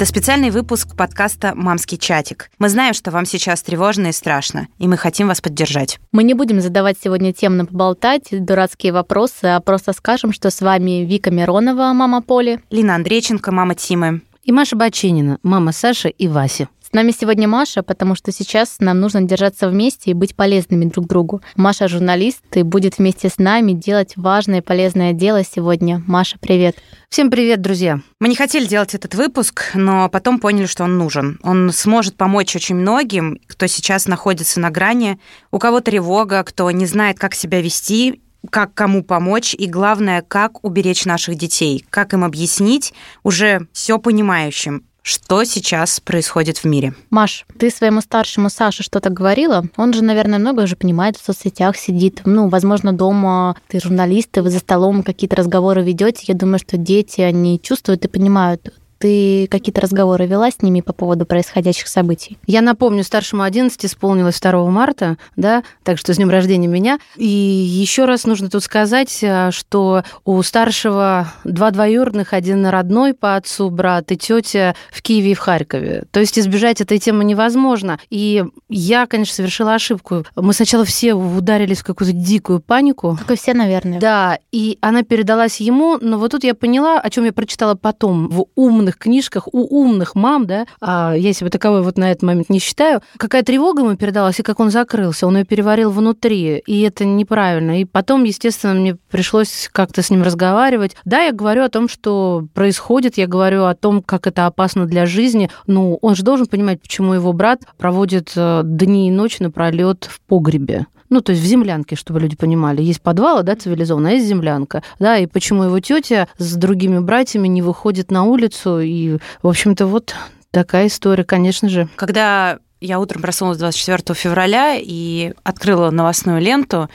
Это 0.00 0.08
специальный 0.08 0.48
выпуск 0.48 0.96
подкаста 0.96 1.52
«Мамский 1.54 1.98
чатик». 1.98 2.50
Мы 2.58 2.70
знаем, 2.70 2.94
что 2.94 3.10
вам 3.10 3.26
сейчас 3.26 3.60
тревожно 3.60 4.06
и 4.06 4.12
страшно, 4.12 4.66
и 4.78 4.88
мы 4.88 4.96
хотим 4.96 5.28
вас 5.28 5.42
поддержать. 5.42 6.00
Мы 6.10 6.22
не 6.22 6.32
будем 6.32 6.62
задавать 6.62 6.96
сегодня 7.04 7.34
темно 7.34 7.66
поболтать, 7.66 8.28
дурацкие 8.30 8.94
вопросы, 8.94 9.44
а 9.44 9.60
просто 9.60 9.92
скажем, 9.92 10.32
что 10.32 10.50
с 10.50 10.62
вами 10.62 11.04
Вика 11.04 11.30
Миронова, 11.30 11.92
мама 11.92 12.22
Поли, 12.22 12.60
Лина 12.70 12.94
Андрейченко, 12.94 13.52
мама 13.52 13.74
Тимы, 13.74 14.22
и 14.42 14.52
Маша 14.52 14.74
Бачинина, 14.74 15.38
мама 15.42 15.70
Саши 15.72 16.08
и 16.08 16.28
Васи. 16.28 16.68
С 16.90 16.92
нами 16.92 17.12
сегодня 17.12 17.46
Маша, 17.46 17.84
потому 17.84 18.16
что 18.16 18.32
сейчас 18.32 18.78
нам 18.80 18.98
нужно 18.98 19.22
держаться 19.22 19.68
вместе 19.68 20.10
и 20.10 20.14
быть 20.14 20.34
полезными 20.34 20.86
друг 20.86 21.06
другу. 21.06 21.40
Маша 21.54 21.86
журналист 21.86 22.42
и 22.56 22.64
будет 22.64 22.98
вместе 22.98 23.28
с 23.28 23.38
нами 23.38 23.74
делать 23.74 24.14
важное 24.16 24.58
и 24.58 24.60
полезное 24.60 25.12
дело 25.12 25.44
сегодня. 25.44 26.02
Маша, 26.08 26.36
привет. 26.40 26.74
Всем 27.08 27.30
привет, 27.30 27.60
друзья. 27.60 28.00
Мы 28.18 28.26
не 28.26 28.34
хотели 28.34 28.66
делать 28.66 28.96
этот 28.96 29.14
выпуск, 29.14 29.70
но 29.74 30.08
потом 30.08 30.40
поняли, 30.40 30.66
что 30.66 30.82
он 30.82 30.98
нужен. 30.98 31.38
Он 31.44 31.70
сможет 31.72 32.16
помочь 32.16 32.56
очень 32.56 32.74
многим, 32.74 33.38
кто 33.46 33.68
сейчас 33.68 34.08
находится 34.08 34.58
на 34.58 34.70
грани. 34.70 35.20
У 35.52 35.60
кого 35.60 35.78
тревога, 35.78 36.42
кто 36.42 36.68
не 36.72 36.86
знает, 36.86 37.20
как 37.20 37.36
себя 37.36 37.62
вести, 37.62 38.20
как 38.50 38.74
кому 38.74 39.04
помочь 39.04 39.54
и 39.54 39.66
главное, 39.66 40.22
как 40.22 40.64
уберечь 40.64 41.04
наших 41.04 41.36
детей, 41.36 41.84
как 41.88 42.14
им 42.14 42.24
объяснить 42.24 42.94
уже 43.22 43.68
все 43.72 43.98
понимающим, 43.98 44.84
что 45.10 45.42
сейчас 45.42 45.98
происходит 45.98 46.58
в 46.58 46.64
мире. 46.64 46.94
Маш, 47.10 47.44
ты 47.58 47.70
своему 47.70 48.00
старшему 48.00 48.48
Саше 48.48 48.84
что-то 48.84 49.10
говорила? 49.10 49.64
Он 49.76 49.92
же, 49.92 50.04
наверное, 50.04 50.38
много 50.38 50.62
уже 50.62 50.76
понимает, 50.76 51.16
в 51.16 51.24
соцсетях 51.24 51.76
сидит. 51.76 52.22
Ну, 52.24 52.48
возможно, 52.48 52.92
дома 52.92 53.56
ты 53.66 53.80
журналист, 53.80 54.38
и 54.38 54.40
вы 54.40 54.50
за 54.50 54.60
столом 54.60 55.02
какие-то 55.02 55.34
разговоры 55.34 55.82
ведете. 55.82 56.24
Я 56.28 56.34
думаю, 56.34 56.60
что 56.60 56.76
дети, 56.76 57.20
они 57.22 57.60
чувствуют 57.60 58.04
и 58.04 58.08
понимают, 58.08 58.72
ты 59.00 59.48
какие-то 59.50 59.80
разговоры 59.80 60.26
вела 60.26 60.50
с 60.50 60.60
ними 60.60 60.82
по 60.82 60.92
поводу 60.92 61.24
происходящих 61.24 61.88
событий? 61.88 62.38
Я 62.46 62.60
напомню, 62.60 63.02
старшему 63.02 63.42
11 63.42 63.86
исполнилось 63.86 64.38
2 64.38 64.66
марта, 64.66 65.16
да, 65.36 65.64
так 65.82 65.98
что 65.98 66.12
с 66.12 66.18
днем 66.18 66.28
рождения 66.28 66.68
меня. 66.68 66.98
И 67.16 67.26
еще 67.26 68.04
раз 68.04 68.24
нужно 68.24 68.50
тут 68.50 68.62
сказать, 68.62 69.18
э, 69.22 69.50
что 69.52 70.04
у 70.26 70.42
старшего 70.42 71.32
два 71.44 71.70
двоюродных, 71.70 72.34
один 72.34 72.66
родной 72.66 73.14
по 73.14 73.36
отцу 73.36 73.70
брат 73.70 74.12
и 74.12 74.18
тетя 74.18 74.74
в 74.92 75.00
Киеве 75.00 75.32
и 75.32 75.34
в 75.34 75.38
Харькове. 75.38 76.04
То 76.10 76.20
есть 76.20 76.38
избежать 76.38 76.82
этой 76.82 76.98
темы 76.98 77.24
невозможно. 77.24 77.98
И 78.10 78.44
я, 78.68 79.06
конечно, 79.06 79.34
совершила 79.34 79.74
ошибку. 79.74 80.26
Мы 80.36 80.52
сначала 80.52 80.84
все 80.84 81.14
ударились 81.14 81.78
в 81.78 81.84
какую-то 81.84 82.14
дикую 82.14 82.60
панику. 82.60 83.16
Как 83.18 83.30
и 83.30 83.40
все, 83.40 83.54
наверное. 83.54 83.98
Да, 83.98 84.38
и 84.52 84.76
она 84.82 85.04
передалась 85.04 85.58
ему, 85.60 85.96
но 86.00 86.18
вот 86.18 86.32
тут 86.32 86.44
я 86.44 86.54
поняла, 86.54 87.00
о 87.00 87.08
чем 87.08 87.24
я 87.24 87.32
прочитала 87.32 87.74
потом 87.74 88.28
в 88.28 88.44
умных 88.56 88.89
умных 88.90 88.98
книжках 88.98 89.48
у 89.52 89.82
умных 89.82 90.14
мам, 90.14 90.46
да, 90.46 90.66
а 90.80 91.14
я 91.14 91.32
себя 91.32 91.50
таковой 91.50 91.82
вот 91.82 91.98
на 91.98 92.10
этот 92.10 92.22
момент 92.22 92.50
не 92.50 92.58
считаю, 92.58 93.00
какая 93.16 93.42
тревога 93.42 93.82
ему 93.82 93.96
передалась 93.96 94.40
и 94.40 94.42
как 94.42 94.60
он 94.60 94.70
закрылся, 94.70 95.26
он 95.26 95.36
ее 95.36 95.44
переварил 95.44 95.90
внутри, 95.90 96.62
и 96.66 96.80
это 96.82 97.04
неправильно. 97.04 97.80
И 97.80 97.84
потом, 97.84 98.24
естественно, 98.24 98.74
мне 98.74 98.96
пришлось 99.10 99.68
как-то 99.72 100.02
с 100.02 100.10
ним 100.10 100.22
разговаривать. 100.22 100.96
Да, 101.04 101.20
я 101.20 101.32
говорю 101.32 101.62
о 101.62 101.68
том, 101.68 101.88
что 101.88 102.46
происходит, 102.54 103.18
я 103.18 103.26
говорю 103.26 103.64
о 103.64 103.74
том, 103.74 104.02
как 104.02 104.26
это 104.26 104.46
опасно 104.46 104.86
для 104.86 105.06
жизни. 105.06 105.50
Ну, 105.66 105.98
он 106.02 106.14
же 106.14 106.22
должен 106.22 106.46
понимать, 106.46 106.80
почему 106.80 107.14
его 107.14 107.32
брат 107.32 107.60
проводит 107.78 108.32
э, 108.36 108.62
дни 108.64 109.08
и 109.08 109.10
ночи 109.10 109.42
напролет 109.42 110.08
в 110.10 110.20
погребе. 110.20 110.86
Ну, 111.10 111.20
то 111.20 111.32
есть 111.32 111.42
в 111.42 111.46
землянке, 111.46 111.96
чтобы 111.96 112.20
люди 112.20 112.36
понимали. 112.36 112.82
Есть 112.82 113.02
подвалы, 113.02 113.42
да, 113.42 113.56
цивилизованно, 113.56 114.10
а 114.10 114.12
есть 114.12 114.26
землянка. 114.26 114.82
Да, 115.00 115.18
и 115.18 115.26
почему 115.26 115.64
его 115.64 115.80
тетя 115.80 116.28
с 116.38 116.54
другими 116.54 117.00
братьями 117.00 117.48
не 117.48 117.62
выходит 117.62 118.12
на 118.12 118.22
улицу. 118.22 118.80
И, 118.80 119.18
в 119.42 119.48
общем-то, 119.48 119.86
вот 119.86 120.14
такая 120.52 120.86
история, 120.86 121.24
конечно 121.24 121.68
же. 121.68 121.88
Когда 121.96 122.60
я 122.80 123.00
утром 123.00 123.22
проснулась 123.22 123.58
24 123.58 124.16
февраля 124.16 124.76
и 124.80 125.32
открыла 125.42 125.90
новостную 125.90 126.40
ленту, 126.40 126.88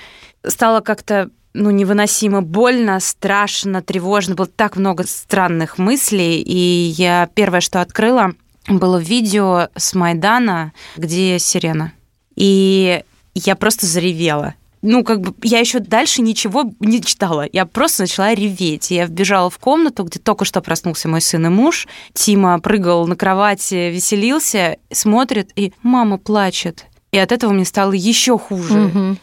стало 0.48 0.80
как-то 0.80 1.30
ну, 1.54 1.70
невыносимо 1.72 2.42
больно, 2.42 3.00
страшно, 3.00 3.82
тревожно. 3.82 4.36
Было 4.36 4.48
так 4.48 4.78
много 4.78 5.06
странных 5.06 5.78
мыслей. 5.78 6.42
И 6.42 6.94
я 6.98 7.30
первое, 7.34 7.62
что 7.62 7.82
открыла, 7.82 8.34
было 8.68 8.98
видео 8.98 9.70
с 9.76 9.94
Майдана, 9.94 10.74
где 10.98 11.40
сирена. 11.40 11.94
И 12.36 13.04
я 13.36 13.56
просто 13.56 13.86
заревела. 13.86 14.56
Ну, 14.82 15.04
как 15.04 15.22
бы 15.22 15.34
я 15.42 15.60
еще 15.60 15.80
дальше 15.80 16.22
ничего 16.22 16.72
не 16.80 17.02
читала. 17.02 17.48
Я 17.52 17.66
просто 17.66 18.04
начала 18.04 18.36
реветь. 18.36 18.92
Я 18.92 19.08
вбежала 19.08 19.50
в 19.50 19.58
комнату, 19.58 20.04
где 20.04 20.20
только 20.20 20.46
что 20.46 20.62
проснулся 20.62 21.10
мой 21.10 21.22
сын 21.22 21.46
и 21.48 21.50
муж. 21.50 21.88
Тима 22.14 22.60
прыгал 22.60 23.08
на 23.08 23.16
кровати, 23.16 23.90
веселился, 23.92 24.78
смотрит, 24.92 25.50
и 25.56 25.74
мама 25.82 26.20
плачет. 26.20 26.86
И 27.12 27.18
от 27.18 27.32
этого 27.32 27.52
мне 27.52 27.66
стало 27.66 27.94
еще 27.94 28.38
хуже. 28.38 28.86
Угу. 28.86 29.18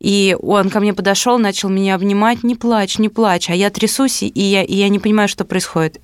И 0.00 0.36
он 0.40 0.68
ко 0.68 0.80
мне 0.80 0.92
подошел, 0.92 1.38
начал 1.38 1.70
меня 1.70 1.94
обнимать, 1.94 2.42
не 2.42 2.54
плачь, 2.54 2.98
не 2.98 3.08
плачь, 3.08 3.48
а 3.50 3.54
я 3.54 3.70
трясусь, 3.70 4.22
и 4.22 4.32
я, 4.34 4.62
и 4.62 4.74
я 4.74 4.88
не 4.88 4.98
понимаю, 4.98 5.28
что 5.28 5.44
происходит 5.44 6.00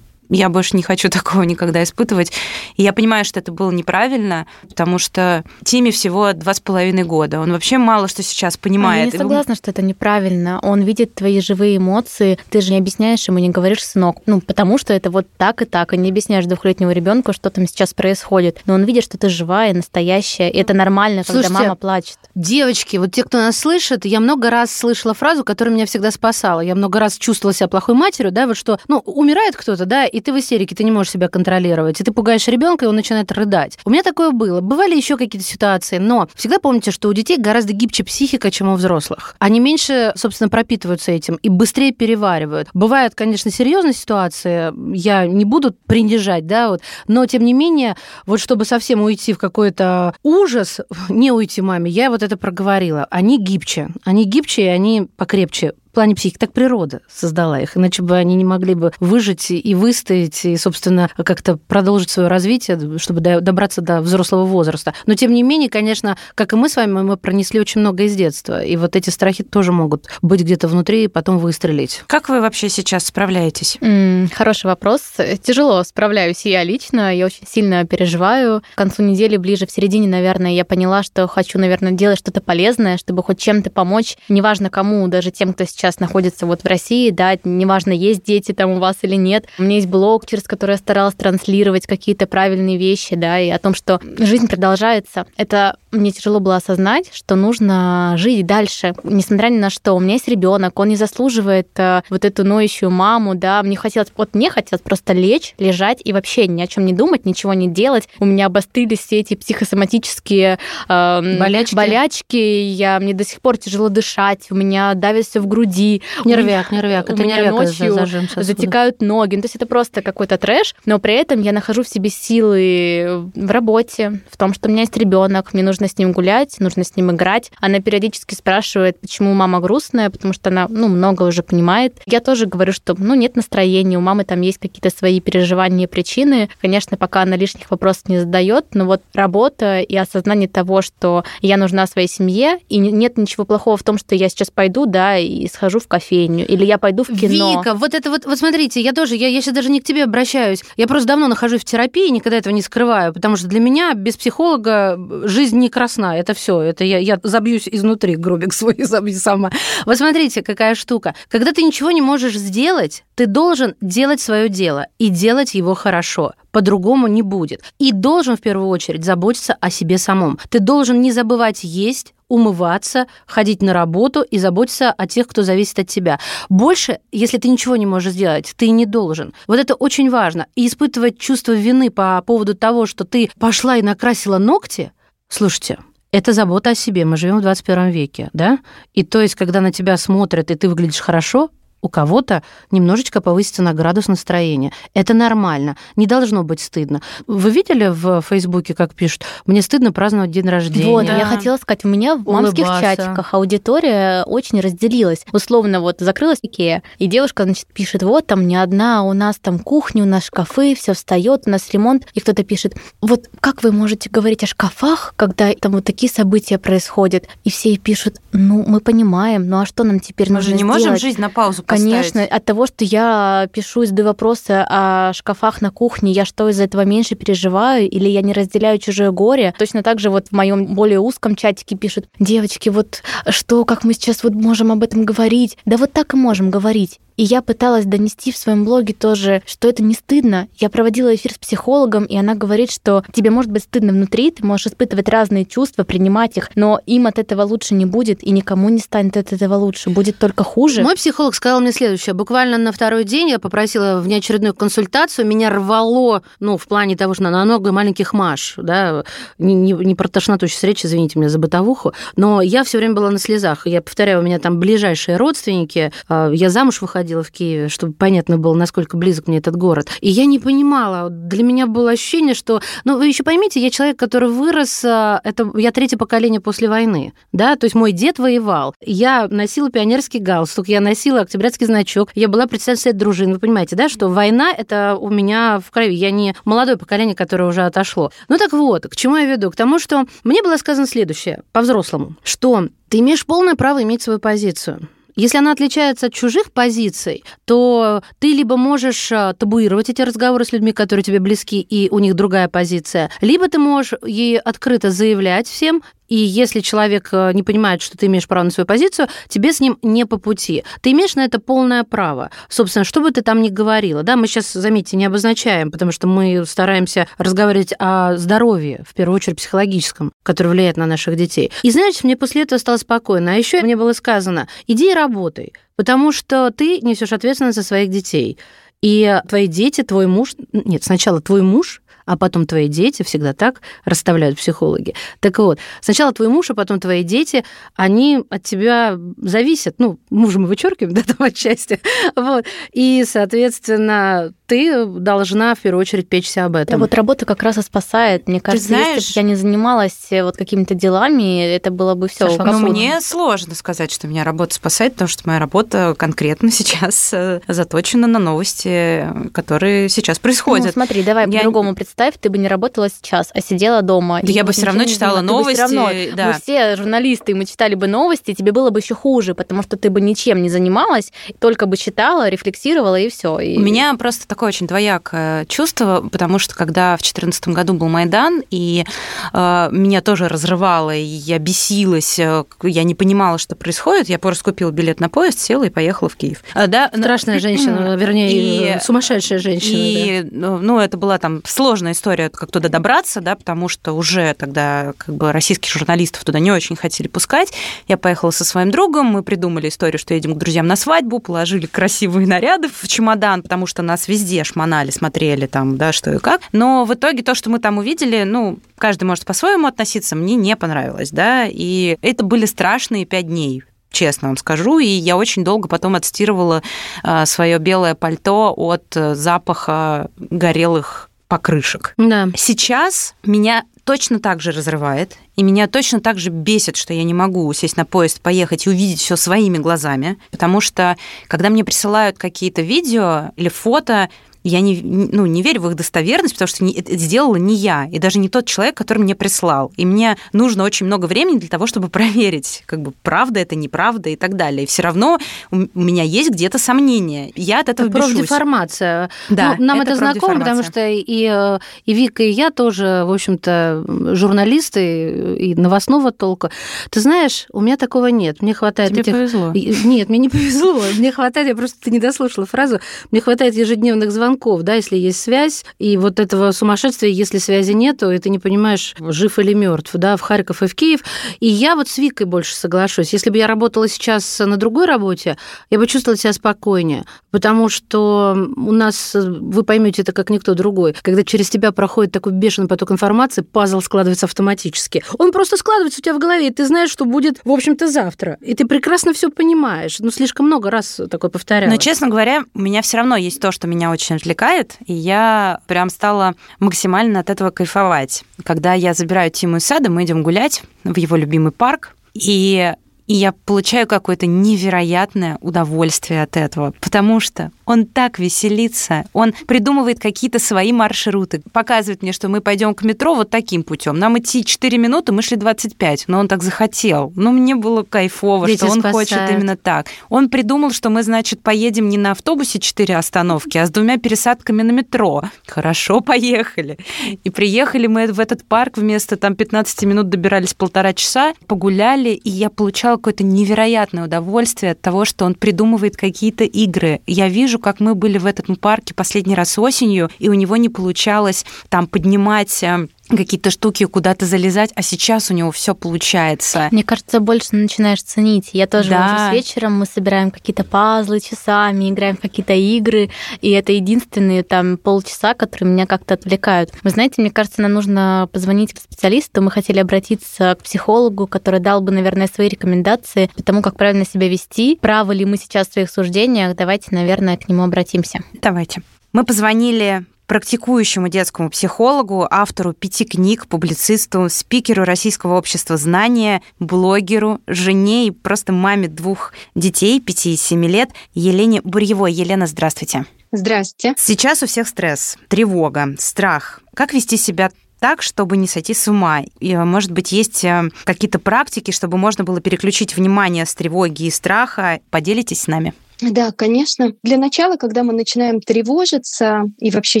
я 0.28 0.48
больше 0.48 0.76
не 0.76 0.82
хочу 0.82 1.08
такого 1.10 1.42
никогда 1.42 1.82
испытывать. 1.82 2.32
И 2.76 2.82
я 2.82 2.92
понимаю, 2.92 3.24
что 3.24 3.40
это 3.40 3.52
было 3.52 3.70
неправильно, 3.70 4.46
потому 4.68 4.98
что 4.98 5.44
Тиме 5.64 5.90
всего 5.90 6.32
два 6.32 6.54
с 6.54 6.60
половиной 6.60 7.04
года. 7.04 7.40
Он 7.40 7.52
вообще 7.52 7.78
мало 7.78 8.08
что 8.08 8.22
сейчас 8.22 8.56
понимает. 8.56 9.06
Я 9.06 9.12
не 9.12 9.18
согласна, 9.18 9.54
что 9.54 9.70
это 9.70 9.82
неправильно. 9.82 10.58
Он 10.62 10.82
видит 10.82 11.14
твои 11.14 11.40
живые 11.40 11.76
эмоции. 11.76 12.38
Ты 12.50 12.60
же 12.60 12.72
не 12.72 12.78
объясняешь 12.78 13.26
ему, 13.28 13.38
не 13.38 13.50
говоришь, 13.50 13.84
сынок, 13.84 14.18
ну, 14.26 14.40
потому 14.40 14.78
что 14.78 14.92
это 14.92 15.10
вот 15.10 15.26
так 15.36 15.62
и 15.62 15.64
так, 15.64 15.92
и 15.92 15.96
не 15.96 16.10
объясняешь 16.10 16.46
двухлетнему 16.46 16.92
ребенку, 16.92 17.32
что 17.32 17.50
там 17.50 17.66
сейчас 17.66 17.94
происходит. 17.94 18.60
Но 18.66 18.74
он 18.74 18.84
видит, 18.84 19.04
что 19.04 19.18
ты 19.18 19.28
живая, 19.28 19.72
настоящая, 19.74 20.50
и 20.50 20.58
это 20.58 20.74
нормально, 20.74 21.22
Слушайте, 21.24 21.48
когда 21.48 21.64
мама 21.64 21.76
плачет. 21.76 22.18
Девочки, 22.34 22.96
вот 22.96 23.12
те, 23.12 23.24
кто 23.24 23.38
нас 23.38 23.56
слышит, 23.56 24.04
я 24.04 24.20
много 24.20 24.50
раз 24.50 24.74
слышала 24.74 25.14
фразу, 25.14 25.44
которая 25.44 25.74
меня 25.74 25.86
всегда 25.86 26.10
спасала. 26.10 26.60
Я 26.60 26.74
много 26.74 27.00
раз 27.00 27.18
чувствовала 27.18 27.54
себя 27.54 27.68
плохой 27.68 27.94
матерью, 27.94 28.32
да, 28.32 28.46
вот 28.46 28.56
что, 28.56 28.78
ну, 28.88 28.98
умирает 28.98 29.56
кто-то, 29.56 29.86
да, 29.86 30.06
и 30.16 30.20
ты 30.22 30.32
в 30.32 30.38
истерике, 30.38 30.74
ты 30.74 30.82
не 30.82 30.90
можешь 30.90 31.12
себя 31.12 31.28
контролировать, 31.28 32.00
и 32.00 32.04
ты 32.04 32.10
пугаешь 32.10 32.48
ребенка, 32.48 32.86
и 32.86 32.88
он 32.88 32.96
начинает 32.96 33.30
рыдать. 33.32 33.78
У 33.84 33.90
меня 33.90 34.02
такое 34.02 34.30
было. 34.30 34.62
Бывали 34.62 34.96
еще 34.96 35.18
какие-то 35.18 35.46
ситуации, 35.46 35.98
но 35.98 36.26
всегда 36.34 36.58
помните, 36.58 36.90
что 36.90 37.10
у 37.10 37.12
детей 37.12 37.36
гораздо 37.36 37.74
гибче 37.74 38.02
психика, 38.02 38.50
чем 38.50 38.68
у 38.68 38.76
взрослых. 38.76 39.36
Они 39.38 39.60
меньше, 39.60 40.14
собственно, 40.16 40.48
пропитываются 40.48 41.12
этим 41.12 41.34
и 41.34 41.50
быстрее 41.50 41.92
переваривают. 41.92 42.70
Бывают, 42.72 43.14
конечно, 43.14 43.50
серьезные 43.50 43.92
ситуации, 43.92 44.72
я 44.96 45.26
не 45.26 45.44
буду 45.44 45.74
принижать, 45.86 46.46
да, 46.46 46.70
вот, 46.70 46.80
но 47.08 47.26
тем 47.26 47.44
не 47.44 47.52
менее, 47.52 47.94
вот 48.24 48.40
чтобы 48.40 48.64
совсем 48.64 49.02
уйти 49.02 49.34
в 49.34 49.38
какой-то 49.38 50.14
ужас, 50.22 50.80
не 51.10 51.30
уйти 51.30 51.60
маме, 51.60 51.90
я 51.90 52.08
вот 52.08 52.22
это 52.22 52.38
проговорила. 52.38 53.06
Они 53.10 53.38
гибче, 53.38 53.90
они 54.04 54.24
гибче, 54.24 54.62
и 54.62 54.68
они 54.68 55.08
покрепче 55.18 55.74
плане 55.96 56.14
психики. 56.14 56.38
Так 56.38 56.52
природа 56.52 57.00
создала 57.10 57.58
их, 57.58 57.74
иначе 57.74 58.02
бы 58.02 58.16
они 58.16 58.34
не 58.34 58.44
могли 58.44 58.74
бы 58.74 58.92
выжить 59.00 59.50
и 59.50 59.74
выстоять, 59.74 60.44
и, 60.44 60.54
собственно, 60.58 61.08
как-то 61.16 61.56
продолжить 61.56 62.10
свое 62.10 62.28
развитие, 62.28 62.98
чтобы 62.98 63.20
добраться 63.20 63.80
до 63.80 64.02
взрослого 64.02 64.44
возраста. 64.44 64.92
Но, 65.06 65.14
тем 65.14 65.32
не 65.32 65.42
менее, 65.42 65.70
конечно, 65.70 66.18
как 66.34 66.52
и 66.52 66.56
мы 66.56 66.68
с 66.68 66.76
вами, 66.76 67.00
мы 67.00 67.16
пронесли 67.16 67.60
очень 67.60 67.80
много 67.80 68.02
из 68.02 68.14
детства, 68.14 68.62
и 68.62 68.76
вот 68.76 68.94
эти 68.94 69.08
страхи 69.08 69.42
тоже 69.42 69.72
могут 69.72 70.08
быть 70.20 70.42
где-то 70.42 70.68
внутри 70.68 71.04
и 71.04 71.08
потом 71.08 71.38
выстрелить. 71.38 72.02
Как 72.06 72.28
вы 72.28 72.42
вообще 72.42 72.68
сейчас 72.68 73.06
справляетесь? 73.06 73.78
Mm, 73.80 74.28
хороший 74.34 74.66
вопрос. 74.66 75.00
Тяжело 75.42 75.82
справляюсь 75.82 76.44
я 76.44 76.62
лично, 76.62 77.16
я 77.16 77.24
очень 77.24 77.46
сильно 77.48 77.86
переживаю. 77.86 78.62
К 78.74 78.76
концу 78.76 79.02
недели, 79.02 79.38
ближе 79.38 79.66
в 79.66 79.70
середине, 79.70 80.08
наверное, 80.08 80.50
я 80.50 80.66
поняла, 80.66 81.02
что 81.02 81.26
хочу, 81.26 81.58
наверное, 81.58 81.92
делать 81.92 82.18
что-то 82.18 82.42
полезное, 82.42 82.98
чтобы 82.98 83.22
хоть 83.22 83.38
чем-то 83.38 83.70
помочь, 83.70 84.18
неважно 84.28 84.68
кому, 84.68 85.08
даже 85.08 85.30
тем, 85.30 85.54
кто 85.54 85.64
сейчас 85.64 85.85
сейчас 85.86 86.00
находится 86.00 86.46
вот 86.46 86.62
в 86.62 86.66
России, 86.66 87.10
да, 87.10 87.38
неважно, 87.44 87.92
есть 87.92 88.24
дети 88.24 88.52
там 88.52 88.70
у 88.70 88.78
вас 88.78 88.96
или 89.02 89.14
нет. 89.14 89.46
У 89.58 89.62
меня 89.62 89.76
есть 89.76 89.88
блог, 89.88 90.26
через 90.26 90.44
который 90.44 90.72
я 90.72 90.76
старалась 90.78 91.14
транслировать 91.14 91.86
какие-то 91.86 92.26
правильные 92.26 92.76
вещи, 92.76 93.14
да, 93.14 93.38
и 93.38 93.50
о 93.50 93.58
том, 93.58 93.74
что 93.74 94.00
жизнь 94.18 94.48
продолжается. 94.48 95.26
Это 95.36 95.76
мне 95.96 96.12
тяжело 96.12 96.40
было 96.40 96.56
осознать, 96.56 97.10
что 97.12 97.34
нужно 97.34 98.14
жить 98.16 98.46
дальше, 98.46 98.94
несмотря 99.02 99.48
ни 99.48 99.58
на 99.58 99.70
что. 99.70 99.94
У 99.94 100.00
меня 100.00 100.14
есть 100.14 100.28
ребенок, 100.28 100.78
он 100.78 100.88
не 100.88 100.96
заслуживает 100.96 101.68
э, 101.76 102.02
вот 102.08 102.24
эту 102.24 102.44
ноющую 102.44 102.90
маму, 102.90 103.34
да. 103.34 103.62
Мне 103.62 103.76
хотелось, 103.76 104.08
вот 104.16 104.34
мне 104.34 104.50
хотелось 104.50 104.82
просто 104.82 105.12
лечь, 105.12 105.54
лежать 105.58 106.00
и 106.04 106.12
вообще 106.12 106.46
ни 106.46 106.62
о 106.62 106.66
чем 106.66 106.86
не 106.86 106.92
думать, 106.92 107.26
ничего 107.26 107.54
не 107.54 107.68
делать. 107.68 108.08
У 108.18 108.24
меня 108.24 108.46
обострились 108.46 109.00
все 109.00 109.20
эти 109.20 109.34
психосоматические 109.34 110.58
э, 110.88 111.38
болячки. 111.38 111.74
болячки. 111.74 112.36
Я, 112.36 112.98
мне 113.00 113.14
до 113.14 113.24
сих 113.24 113.40
пор 113.40 113.56
тяжело 113.56 113.88
дышать, 113.88 114.46
у 114.50 114.54
меня 114.54 114.94
давит 114.94 115.26
все 115.26 115.40
в 115.40 115.46
груди. 115.46 116.02
Нервяк, 116.24 116.70
нервяк. 116.72 117.10
Это 117.10 117.22
у 117.22 117.24
меня 117.24 117.50
ночью 117.50 117.92
зажим 117.92 118.28
затекают 118.36 119.02
ноги. 119.02 119.36
Ну, 119.36 119.42
то 119.42 119.46
есть 119.46 119.56
это 119.56 119.66
просто 119.66 120.02
какой-то 120.02 120.38
трэш, 120.38 120.74
но 120.84 120.98
при 120.98 121.14
этом 121.14 121.40
я 121.40 121.52
нахожу 121.52 121.82
в 121.82 121.88
себе 121.88 122.10
силы 122.10 123.30
в 123.34 123.50
работе, 123.50 124.20
в 124.30 124.36
том, 124.36 124.54
что 124.54 124.68
у 124.68 124.72
меня 124.72 124.82
есть 124.82 124.96
ребенок, 124.96 125.52
мне 125.52 125.62
нужно 125.62 125.85
нужно 125.86 125.94
с 125.94 125.98
ним 125.98 126.12
гулять, 126.12 126.56
нужно 126.58 126.84
с 126.84 126.96
ним 126.96 127.12
играть. 127.12 127.50
Она 127.60 127.80
периодически 127.80 128.34
спрашивает, 128.34 129.00
почему 129.00 129.32
мама 129.34 129.60
грустная, 129.60 130.10
потому 130.10 130.32
что 130.32 130.50
она, 130.50 130.66
ну, 130.68 130.88
много 130.88 131.22
уже 131.22 131.42
понимает. 131.42 132.00
Я 132.06 132.20
тоже 132.20 132.46
говорю, 132.46 132.72
что, 132.72 132.94
ну, 132.98 133.14
нет 133.14 133.36
настроения, 133.36 133.96
у 133.96 134.00
мамы 134.00 134.24
там 134.24 134.40
есть 134.40 134.58
какие-то 134.58 134.90
свои 134.90 135.20
переживания, 135.20 135.86
причины. 135.86 136.48
Конечно, 136.60 136.96
пока 136.96 137.22
она 137.22 137.36
лишних 137.36 137.70
вопросов 137.70 138.08
не 138.08 138.18
задает, 138.18 138.66
но 138.74 138.84
вот 138.84 139.02
работа 139.14 139.80
и 139.80 139.96
осознание 139.96 140.48
того, 140.48 140.82
что 140.82 141.24
я 141.40 141.56
нужна 141.56 141.86
своей 141.86 142.08
семье, 142.08 142.58
и 142.68 142.78
нет 142.78 143.16
ничего 143.16 143.44
плохого 143.44 143.76
в 143.76 143.82
том, 143.82 143.98
что 143.98 144.14
я 144.14 144.28
сейчас 144.28 144.50
пойду, 144.50 144.86
да, 144.86 145.18
и 145.18 145.46
схожу 145.48 145.78
в 145.78 145.86
кофейню, 145.86 146.46
или 146.46 146.64
я 146.64 146.78
пойду 146.78 147.04
в 147.04 147.08
кино. 147.08 147.58
Вика, 147.58 147.74
вот 147.74 147.94
это 147.94 148.10
вот, 148.10 148.24
вот 148.26 148.38
смотрите, 148.38 148.80
я 148.80 148.92
тоже, 148.92 149.14
я, 149.14 149.28
я 149.28 149.40
сейчас 149.40 149.54
даже 149.54 149.70
не 149.70 149.80
к 149.80 149.84
тебе 149.84 150.04
обращаюсь. 150.04 150.62
Я 150.76 150.86
просто 150.86 151.08
давно 151.08 151.28
нахожусь 151.28 151.60
в 151.60 151.64
терапии, 151.64 152.08
никогда 152.10 152.38
этого 152.38 152.52
не 152.52 152.62
скрываю, 152.62 153.12
потому 153.12 153.36
что 153.36 153.46
для 153.46 153.60
меня 153.60 153.94
без 153.94 154.16
психолога 154.16 154.98
жизнь 155.24 155.58
не 155.58 155.68
красна. 155.76 156.16
Это 156.16 156.32
все. 156.32 156.58
Это 156.62 156.84
я, 156.84 156.96
я 156.96 157.18
забьюсь 157.22 157.68
изнутри, 157.68 158.16
грубик 158.16 158.54
свой 158.54 158.76
забью 158.84 159.18
сама. 159.18 159.50
Вот 159.84 159.98
смотрите, 159.98 160.42
какая 160.42 160.74
штука. 160.74 161.14
Когда 161.28 161.52
ты 161.52 161.62
ничего 161.62 161.90
не 161.90 162.00
можешь 162.00 162.38
сделать, 162.38 163.04
ты 163.14 163.26
должен 163.26 163.74
делать 163.82 164.22
свое 164.22 164.48
дело 164.48 164.86
и 164.98 165.10
делать 165.10 165.54
его 165.54 165.74
хорошо. 165.74 166.32
По-другому 166.52 167.08
не 167.08 167.20
будет. 167.20 167.60
И 167.78 167.92
должен 167.92 168.36
в 168.36 168.40
первую 168.40 168.68
очередь 168.68 169.04
заботиться 169.04 169.54
о 169.60 169.68
себе 169.68 169.98
самом. 169.98 170.38
Ты 170.48 170.60
должен 170.60 171.02
не 171.02 171.12
забывать 171.12 171.62
есть, 171.62 172.14
умываться, 172.28 173.06
ходить 173.26 173.60
на 173.60 173.74
работу 173.74 174.22
и 174.22 174.38
заботиться 174.38 174.90
о 174.92 175.06
тех, 175.06 175.28
кто 175.28 175.42
зависит 175.42 175.78
от 175.78 175.88
тебя. 175.88 176.18
Больше, 176.48 177.00
если 177.12 177.36
ты 177.36 177.48
ничего 177.48 177.76
не 177.76 177.86
можешь 177.86 178.14
сделать, 178.14 178.54
ты 178.56 178.70
не 178.70 178.86
должен. 178.86 179.34
Вот 179.46 179.58
это 179.58 179.74
очень 179.74 180.08
важно. 180.08 180.46
И 180.54 180.66
испытывать 180.66 181.18
чувство 181.18 181.52
вины 181.52 181.90
по 181.90 182.22
поводу 182.26 182.54
того, 182.54 182.86
что 182.86 183.04
ты 183.04 183.30
пошла 183.38 183.76
и 183.76 183.82
накрасила 183.82 184.38
ногти, 184.38 184.92
слушайте, 185.28 185.78
это 186.12 186.32
забота 186.32 186.70
о 186.70 186.74
себе. 186.74 187.04
Мы 187.04 187.16
живем 187.16 187.38
в 187.38 187.42
21 187.42 187.90
веке, 187.90 188.30
да? 188.32 188.58
И 188.94 189.02
то 189.02 189.20
есть, 189.20 189.34
когда 189.34 189.60
на 189.60 189.72
тебя 189.72 189.96
смотрят, 189.96 190.50
и 190.50 190.54
ты 190.54 190.68
выглядишь 190.68 191.00
хорошо, 191.00 191.50
у 191.82 191.88
кого-то 191.88 192.42
немножечко 192.70 193.20
повысится 193.20 193.62
на 193.62 193.72
градус 193.72 194.08
настроения. 194.08 194.72
Это 194.94 195.14
нормально, 195.14 195.76
не 195.94 196.06
должно 196.06 196.42
быть 196.42 196.60
стыдно. 196.60 197.00
Вы 197.26 197.50
видели 197.50 197.88
в 197.88 198.22
Фейсбуке, 198.22 198.74
как 198.74 198.94
пишут, 198.94 199.24
мне 199.46 199.62
стыдно 199.62 199.92
праздновать 199.92 200.30
день 200.30 200.48
рождения? 200.48 200.90
Вот, 200.90 201.06
да. 201.06 201.16
я 201.16 201.24
хотела 201.26 201.56
сказать, 201.56 201.84
у 201.84 201.88
меня 201.88 202.16
в 202.16 202.24
мамских 202.24 202.64
Улыбаться. 202.64 202.96
чатиках 202.96 203.34
аудитория 203.34 204.24
очень 204.24 204.60
разделилась. 204.60 205.24
Условно, 205.32 205.80
вот 205.80 206.00
закрылась 206.00 206.38
Икея, 206.42 206.82
и 206.98 207.06
девушка, 207.06 207.44
значит, 207.44 207.66
пишет, 207.66 208.02
вот 208.02 208.26
там 208.26 208.46
не 208.46 208.56
одна, 208.56 209.02
у 209.02 209.12
нас 209.12 209.36
там 209.36 209.58
кухня, 209.58 210.02
у 210.02 210.06
нас 210.06 210.24
шкафы, 210.24 210.74
все 210.74 210.94
встает, 210.94 211.42
у 211.46 211.50
нас 211.50 211.70
ремонт. 211.70 212.06
И 212.14 212.20
кто-то 212.20 212.42
пишет, 212.42 212.74
вот 213.00 213.28
как 213.40 213.62
вы 213.62 213.72
можете 213.72 214.10
говорить 214.10 214.42
о 214.42 214.46
шкафах, 214.46 215.14
когда 215.16 215.52
там 215.52 215.72
вот 215.72 215.84
такие 215.84 216.10
события 216.10 216.58
происходят? 216.58 217.26
И 217.44 217.50
все 217.50 217.76
пишут, 217.76 218.16
ну, 218.32 218.64
мы 218.66 218.80
понимаем, 218.80 219.48
ну 219.48 219.60
а 219.60 219.66
что 219.66 219.84
нам 219.84 220.00
теперь 220.00 220.28
мы 220.28 220.36
нужно 220.36 220.50
же 220.50 220.52
не 220.56 220.58
сделать? 220.58 220.82
можем 220.82 220.96
жизнь 220.96 221.20
на 221.20 221.30
паузу 221.30 221.62
Конечно, 221.66 222.24
от 222.24 222.44
того, 222.44 222.66
что 222.66 222.84
я 222.84 223.48
пишу 223.52 223.82
и 223.82 223.86
задаю 223.86 224.08
вопросы 224.08 224.64
о 224.68 225.12
шкафах 225.12 225.60
на 225.60 225.70
кухне, 225.70 226.12
я 226.12 226.24
что 226.24 226.48
из-за 226.48 226.64
этого 226.64 226.84
меньше 226.84 227.14
переживаю, 227.14 227.88
или 227.88 228.08
я 228.08 228.22
не 228.22 228.32
разделяю 228.32 228.78
чужое 228.78 229.10
горе. 229.10 229.54
Точно 229.58 229.82
так 229.82 229.98
же 229.98 230.10
вот 230.10 230.28
в 230.28 230.32
моем 230.32 230.74
более 230.74 231.00
узком 231.00 231.36
чатике 231.36 231.76
пишут, 231.76 232.08
девочки, 232.18 232.68
вот 232.68 233.02
что, 233.28 233.64
как 233.64 233.84
мы 233.84 233.94
сейчас 233.94 234.22
вот 234.22 234.34
можем 234.34 234.72
об 234.72 234.82
этом 234.82 235.04
говорить? 235.04 235.58
Да 235.64 235.76
вот 235.76 235.92
так 235.92 236.14
и 236.14 236.16
можем 236.16 236.50
говорить. 236.50 237.00
И 237.16 237.22
я 237.22 237.40
пыталась 237.42 237.86
донести 237.86 238.30
в 238.30 238.36
своем 238.36 238.64
блоге 238.64 238.92
тоже, 238.92 239.42
что 239.46 239.68
это 239.68 239.82
не 239.82 239.94
стыдно. 239.94 240.48
Я 240.56 240.68
проводила 240.68 241.14
эфир 241.14 241.32
с 241.32 241.38
психологом, 241.38 242.04
и 242.04 242.16
она 242.16 242.34
говорит, 242.34 242.70
что 242.70 243.04
тебе 243.12 243.30
может 243.30 243.50
быть 243.50 243.62
стыдно 243.62 243.92
внутри, 243.92 244.30
ты 244.30 244.44
можешь 244.44 244.66
испытывать 244.66 245.08
разные 245.08 245.46
чувства, 245.46 245.84
принимать 245.84 246.36
их, 246.36 246.50
но 246.54 246.80
им 246.86 247.06
от 247.06 247.18
этого 247.18 247.42
лучше 247.42 247.74
не 247.74 247.86
будет, 247.86 248.22
и 248.22 248.30
никому 248.30 248.68
не 248.68 248.80
станет 248.80 249.16
от 249.16 249.32
этого 249.32 249.54
лучше, 249.54 249.90
будет 249.90 250.18
только 250.18 250.44
хуже. 250.44 250.82
Мой 250.82 250.96
психолог 250.96 251.34
сказал 251.34 251.60
мне 251.60 251.72
следующее. 251.72 252.14
Буквально 252.14 252.58
на 252.58 252.70
второй 252.70 253.04
день 253.04 253.30
я 253.30 253.38
попросила 253.38 254.00
внеочередную 254.00 254.54
консультацию, 254.54 255.26
меня 255.26 255.50
рвало, 255.50 256.22
ну, 256.40 256.58
в 256.58 256.66
плане 256.66 256.96
того, 256.96 257.14
что 257.14 257.22
на 257.24 257.44
много 257.44 257.72
маленьких 257.72 258.12
маш, 258.12 258.54
да, 258.58 259.04
не, 259.38 259.54
не, 259.54 259.72
не 259.72 259.94
про 259.94 260.08
тошноту 260.08 260.46
сейчас 260.48 260.64
речь, 260.64 260.84
извините 260.84 261.18
меня 261.18 261.30
за 261.30 261.38
бытовуху, 261.38 261.94
но 262.16 262.42
я 262.42 262.62
все 262.64 262.78
время 262.78 262.94
была 262.94 263.10
на 263.10 263.18
слезах. 263.18 263.66
Я 263.66 263.80
повторяю, 263.80 264.20
у 264.20 264.22
меня 264.22 264.38
там 264.38 264.58
ближайшие 264.58 265.16
родственники, 265.16 265.92
а, 266.08 266.30
я 266.30 266.50
замуж 266.50 266.82
выходила, 266.82 267.05
ходила 267.06 267.22
в 267.22 267.30
Киеве, 267.30 267.68
чтобы 267.68 267.92
понятно 267.92 268.36
было, 268.36 268.54
насколько 268.54 268.96
близок 268.96 269.28
мне 269.28 269.38
этот 269.38 269.54
город. 269.54 269.88
И 270.00 270.10
я 270.10 270.26
не 270.26 270.40
понимала, 270.40 271.08
для 271.08 271.44
меня 271.44 271.68
было 271.68 271.92
ощущение, 271.92 272.34
что... 272.34 272.60
Ну, 272.84 272.98
вы 272.98 273.06
еще 273.06 273.22
поймите, 273.22 273.60
я 273.60 273.70
человек, 273.70 273.96
который 273.96 274.28
вырос, 274.28 274.84
а, 274.84 275.20
это 275.22 275.48
я 275.56 275.70
третье 275.70 275.96
поколение 275.96 276.40
после 276.40 276.68
войны, 276.68 277.12
да, 277.30 277.54
то 277.54 277.66
есть 277.66 277.76
мой 277.76 277.92
дед 277.92 278.18
воевал, 278.18 278.74
я 278.80 279.28
носила 279.30 279.70
пионерский 279.70 280.18
галстук, 280.18 280.66
я 280.66 280.80
носила 280.80 281.20
октябрятский 281.20 281.66
значок, 281.66 282.10
я 282.16 282.26
была 282.26 282.48
председателем 282.48 282.98
дружины, 282.98 283.34
вы 283.34 283.38
понимаете, 283.38 283.76
да, 283.76 283.88
что 283.88 284.08
война— 284.08 284.50
это 284.56 284.96
у 285.00 285.08
меня 285.08 285.60
в 285.64 285.70
крови, 285.70 285.94
я 285.94 286.10
не 286.10 286.34
молодое 286.44 286.76
поколение, 286.76 287.14
которое 287.14 287.48
уже 287.48 287.62
отошло. 287.62 288.10
Ну 288.28 288.36
так 288.36 288.52
вот, 288.52 288.88
к 288.88 288.96
чему 288.96 289.16
я 289.16 289.26
веду? 289.26 289.52
К 289.52 289.56
тому, 289.56 289.78
что 289.78 290.06
мне 290.24 290.42
было 290.42 290.56
сказано 290.56 290.88
следующее, 290.88 291.44
по-взрослому, 291.52 292.16
что 292.24 292.68
ты 292.88 292.98
имеешь 292.98 293.24
полное 293.24 293.54
право 293.54 293.80
иметь 293.84 294.02
свою 294.02 294.18
позицию. 294.18 294.88
Если 295.16 295.38
она 295.38 295.52
отличается 295.52 296.06
от 296.06 296.12
чужих 296.12 296.52
позиций, 296.52 297.24
то 297.46 298.02
ты 298.18 298.34
либо 298.34 298.58
можешь 298.58 299.10
э, 299.10 299.34
табуировать 299.38 299.88
эти 299.88 300.02
разговоры 300.02 300.44
с 300.44 300.52
людьми, 300.52 300.72
которые 300.72 301.02
тебе 301.02 301.20
близки, 301.20 301.60
и 301.60 301.88
у 301.90 301.98
них 302.00 302.14
другая 302.14 302.48
позиция, 302.48 303.10
либо 303.22 303.48
ты 303.48 303.58
можешь 303.58 303.94
ей 304.04 304.38
открыто 304.38 304.90
заявлять 304.90 305.48
всем, 305.48 305.82
и 306.08 306.16
если 306.16 306.60
человек 306.60 307.08
э, 307.12 307.32
не 307.32 307.42
понимает, 307.42 307.82
что 307.82 307.96
ты 307.96 308.06
имеешь 308.06 308.28
право 308.28 308.44
на 308.44 308.50
свою 308.50 308.66
позицию, 308.66 309.08
тебе 309.28 309.52
с 309.52 309.60
ним 309.60 309.78
не 309.82 310.06
по 310.06 310.18
пути. 310.18 310.64
Ты 310.80 310.92
имеешь 310.92 311.14
на 311.14 311.24
это 311.24 311.40
полное 311.40 311.84
право. 311.84 312.30
Собственно, 312.48 312.84
что 312.84 313.00
бы 313.00 313.10
ты 313.10 313.22
там 313.22 313.42
ни 313.42 313.48
говорила. 313.48 314.02
Да, 314.02 314.16
мы 314.16 314.26
сейчас, 314.26 314.52
заметьте, 314.52 314.96
не 314.96 315.06
обозначаем, 315.06 315.70
потому 315.70 315.92
что 315.92 316.06
мы 316.06 316.44
стараемся 316.46 317.08
разговаривать 317.18 317.72
о 317.78 318.16
здоровье, 318.16 318.84
в 318.88 318.94
первую 318.94 319.16
очередь 319.16 319.38
психологическом, 319.38 320.12
которое 320.22 320.50
влияет 320.50 320.76
на 320.76 320.86
наших 320.86 321.16
детей. 321.16 321.50
И 321.62 321.70
знаешь, 321.70 322.04
мне 322.04 322.16
после 322.16 322.42
этого 322.42 322.58
стало 322.58 322.76
спокойно. 322.76 323.32
А 323.32 323.34
еще 323.34 323.60
мне 323.62 323.76
было 323.76 323.92
сказано, 323.92 324.48
иди 324.66 324.90
и 324.90 324.94
работай, 324.94 325.52
потому 325.76 326.12
что 326.12 326.50
ты 326.50 326.80
несешь 326.80 327.12
ответственность 327.12 327.56
за 327.56 327.64
своих 327.64 327.90
детей. 327.90 328.38
И 328.82 329.20
твои 329.28 329.46
дети, 329.46 329.82
твой 329.82 330.06
муж, 330.06 330.34
нет, 330.52 330.84
сначала 330.84 331.20
твой 331.20 331.42
муж 331.42 331.82
а 332.06 332.16
потом 332.16 332.46
твои 332.46 332.68
дети, 332.68 333.02
всегда 333.02 333.34
так 333.34 333.60
расставляют 333.84 334.38
психологи. 334.38 334.94
Так 335.20 335.38
вот, 335.38 335.58
сначала 335.80 336.12
твой 336.12 336.28
муж, 336.28 336.50
а 336.50 336.54
потом 336.54 336.80
твои 336.80 337.02
дети, 337.02 337.44
они 337.74 338.24
от 338.30 338.42
тебя 338.44 338.98
зависят. 339.18 339.74
Ну, 339.78 339.98
мужа 340.10 340.38
мы 340.38 340.46
вычеркиваем, 340.46 340.94
да, 340.94 341.02
там 341.02 341.26
отчасти. 341.26 341.80
Вот. 342.14 342.46
И, 342.72 343.04
соответственно, 343.06 344.32
ты 344.46 344.86
должна 344.86 345.54
в 345.54 345.60
первую 345.60 345.80
очередь 345.80 346.08
печься 346.08 346.44
об 346.44 346.56
этом. 346.56 346.78
Да, 346.78 346.78
вот 346.78 346.94
работа 346.94 347.26
как 347.26 347.42
раз 347.42 347.58
и 347.58 347.62
спасает. 347.62 348.28
Мне 348.28 348.40
кажется, 348.40 348.68
знаешь, 348.68 349.02
если 349.02 349.20
бы 349.20 349.26
я 349.26 349.28
не 349.30 349.34
занималась 349.34 350.06
э, 350.10 350.22
вот 350.22 350.36
какими-то 350.36 350.74
делами, 350.74 351.44
это 351.44 351.70
было 351.70 351.94
бы 351.94 352.08
все. 352.08 352.36
Ну, 352.36 352.58
мне 352.60 353.00
сложно 353.00 353.54
сказать, 353.54 353.90
что 353.90 354.06
меня 354.06 354.22
работа 354.24 354.54
спасает, 354.54 354.92
потому 354.94 355.08
что 355.08 355.22
моя 355.26 355.40
работа 355.40 355.94
конкретно 355.98 356.50
сейчас 356.52 357.12
э, 357.12 357.40
заточена 357.48 358.06
на 358.06 358.18
новости, 358.18 359.08
которые 359.32 359.88
сейчас 359.88 360.18
происходят. 360.18 360.66
Ну, 360.66 360.72
смотри, 360.72 361.02
давай 361.02 361.28
я... 361.28 361.38
по-другому 361.38 361.74
представь, 361.96 362.20
ты 362.20 362.28
бы 362.28 362.36
не 362.36 362.46
работала 362.46 362.90
сейчас, 362.90 363.30
а 363.32 363.40
сидела 363.40 363.80
дома. 363.80 364.20
Да 364.22 364.30
я 364.30 364.44
бы 364.44 364.52
все 364.52 364.66
равно 364.66 364.84
читала 364.84 365.22
новости. 365.22 365.60
Равно, 365.60 365.88
да. 366.14 366.26
Мы 366.26 366.32
все 366.34 366.76
журналисты, 366.76 367.34
мы 367.34 367.46
читали 367.46 367.74
бы 367.74 367.86
новости, 367.86 368.34
тебе 368.34 368.52
было 368.52 368.68
бы 368.68 368.80
еще 368.80 368.94
хуже, 368.94 369.34
потому 369.34 369.62
что 369.62 369.78
ты 369.78 369.88
бы 369.88 370.02
ничем 370.02 370.42
не 370.42 370.50
занималась, 370.50 371.10
только 371.38 371.64
бы 371.64 371.78
читала, 371.78 372.28
рефлексировала 372.28 372.96
и 372.96 373.08
все. 373.08 373.38
И... 373.38 373.56
У 373.56 373.60
меня 373.60 373.94
просто 373.94 374.28
такое 374.28 374.50
очень 374.50 374.66
двоякое 374.66 375.46
чувство, 375.46 376.06
потому 376.12 376.38
что 376.38 376.54
когда 376.54 376.96
в 376.96 377.00
2014 377.00 377.48
году 377.48 377.72
был 377.72 377.88
Майдан, 377.88 378.42
и 378.50 378.84
э, 379.32 379.68
меня 379.72 380.02
тоже 380.02 380.28
разрывало, 380.28 380.94
и 380.94 381.02
я 381.02 381.38
бесилась, 381.38 382.18
э, 382.18 382.44
я 382.62 382.84
не 382.84 382.94
понимала, 382.94 383.38
что 383.38 383.56
происходит, 383.56 384.10
я 384.10 384.18
просто 384.18 384.44
купила 384.44 384.70
билет 384.70 385.00
на 385.00 385.08
поезд, 385.08 385.38
села 385.38 385.64
и 385.64 385.70
поехала 385.70 386.10
в 386.10 386.16
Киев. 386.16 386.42
А, 386.52 386.66
да, 386.66 386.90
Страшная 386.94 387.38
женщина, 387.40 387.96
вернее, 387.96 388.76
и, 388.76 388.80
сумасшедшая 388.82 389.38
женщина. 389.38 389.76
И, 389.78 390.22
да. 390.24 390.58
ну, 390.58 390.78
это 390.78 390.98
была 390.98 391.16
там 391.16 391.40
сложная 391.46 391.85
история, 391.92 392.28
как 392.28 392.50
туда 392.50 392.68
добраться, 392.68 393.20
да, 393.20 393.36
потому 393.36 393.68
что 393.68 393.92
уже 393.92 394.34
тогда 394.34 394.92
как 394.98 395.14
бы 395.14 395.32
российских 395.32 395.70
журналистов 395.70 396.24
туда 396.24 396.38
не 396.38 396.52
очень 396.52 396.76
хотели 396.76 397.08
пускать. 397.08 397.52
Я 397.88 397.96
поехала 397.96 398.30
со 398.30 398.44
своим 398.44 398.70
другом, 398.70 399.06
мы 399.06 399.22
придумали 399.22 399.68
историю, 399.68 399.98
что 399.98 400.14
едем 400.14 400.34
к 400.34 400.38
друзьям 400.38 400.66
на 400.66 400.76
свадьбу, 400.76 401.20
положили 401.20 401.66
красивые 401.66 402.26
наряды 402.26 402.68
в 402.68 402.86
чемодан, 402.86 403.42
потому 403.42 403.66
что 403.66 403.82
нас 403.82 404.08
везде 404.08 404.26
везде 404.26 404.44
шмонали, 404.44 404.90
смотрели 404.90 405.46
там, 405.46 405.76
да, 405.78 405.92
что 405.92 406.12
и 406.12 406.18
как. 406.18 406.40
Но 406.52 406.84
в 406.84 406.94
итоге 406.94 407.22
то, 407.22 407.34
что 407.34 407.48
мы 407.48 407.58
там 407.58 407.78
увидели, 407.78 408.24
ну, 408.24 408.58
каждый 408.76 409.04
может 409.04 409.24
по-своему 409.24 409.66
относиться, 409.66 410.16
мне 410.16 410.34
не 410.34 410.56
понравилось, 410.56 411.10
да, 411.10 411.46
и 411.48 411.96
это 412.02 412.24
были 412.24 412.46
страшные 412.46 413.04
пять 413.04 413.28
дней 413.28 413.62
честно 413.92 414.28
вам 414.28 414.36
скажу. 414.36 414.78
И 414.78 414.86
я 414.86 415.16
очень 415.16 415.42
долго 415.42 415.68
потом 415.68 415.94
отстирывала 415.94 416.62
а, 417.02 417.24
свое 417.24 417.58
белое 417.58 417.94
пальто 417.94 418.52
от 418.54 418.94
э, 418.94 419.14
запаха 419.14 420.10
горелых 420.18 421.05
покрышек. 421.28 421.94
Да. 421.96 422.28
Сейчас 422.36 423.14
меня 423.24 423.64
точно 423.84 424.18
так 424.18 424.40
же 424.40 424.50
разрывает. 424.50 425.16
И 425.36 425.42
меня 425.42 425.68
точно 425.68 426.00
так 426.00 426.18
же 426.18 426.30
бесит, 426.30 426.76
что 426.76 426.92
я 426.92 427.04
не 427.04 427.14
могу 427.14 427.52
сесть 427.52 427.76
на 427.76 427.84
поезд, 427.84 428.20
поехать 428.20 428.66
и 428.66 428.70
увидеть 428.70 429.00
все 429.00 429.16
своими 429.16 429.58
глазами, 429.58 430.18
потому 430.32 430.60
что 430.60 430.96
когда 431.28 431.50
мне 431.50 431.64
присылают 431.64 432.18
какие-то 432.18 432.62
видео 432.62 433.30
или 433.36 433.48
фото, 433.48 434.10
я 434.48 434.60
не, 434.60 434.80
ну, 434.82 435.26
не 435.26 435.42
верю 435.42 435.62
в 435.62 435.68
их 435.68 435.74
достоверность, 435.74 436.34
потому 436.34 436.48
что 436.48 436.64
это 436.64 436.96
сделала 436.96 437.36
не 437.36 437.54
я, 437.54 437.88
и 437.90 437.98
даже 437.98 438.18
не 438.18 438.28
тот 438.28 438.46
человек, 438.46 438.76
который 438.76 438.98
мне 438.98 439.14
прислал. 439.14 439.72
И 439.76 439.84
мне 439.84 440.16
нужно 440.32 440.62
очень 440.64 440.86
много 440.86 441.06
времени 441.06 441.38
для 441.38 441.48
того, 441.48 441.66
чтобы 441.66 441.88
проверить, 441.96 442.62
как 442.66 442.80
бы 442.80 442.92
правда 443.02 443.40
это, 443.40 443.56
неправда 443.56 444.10
и 444.10 444.16
так 444.16 444.36
далее. 444.36 444.64
И 444.64 444.66
все 444.66 444.82
равно 444.82 445.18
у 445.50 445.80
меня 445.80 446.04
есть 446.04 446.30
где-то 446.30 446.58
сомнения. 446.58 447.32
Я 447.34 447.60
от 447.60 447.68
этого 447.68 447.88
это 447.88 447.98
бешусь. 447.98 448.12
профдеформация. 448.12 449.10
Да, 449.28 449.56
ну, 449.58 449.64
нам 449.64 449.80
это, 449.80 449.92
это 449.92 449.98
знакомо, 449.98 450.38
потому 450.38 450.62
что 450.62 450.86
и, 450.88 451.28
э, 451.28 451.58
и 451.84 451.92
Вика, 451.92 452.22
и 452.22 452.30
я 452.30 452.50
тоже, 452.50 453.04
в 453.04 453.12
общем-то, 453.12 453.84
журналисты 454.14 455.36
и 455.38 455.54
новостного 455.54 456.12
толка. 456.12 456.50
Ты 456.90 457.00
знаешь, 457.00 457.46
у 457.52 457.60
меня 457.60 457.76
такого 457.76 458.06
нет. 458.06 458.42
Мне 458.42 458.54
хватает 458.54 458.90
Тебе 458.90 459.00
этих... 459.00 459.12
повезло. 459.12 459.52
Нет, 459.52 460.08
мне 460.08 460.18
не 460.18 460.28
повезло. 460.28 460.80
Мне 460.96 461.10
хватает, 461.10 461.48
я 461.48 461.56
просто 461.56 461.78
ты 461.80 461.90
не 461.90 461.98
дослушала 461.98 462.46
фразу, 462.46 462.80
мне 463.10 463.20
хватает 463.20 463.54
ежедневных 463.54 464.12
звонков 464.12 464.35
звонков, 464.36 464.62
да, 464.62 464.74
если 464.74 464.96
есть 464.96 465.20
связь, 465.20 465.64
и 465.78 465.96
вот 465.96 466.20
этого 466.20 466.52
сумасшествия, 466.52 467.10
если 467.10 467.38
связи 467.38 467.72
нету, 467.72 468.10
и 468.10 468.18
ты 468.18 468.30
не 468.30 468.38
понимаешь, 468.38 468.94
жив 468.98 469.38
или 469.38 469.54
мертв, 469.54 469.90
да, 469.94 470.16
в 470.16 470.20
Харьков 470.20 470.62
и 470.62 470.66
в 470.66 470.74
Киев. 470.74 471.00
И 471.40 471.46
я 471.46 471.74
вот 471.76 471.88
с 471.88 471.98
Викой 471.98 472.26
больше 472.26 472.54
соглашусь. 472.54 473.12
Если 473.12 473.30
бы 473.30 473.38
я 473.38 473.46
работала 473.46 473.88
сейчас 473.88 474.38
на 474.38 474.56
другой 474.56 474.86
работе, 474.86 475.36
я 475.70 475.78
бы 475.78 475.86
чувствовала 475.86 476.18
себя 476.18 476.32
спокойнее, 476.32 477.04
потому 477.30 477.68
что 477.68 478.36
у 478.56 478.72
нас, 478.72 479.14
вы 479.14 479.62
поймете 479.62 480.02
это 480.02 480.12
как 480.12 480.30
никто 480.30 480.54
другой, 480.54 480.94
когда 481.02 481.22
через 481.22 481.50
тебя 481.50 481.72
проходит 481.72 482.12
такой 482.12 482.32
бешеный 482.32 482.68
поток 482.68 482.90
информации, 482.92 483.42
пазл 483.42 483.80
складывается 483.80 484.26
автоматически. 484.26 485.02
Он 485.18 485.32
просто 485.32 485.56
складывается 485.56 486.00
у 486.00 486.02
тебя 486.02 486.14
в 486.14 486.18
голове, 486.18 486.48
и 486.48 486.50
ты 486.50 486.66
знаешь, 486.66 486.90
что 486.90 487.04
будет, 487.04 487.40
в 487.44 487.50
общем-то, 487.50 487.88
завтра. 487.88 488.38
И 488.40 488.54
ты 488.54 488.66
прекрасно 488.66 489.12
все 489.12 489.30
понимаешь. 489.30 489.98
Ну, 490.00 490.10
слишком 490.10 490.46
много 490.46 490.70
раз 490.70 491.00
такое 491.10 491.30
повторяю. 491.30 491.70
Но, 491.70 491.76
честно 491.76 492.08
говоря, 492.08 492.44
у 492.54 492.60
меня 492.60 492.82
все 492.82 492.98
равно 492.98 493.16
есть 493.16 493.40
то, 493.40 493.52
что 493.52 493.66
меня 493.66 493.90
очень 493.90 494.16
отвлекает, 494.26 494.76
и 494.86 494.92
я 494.92 495.60
прям 495.66 495.88
стала 495.88 496.34
максимально 496.58 497.20
от 497.20 497.30
этого 497.30 497.50
кайфовать. 497.50 498.24
Когда 498.42 498.74
я 498.74 498.92
забираю 498.92 499.30
Тиму 499.30 499.58
из 499.58 499.66
сада, 499.66 499.90
мы 499.90 500.04
идем 500.04 500.22
гулять 500.22 500.62
в 500.84 500.96
его 500.96 501.16
любимый 501.16 501.52
парк, 501.52 501.94
и 502.14 502.74
и 503.06 503.14
я 503.14 503.30
получаю 503.30 503.86
какое-то 503.86 504.26
невероятное 504.26 505.38
удовольствие 505.40 506.24
от 506.24 506.36
этого, 506.36 506.74
потому 506.80 507.20
что 507.20 507.52
он 507.66 507.84
так 507.86 508.18
веселится, 508.18 509.04
он 509.12 509.34
придумывает 509.46 509.98
какие-то 510.00 510.38
свои 510.38 510.72
маршруты, 510.72 511.42
показывает 511.52 512.02
мне, 512.02 512.12
что 512.12 512.28
мы 512.28 512.40
пойдем 512.40 512.74
к 512.74 512.82
метро 512.82 513.14
вот 513.14 513.28
таким 513.30 513.64
путем. 513.64 513.98
Нам 513.98 514.18
идти 514.18 514.44
4 514.44 514.78
минуты, 514.78 515.12
мы 515.12 515.20
шли 515.22 515.36
25, 515.36 516.04
но 516.06 516.20
он 516.20 516.28
так 516.28 516.42
захотел. 516.42 517.12
Ну, 517.16 517.32
мне 517.32 517.56
было 517.56 517.82
кайфово, 517.82 518.46
Дети 518.46 518.58
что 518.58 518.66
он 518.66 518.80
спасают. 518.80 518.94
хочет 519.10 519.30
именно 519.30 519.56
так. 519.56 519.88
Он 520.08 520.30
придумал, 520.30 520.70
что 520.70 520.90
мы, 520.90 521.02
значит, 521.02 521.42
поедем 521.42 521.88
не 521.88 521.98
на 521.98 522.12
автобусе 522.12 522.60
4 522.60 522.96
остановки, 522.96 523.58
а 523.58 523.66
с 523.66 523.70
двумя 523.70 523.98
пересадками 523.98 524.62
на 524.62 524.70
метро. 524.70 525.24
Хорошо, 525.46 526.00
поехали. 526.00 526.78
И 527.24 527.30
приехали 527.30 527.88
мы 527.88 528.06
в 528.06 528.20
этот 528.20 528.44
парк 528.44 528.78
вместо 528.78 529.16
там 529.16 529.34
15 529.34 529.82
минут 529.82 530.08
добирались 530.08 530.54
полтора 530.54 530.92
часа, 530.92 531.34
погуляли, 531.48 532.10
и 532.10 532.30
я 532.30 532.48
получала 532.48 532.96
какое-то 532.96 533.24
невероятное 533.24 534.04
удовольствие 534.04 534.72
от 534.72 534.80
того, 534.80 535.04
что 535.04 535.24
он 535.24 535.34
придумывает 535.34 535.96
какие-то 535.96 536.44
игры. 536.44 537.00
Я 537.06 537.28
вижу, 537.28 537.55
как 537.58 537.80
мы 537.80 537.94
были 537.94 538.18
в 538.18 538.26
этом 538.26 538.56
парке 538.56 538.94
последний 538.94 539.34
раз 539.34 539.58
осенью, 539.58 540.10
и 540.18 540.28
у 540.28 540.34
него 540.34 540.56
не 540.56 540.68
получалось 540.68 541.44
там 541.68 541.86
поднимать 541.86 542.62
э, 542.62 542.88
какие-то 543.08 543.50
штуки 543.50 543.84
куда-то 543.84 544.26
залезать, 544.26 544.72
а 544.74 544.82
сейчас 544.82 545.30
у 545.30 545.34
него 545.34 545.50
все 545.52 545.74
получается. 545.74 546.68
Мне 546.72 546.82
кажется, 546.82 547.20
больше 547.20 547.54
начинаешь 547.54 548.02
ценить. 548.02 548.50
Я 548.52 548.66
тоже 548.66 548.90
да. 548.90 549.06
уже 549.06 549.28
с 549.28 549.32
вечером 549.32 549.78
мы 549.78 549.86
собираем 549.86 550.30
какие-то 550.30 550.64
пазлы 550.64 551.20
часами, 551.20 551.90
играем 551.90 552.16
в 552.16 552.20
какие-то 552.20 552.54
игры, 552.54 553.10
и 553.40 553.50
это 553.50 553.72
единственные 553.72 554.42
там 554.42 554.76
полчаса, 554.76 555.34
которые 555.34 555.70
меня 555.70 555.86
как-то 555.86 556.14
отвлекают. 556.14 556.72
Вы 556.82 556.90
знаете, 556.90 557.14
мне 557.18 557.30
кажется, 557.30 557.62
нам 557.62 557.72
нужно 557.74 558.28
позвонить 558.32 558.72
к 558.72 558.80
специалисту. 558.80 559.42
Мы 559.42 559.50
хотели 559.50 559.78
обратиться 559.78 560.56
к 560.58 560.64
психологу, 560.64 561.26
который 561.26 561.60
дал 561.60 561.80
бы, 561.80 561.92
наверное, 561.92 562.28
свои 562.32 562.48
рекомендации 562.48 563.30
по 563.36 563.42
тому, 563.42 563.62
как 563.62 563.76
правильно 563.76 564.04
себя 564.04 564.28
вести. 564.28 564.78
Правы 564.80 565.14
ли 565.14 565.24
мы 565.24 565.36
сейчас 565.36 565.68
в 565.68 565.72
своих 565.72 565.90
суждениях? 565.90 566.56
Давайте, 566.56 566.88
наверное, 566.90 567.36
к 567.36 567.48
нему 567.48 567.62
обратимся. 567.62 568.20
Давайте. 568.40 568.82
Мы 569.12 569.24
позвонили 569.24 570.04
практикующему 570.26 571.08
детскому 571.08 571.50
психологу, 571.50 572.26
автору 572.30 572.72
пяти 572.72 573.04
книг, 573.04 573.46
публицисту, 573.46 574.28
спикеру 574.28 574.84
Российского 574.84 575.38
общества 575.38 575.76
знания, 575.76 576.42
блогеру, 576.58 577.40
жене 577.46 578.08
и 578.08 578.10
просто 578.10 578.52
маме 578.52 578.88
двух 578.88 579.32
детей, 579.54 580.00
пяти 580.00 580.34
и 580.34 580.36
семи 580.36 580.68
лет, 580.68 580.90
Елене 581.14 581.60
Бурьевой. 581.62 582.12
Елена, 582.12 582.46
здравствуйте. 582.46 583.06
Здравствуйте. 583.32 583.94
Сейчас 583.98 584.42
у 584.42 584.46
всех 584.46 584.68
стресс, 584.68 585.16
тревога, 585.28 585.94
страх. 585.98 586.60
Как 586.74 586.92
вести 586.92 587.16
себя 587.16 587.50
так, 587.78 588.02
чтобы 588.02 588.36
не 588.36 588.46
сойти 588.46 588.72
с 588.72 588.88
ума. 588.88 589.22
И, 589.40 589.54
может 589.54 589.90
быть, 589.90 590.12
есть 590.12 590.44
э, 590.44 590.70
какие-то 590.84 591.18
практики, 591.18 591.70
чтобы 591.70 591.98
можно 591.98 592.24
было 592.24 592.40
переключить 592.40 592.96
внимание 592.96 593.44
с 593.44 593.54
тревоги 593.54 594.04
и 594.04 594.10
страха. 594.10 594.80
Поделитесь 594.90 595.42
с 595.42 595.46
нами. 595.46 595.74
Да, 596.00 596.30
конечно. 596.32 596.92
Для 597.02 597.16
начала, 597.16 597.56
когда 597.56 597.82
мы 597.82 597.92
начинаем 597.92 598.40
тревожиться 598.40 599.44
и 599.58 599.70
вообще 599.70 600.00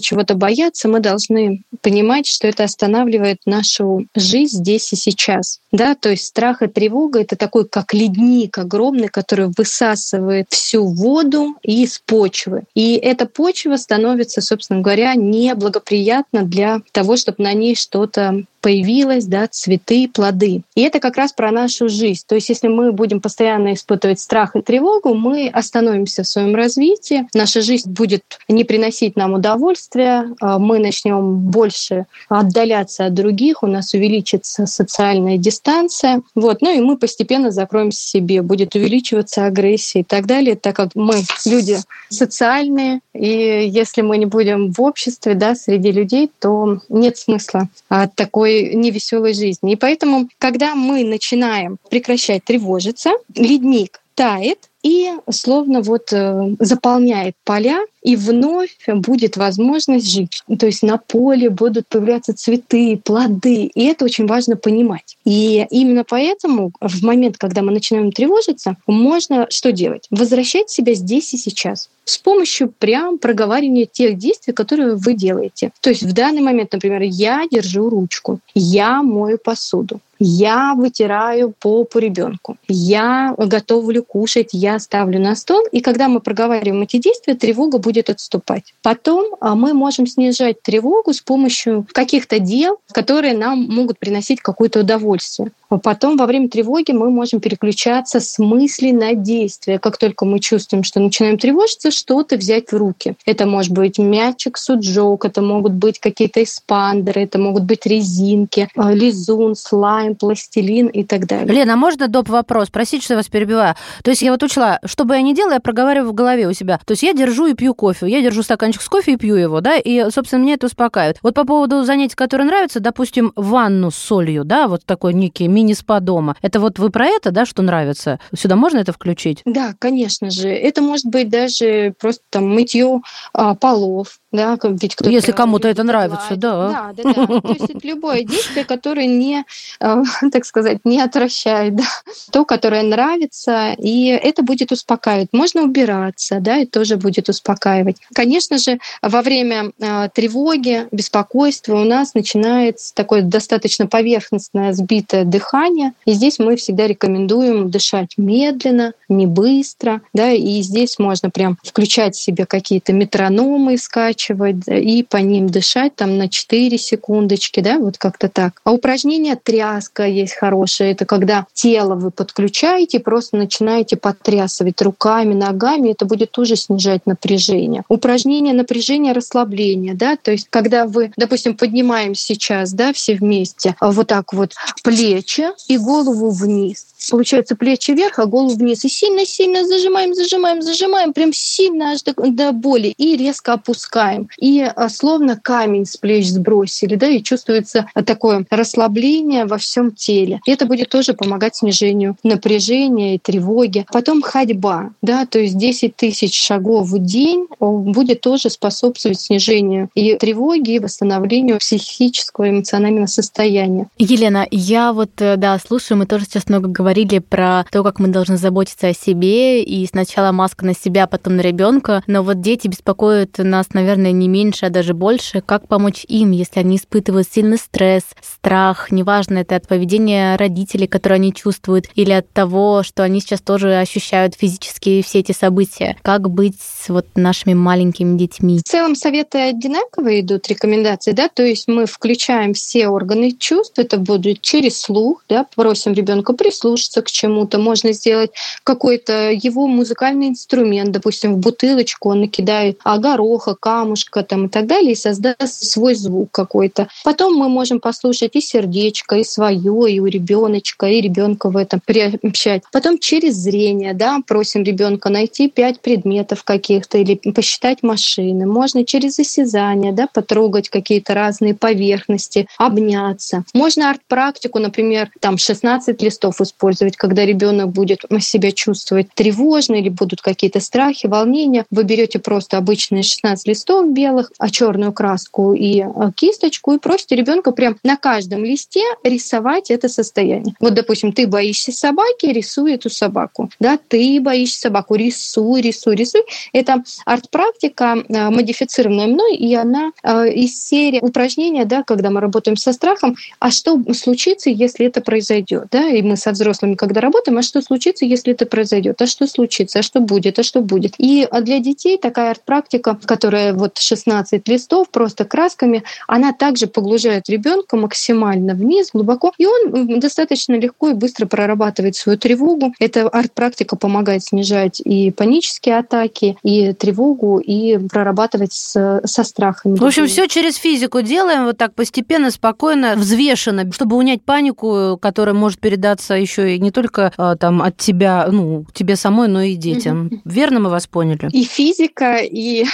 чего-то 0.00 0.34
бояться, 0.34 0.88
мы 0.88 1.00
должны 1.00 1.62
понимать, 1.82 2.26
что 2.26 2.48
это 2.48 2.64
останавливает 2.64 3.38
нашу 3.46 4.06
жизнь 4.14 4.58
здесь 4.58 4.92
и 4.92 4.96
сейчас. 4.96 5.60
Да, 5.70 5.94
то 5.94 6.10
есть 6.10 6.26
страх 6.26 6.62
и 6.62 6.66
тревога— 6.66 7.20
это 7.20 7.36
такой, 7.36 7.68
как 7.68 7.94
ледник 7.94 8.58
огромный, 8.58 9.08
который 9.08 9.50
высасывает 9.56 10.46
всю 10.50 10.86
воду 10.86 11.54
из 11.62 12.00
почвы. 12.04 12.64
И 12.74 12.94
эта 12.94 13.26
почва 13.26 13.76
становится, 13.76 14.40
собственно 14.40 14.80
говоря, 14.80 15.14
неблагоприятна 15.14 16.42
для 16.42 16.80
того, 16.92 17.16
чтобы 17.16 17.42
на 17.44 17.52
ней 17.52 17.76
что-то 17.76 18.44
появилось, 18.64 19.26
да, 19.26 19.46
цветы, 19.46 20.08
плоды. 20.08 20.62
И 20.74 20.80
это 20.80 20.98
как 20.98 21.18
раз 21.18 21.34
про 21.34 21.50
нашу 21.50 21.90
жизнь. 21.90 22.22
То 22.26 22.34
есть 22.34 22.48
если 22.48 22.68
мы 22.68 22.92
будем 22.92 23.20
постоянно 23.20 23.74
испытывать 23.74 24.20
страх 24.20 24.56
и 24.56 24.62
тревогу, 24.62 25.12
мы 25.12 25.48
остановимся 25.48 26.22
в 26.22 26.28
своем 26.28 26.54
развитии, 26.54 27.28
наша 27.34 27.60
жизнь 27.60 27.90
будет 27.90 28.22
не 28.48 28.64
приносить 28.64 29.16
нам 29.16 29.34
удовольствия, 29.34 30.34
а 30.40 30.58
мы 30.58 30.78
начнем 30.78 31.36
больше 31.40 32.06
отдаляться 32.30 33.04
от 33.04 33.12
других, 33.12 33.62
у 33.62 33.66
нас 33.66 33.92
увеличится 33.92 34.64
социальная 34.64 35.36
дистанция, 35.36 36.22
вот, 36.34 36.62
ну 36.62 36.74
и 36.74 36.80
мы 36.80 36.96
постепенно 36.96 37.50
закроемся 37.50 38.00
себе, 38.00 38.40
будет 38.40 38.74
увеличиваться 38.74 39.44
агрессия 39.44 40.00
и 40.00 40.04
так 40.04 40.24
далее, 40.24 40.56
так 40.56 40.74
как 40.74 40.92
мы 40.94 41.16
люди 41.44 41.76
социальные, 42.08 43.00
и 43.12 43.68
если 43.68 44.00
мы 44.00 44.16
не 44.16 44.24
будем 44.24 44.72
в 44.72 44.80
обществе, 44.80 45.34
да, 45.34 45.54
среди 45.54 45.92
людей, 45.92 46.30
то 46.40 46.80
нет 46.88 47.18
смысла 47.18 47.68
от 47.90 48.14
такой 48.14 48.53
невеселой 48.62 49.34
жизни. 49.34 49.72
И 49.72 49.76
поэтому, 49.76 50.28
когда 50.38 50.74
мы 50.74 51.04
начинаем 51.04 51.78
прекращать 51.90 52.44
тревожиться, 52.44 53.12
ледник 53.34 54.00
тает, 54.14 54.70
и 54.84 55.10
словно 55.30 55.80
вот 55.80 56.12
э, 56.12 56.56
заполняет 56.60 57.34
поля, 57.42 57.80
и 58.02 58.16
вновь 58.16 58.76
будет 58.86 59.36
возможность 59.38 60.12
жить. 60.12 60.42
То 60.58 60.66
есть 60.66 60.82
на 60.82 60.98
поле 60.98 61.48
будут 61.48 61.88
появляться 61.88 62.34
цветы, 62.34 63.00
плоды, 63.02 63.70
и 63.74 63.84
это 63.86 64.04
очень 64.04 64.26
важно 64.26 64.56
понимать. 64.56 65.16
И 65.24 65.66
именно 65.70 66.04
поэтому 66.04 66.70
в 66.80 67.02
момент, 67.02 67.38
когда 67.38 67.62
мы 67.62 67.72
начинаем 67.72 68.12
тревожиться, 68.12 68.76
можно 68.86 69.46
что 69.48 69.72
делать? 69.72 70.06
Возвращать 70.10 70.68
себя 70.68 70.92
здесь 70.92 71.32
и 71.32 71.38
сейчас 71.38 71.88
с 72.04 72.18
помощью 72.18 72.70
прям 72.70 73.16
проговаривания 73.16 73.86
тех 73.86 74.18
действий, 74.18 74.52
которые 74.52 74.96
вы 74.96 75.14
делаете. 75.14 75.72
То 75.80 75.90
есть 75.90 76.02
в 76.02 76.12
данный 76.12 76.42
момент, 76.42 76.72
например, 76.72 77.00
я 77.02 77.46
держу 77.50 77.88
ручку, 77.88 78.40
я 78.54 79.02
мою 79.02 79.38
посуду, 79.38 80.00
я 80.24 80.74
вытираю 80.74 81.52
попу 81.58 81.98
ребенку, 81.98 82.56
я 82.68 83.34
готовлю 83.36 84.02
кушать, 84.02 84.50
я 84.52 84.78
ставлю 84.78 85.20
на 85.20 85.36
стол. 85.36 85.64
И 85.70 85.80
когда 85.80 86.08
мы 86.08 86.20
проговариваем 86.20 86.82
эти 86.82 86.96
действия, 86.96 87.34
тревога 87.34 87.78
будет 87.78 88.08
отступать. 88.08 88.74
Потом 88.82 89.36
а, 89.40 89.54
мы 89.54 89.74
можем 89.74 90.06
снижать 90.06 90.62
тревогу 90.62 91.12
с 91.12 91.20
помощью 91.20 91.86
каких-то 91.92 92.38
дел, 92.38 92.78
которые 92.92 93.36
нам 93.36 93.62
могут 93.62 93.98
приносить 93.98 94.40
какое-то 94.40 94.80
удовольствие. 94.80 95.52
Потом 95.82 96.16
во 96.16 96.26
время 96.26 96.48
тревоги 96.48 96.92
мы 96.92 97.10
можем 97.10 97.40
переключаться 97.40 98.20
с 98.20 98.38
мысли 98.38 98.92
на 98.92 99.14
действие. 99.14 99.78
Как 99.78 99.96
только 99.98 100.24
мы 100.24 100.38
чувствуем, 100.38 100.84
что 100.84 101.00
начинаем 101.00 101.38
тревожиться, 101.38 101.90
что-то 101.90 102.36
взять 102.36 102.70
в 102.70 102.76
руки. 102.76 103.14
Это 103.26 103.46
может 103.46 103.72
быть 103.72 103.98
мячик 103.98 104.56
суджок, 104.56 105.24
это 105.24 105.42
могут 105.42 105.72
быть 105.72 105.98
какие-то 105.98 106.42
эспандеры, 106.42 107.22
это 107.22 107.38
могут 107.38 107.64
быть 107.64 107.86
резинки, 107.86 108.68
а, 108.76 108.92
лизун, 108.92 109.56
слайм, 109.56 110.13
пластилин 110.14 110.86
и 110.88 111.04
так 111.04 111.26
далее. 111.26 111.54
Лена, 111.54 111.74
а 111.74 111.76
можно 111.76 112.08
доп. 112.08 112.28
вопрос? 112.28 112.68
Простите, 112.70 113.04
что 113.04 113.14
я 113.14 113.18
вас 113.18 113.28
перебиваю. 113.28 113.74
То 114.02 114.10
есть 114.10 114.22
я 114.22 114.32
вот 114.32 114.42
учла, 114.42 114.80
что 114.84 115.04
бы 115.04 115.14
я 115.14 115.22
ни 115.22 115.34
делала, 115.34 115.54
я 115.54 115.60
проговариваю 115.60 116.10
в 116.10 116.14
голове 116.14 116.48
у 116.48 116.52
себя. 116.52 116.78
То 116.84 116.92
есть 116.92 117.02
я 117.02 117.12
держу 117.12 117.46
и 117.46 117.54
пью 117.54 117.74
кофе. 117.74 118.08
Я 118.08 118.22
держу 118.22 118.42
стаканчик 118.42 118.82
с 118.82 118.88
кофе 118.88 119.12
и 119.12 119.16
пью 119.16 119.36
его, 119.36 119.60
да, 119.60 119.76
и, 119.76 120.10
собственно, 120.10 120.42
меня 120.42 120.54
это 120.54 120.66
успокаивает. 120.66 121.18
Вот 121.22 121.34
по 121.34 121.44
поводу 121.44 121.84
занятий, 121.84 122.14
которые 122.14 122.46
нравятся, 122.46 122.80
допустим, 122.80 123.32
ванну 123.36 123.90
с 123.90 123.96
солью, 123.96 124.44
да, 124.44 124.68
вот 124.68 124.84
такой 124.84 125.14
некий 125.14 125.48
мини-спа 125.48 126.00
дома. 126.00 126.36
Это 126.42 126.60
вот 126.60 126.78
вы 126.78 126.90
про 126.90 127.06
это, 127.06 127.30
да, 127.30 127.46
что 127.46 127.62
нравится? 127.62 128.20
Сюда 128.36 128.56
можно 128.56 128.78
это 128.78 128.92
включить? 128.92 129.42
Да, 129.44 129.74
конечно 129.78 130.30
же. 130.30 130.48
Это 130.48 130.82
может 130.82 131.06
быть 131.06 131.28
даже 131.28 131.94
просто 131.98 132.22
там 132.30 132.48
мытье 132.48 133.00
а, 133.32 133.54
полов, 133.54 134.20
да, 134.34 134.58
ведь 134.62 134.96
кто 134.96 135.08
Если 135.08 135.32
кому-то 135.32 135.68
это 135.68 135.84
нравится, 135.84 136.36
да. 136.36 136.92
Да, 136.94 137.04
да, 137.04 137.12
да. 137.14 137.40
То 137.40 137.52
есть 137.52 137.70
это 137.70 137.86
любое 137.86 138.24
действие, 138.24 138.64
которое 138.64 139.06
не, 139.06 139.44
э, 139.80 140.02
так 140.32 140.44
сказать, 140.44 140.78
не 140.84 141.00
отвращает, 141.00 141.76
да. 141.76 141.84
То, 142.32 142.44
которое 142.44 142.82
нравится, 142.82 143.74
и 143.78 144.06
это 144.06 144.42
будет 144.42 144.72
успокаивать. 144.72 145.28
Можно 145.32 145.62
убираться, 145.62 146.40
да, 146.40 146.58
и 146.58 146.66
тоже 146.66 146.96
будет 146.96 147.28
успокаивать. 147.28 147.98
Конечно 148.12 148.58
же, 148.58 148.78
во 149.02 149.22
время 149.22 149.70
э, 149.78 150.08
тревоги, 150.12 150.88
беспокойства 150.90 151.76
у 151.76 151.84
нас 151.84 152.14
начинается 152.14 152.92
такое 152.94 153.22
достаточно 153.22 153.86
поверхностное 153.86 154.72
сбитое 154.72 155.24
дыхание, 155.24 155.92
и 156.06 156.12
здесь 156.12 156.40
мы 156.40 156.56
всегда 156.56 156.88
рекомендуем 156.88 157.70
дышать 157.70 158.14
медленно, 158.16 158.94
не 159.08 159.26
быстро, 159.26 160.02
да, 160.12 160.32
и 160.32 160.60
здесь 160.62 160.98
можно 160.98 161.30
прям 161.30 161.56
включать 161.62 162.16
себе 162.16 162.46
какие-то 162.46 162.92
метрономы, 162.92 163.78
скачивать, 163.78 164.23
скачивать 164.24 164.66
и 164.66 165.02
по 165.02 165.18
ним 165.18 165.48
дышать 165.48 165.94
там 165.96 166.18
на 166.18 166.28
4 166.28 166.78
секундочки, 166.78 167.60
да, 167.60 167.78
вот 167.78 167.98
как-то 167.98 168.28
так. 168.28 168.60
А 168.64 168.72
упражнение 168.72 169.36
тряска 169.36 170.06
есть 170.06 170.34
хорошее. 170.34 170.92
Это 170.92 171.04
когда 171.04 171.46
тело 171.52 171.94
вы 171.94 172.10
подключаете, 172.10 173.00
просто 173.00 173.36
начинаете 173.36 173.96
потрясывать 173.96 174.80
руками, 174.82 175.34
ногами, 175.34 175.90
это 175.90 176.04
будет 176.04 176.30
тоже 176.30 176.56
снижать 176.56 177.06
напряжение. 177.06 177.82
Упражнение 177.88 178.54
напряжения, 178.54 179.12
расслабления, 179.12 179.94
да, 179.94 180.16
то 180.16 180.30
есть 180.30 180.46
когда 180.50 180.86
вы, 180.86 181.12
допустим, 181.16 181.56
поднимаем 181.56 182.14
сейчас, 182.14 182.72
да, 182.72 182.92
все 182.92 183.14
вместе, 183.14 183.76
вот 183.80 184.08
так 184.08 184.32
вот 184.32 184.54
плечи 184.82 185.46
и 185.68 185.78
голову 185.78 186.30
вниз 186.30 186.86
получается, 187.10 187.56
плечи 187.56 187.92
вверх, 187.92 188.18
а 188.18 188.26
голову 188.26 188.54
вниз. 188.54 188.84
И 188.84 188.88
сильно-сильно 188.88 189.66
зажимаем, 189.66 190.14
зажимаем, 190.14 190.62
зажимаем, 190.62 191.12
прям 191.12 191.32
сильно 191.32 191.92
аж 191.92 192.02
до, 192.02 192.12
до 192.30 192.52
боли. 192.52 192.88
И 192.88 193.16
резко 193.16 193.54
опускаем. 193.54 194.13
И 194.38 194.60
а, 194.60 194.88
словно 194.88 195.36
камень 195.36 195.86
с 195.86 195.96
плеч 195.96 196.28
сбросили, 196.28 196.94
да, 196.94 197.08
и 197.08 197.22
чувствуется 197.22 197.86
такое 198.06 198.46
расслабление 198.50 199.46
во 199.46 199.58
всем 199.58 199.92
теле. 199.92 200.40
И 200.46 200.50
это 200.50 200.66
будет 200.66 200.88
тоже 200.88 201.14
помогать 201.14 201.56
снижению 201.56 202.16
напряжения 202.22 203.16
и 203.16 203.18
тревоги. 203.18 203.86
Потом 203.92 204.22
ходьба, 204.22 204.90
да, 205.02 205.26
то 205.26 205.38
есть 205.38 205.56
10 205.56 205.96
тысяч 205.96 206.40
шагов 206.40 206.88
в 206.88 206.98
день 206.98 207.46
будет 207.60 208.20
тоже 208.20 208.50
способствовать 208.50 209.20
снижению 209.20 209.88
и 209.94 210.16
тревоги, 210.16 210.72
и 210.72 210.78
восстановлению 210.78 211.58
психического 211.58 212.44
и 212.44 212.50
эмоционального 212.50 213.06
состояния. 213.06 213.86
Елена, 213.98 214.46
я 214.50 214.92
вот, 214.92 215.10
э, 215.20 215.36
да, 215.36 215.58
слушаю, 215.58 215.98
мы 215.98 216.06
тоже 216.06 216.24
сейчас 216.24 216.48
много 216.48 216.68
говорили 216.68 217.18
про 217.18 217.64
то, 217.70 217.82
как 217.82 217.98
мы 217.98 218.08
должны 218.08 218.36
заботиться 218.36 218.88
о 218.88 218.94
себе, 218.94 219.62
и 219.62 219.86
сначала 219.86 220.32
маска 220.32 220.64
на 220.64 220.74
себя, 220.74 221.06
потом 221.06 221.36
на 221.36 221.40
ребенка. 221.40 222.02
Но 222.06 222.22
вот 222.22 222.40
дети 222.40 222.68
беспокоят 222.68 223.38
нас, 223.38 223.66
наверное, 223.72 223.93
не 224.00 224.28
меньше, 224.28 224.66
а 224.66 224.70
даже 224.70 224.94
больше. 224.94 225.40
Как 225.40 225.68
помочь 225.68 226.04
им, 226.08 226.30
если 226.30 226.60
они 226.60 226.76
испытывают 226.76 227.28
сильный 227.30 227.58
стресс, 227.58 228.04
страх, 228.20 228.90
неважно, 228.90 229.38
это 229.38 229.56
от 229.56 229.68
поведения 229.68 230.36
родителей, 230.36 230.86
которые 230.86 231.16
они 231.16 231.32
чувствуют, 231.32 231.86
или 231.94 232.12
от 232.12 232.30
того, 232.30 232.82
что 232.82 233.02
они 233.02 233.20
сейчас 233.20 233.40
тоже 233.40 233.76
ощущают 233.76 234.34
физически 234.34 235.02
все 235.02 235.20
эти 235.20 235.32
события. 235.32 235.96
Как 236.02 236.30
быть 236.30 236.56
с 236.60 236.88
вот 236.88 237.06
нашими 237.14 237.54
маленькими 237.54 238.16
детьми? 238.16 238.58
В 238.58 238.62
целом 238.62 238.94
советы 238.94 239.38
одинаковые 239.38 240.20
идут, 240.20 240.48
рекомендации, 240.48 241.12
да, 241.12 241.28
то 241.28 241.42
есть 241.42 241.68
мы 241.68 241.86
включаем 241.86 242.54
все 242.54 242.88
органы 242.88 243.32
чувств, 243.32 243.78
это 243.78 243.98
будет 243.98 244.40
через 244.40 244.80
слух, 244.80 245.24
да, 245.28 245.46
просим 245.54 245.92
ребенка 245.92 246.32
прислушаться, 246.32 246.74
прислушаться 246.74 247.02
к 247.02 247.10
чему-то, 247.10 247.58
можно 247.58 247.92
сделать 247.92 248.30
какой-то 248.62 249.30
его 249.30 249.66
музыкальный 249.66 250.28
инструмент, 250.28 250.90
допустим, 250.90 251.34
в 251.34 251.38
бутылочку 251.38 252.10
он 252.10 252.20
накидает 252.20 252.78
а, 252.84 252.98
гороха, 252.98 253.56
камушка 253.84 254.22
там 254.22 254.46
и 254.46 254.48
так 254.48 254.66
далее, 254.66 254.92
и 254.92 254.96
создаст 254.96 255.36
свой 255.64 255.94
звук 255.94 256.30
какой-то. 256.32 256.88
Потом 257.04 257.34
мы 257.34 257.48
можем 257.48 257.80
послушать 257.80 258.30
и 258.34 258.40
сердечко, 258.40 259.16
и 259.16 259.24
свое, 259.24 259.92
и 259.92 260.00
у 260.00 260.06
ребеночка, 260.06 260.86
и 260.86 261.00
ребенка 261.02 261.50
в 261.50 261.56
этом 261.56 261.80
приобщать. 261.84 262.62
Потом 262.72 262.98
через 262.98 263.34
зрение, 263.34 263.92
да, 263.92 264.20
просим 264.26 264.64
ребенка 264.64 265.10
найти 265.10 265.50
пять 265.50 265.80
предметов 265.80 266.44
каких-то 266.44 266.98
или 266.98 267.14
посчитать 267.14 267.82
машины. 267.82 268.46
Можно 268.46 268.84
через 268.84 269.18
осязание, 269.18 269.92
да, 269.92 270.06
потрогать 270.12 270.70
какие-то 270.70 271.14
разные 271.14 271.54
поверхности, 271.54 272.46
обняться. 272.58 273.44
Можно 273.52 273.90
арт-практику, 273.90 274.58
например, 274.60 275.10
там 275.20 275.36
16 275.36 276.00
листов 276.02 276.40
использовать 276.40 276.96
когда 276.96 277.26
ребенок 277.26 277.68
будет 277.68 278.04
себя 278.20 278.52
чувствовать 278.52 279.08
тревожно 279.14 279.74
или 279.74 279.90
будут 279.90 280.22
какие-то 280.22 280.60
страхи, 280.60 281.06
волнения. 281.06 281.66
Вы 281.70 281.84
берете 281.84 282.18
просто 282.18 282.56
обычные 282.56 283.02
16 283.02 283.46
листов 283.46 283.73
белых, 283.82 284.30
а 284.38 284.50
черную 284.50 284.92
краску 284.92 285.52
и 285.52 285.80
а, 285.80 286.12
кисточку 286.12 286.72
и 286.72 286.78
просите 286.78 287.16
ребенка 287.16 287.52
прям 287.52 287.76
на 287.82 287.96
каждом 287.96 288.44
листе 288.44 288.82
рисовать 289.02 289.70
это 289.70 289.88
состояние. 289.88 290.54
Вот, 290.60 290.74
допустим, 290.74 291.12
ты 291.12 291.26
боишься 291.26 291.72
собаки, 291.72 292.26
рисуй 292.26 292.74
эту 292.74 292.90
собаку. 292.90 293.50
Да, 293.60 293.78
ты 293.88 294.20
боишься 294.20 294.60
собаку, 294.60 294.94
рисуй, 294.94 295.60
рисуй, 295.60 295.96
рисуй. 295.96 296.22
Это 296.52 296.82
арт-практика, 297.04 297.96
а, 298.08 298.30
модифицированная 298.30 299.06
мной, 299.06 299.36
и 299.36 299.54
она 299.54 299.92
а, 300.02 300.26
из 300.26 300.62
серии 300.62 301.00
упражнения, 301.00 301.64
да, 301.64 301.82
когда 301.82 302.10
мы 302.10 302.20
работаем 302.20 302.56
со 302.56 302.72
страхом, 302.72 303.16
а 303.38 303.50
что 303.50 303.80
случится, 303.94 304.50
если 304.50 304.86
это 304.86 305.00
произойдет, 305.00 305.68
да, 305.70 305.88
и 305.88 306.02
мы 306.02 306.16
со 306.16 306.32
взрослыми, 306.32 306.74
когда 306.74 307.00
работаем, 307.00 307.38
а 307.38 307.42
что 307.42 307.60
случится, 307.62 308.04
если 308.04 308.32
это 308.32 308.46
произойдет, 308.46 309.00
а 309.00 309.06
что 309.06 309.26
случится, 309.26 309.80
а 309.80 309.82
что 309.82 310.00
будет, 310.00 310.38
а 310.38 310.42
что 310.42 310.60
будет. 310.60 310.94
И 310.98 311.28
для 311.42 311.58
детей 311.58 311.98
такая 311.98 312.30
арт-практика, 312.30 312.98
которая 313.04 313.52
вот 313.64 313.78
16 313.78 314.46
листов 314.48 314.90
просто 314.90 315.24
красками, 315.24 315.84
она 316.06 316.32
также 316.32 316.66
погружает 316.66 317.28
ребенка 317.28 317.76
максимально 317.76 318.54
вниз, 318.54 318.90
глубоко, 318.92 319.32
и 319.38 319.46
он 319.46 319.98
достаточно 319.98 320.54
легко 320.54 320.90
и 320.90 320.94
быстро 320.94 321.26
прорабатывает 321.26 321.96
свою 321.96 322.18
тревогу. 322.18 322.74
Эта 322.78 323.08
арт-практика 323.08 323.76
помогает 323.76 324.22
снижать 324.24 324.80
и 324.84 325.10
панические 325.10 325.78
атаки, 325.78 326.36
и 326.42 326.72
тревогу, 326.74 327.38
и 327.38 327.78
прорабатывать 327.88 328.52
с, 328.52 329.00
со 329.04 329.24
страхами. 329.24 329.76
В 329.76 329.84
общем, 329.84 330.06
все 330.06 330.26
через 330.28 330.56
физику 330.56 331.00
делаем, 331.00 331.44
вот 331.44 331.56
так 331.56 331.74
постепенно, 331.74 332.30
спокойно, 332.30 332.94
взвешенно, 332.96 333.70
чтобы 333.72 333.96
унять 333.96 334.22
панику, 334.22 334.98
которая 335.00 335.34
может 335.34 335.58
передаться 335.58 336.14
еще 336.14 336.54
и 336.54 336.58
не 336.58 336.70
только 336.70 337.12
а, 337.16 337.36
там 337.36 337.62
от 337.62 337.78
тебя, 337.78 338.28
ну, 338.30 338.66
тебе 338.74 338.96
самой, 338.96 339.28
но 339.28 339.42
и 339.42 339.54
детям. 339.54 340.10
Верно 340.24 340.60
мы 340.60 340.70
вас 340.70 340.86
поняли? 340.86 341.28
И 341.32 341.44
физика, 341.44 342.16
и... 342.16 342.66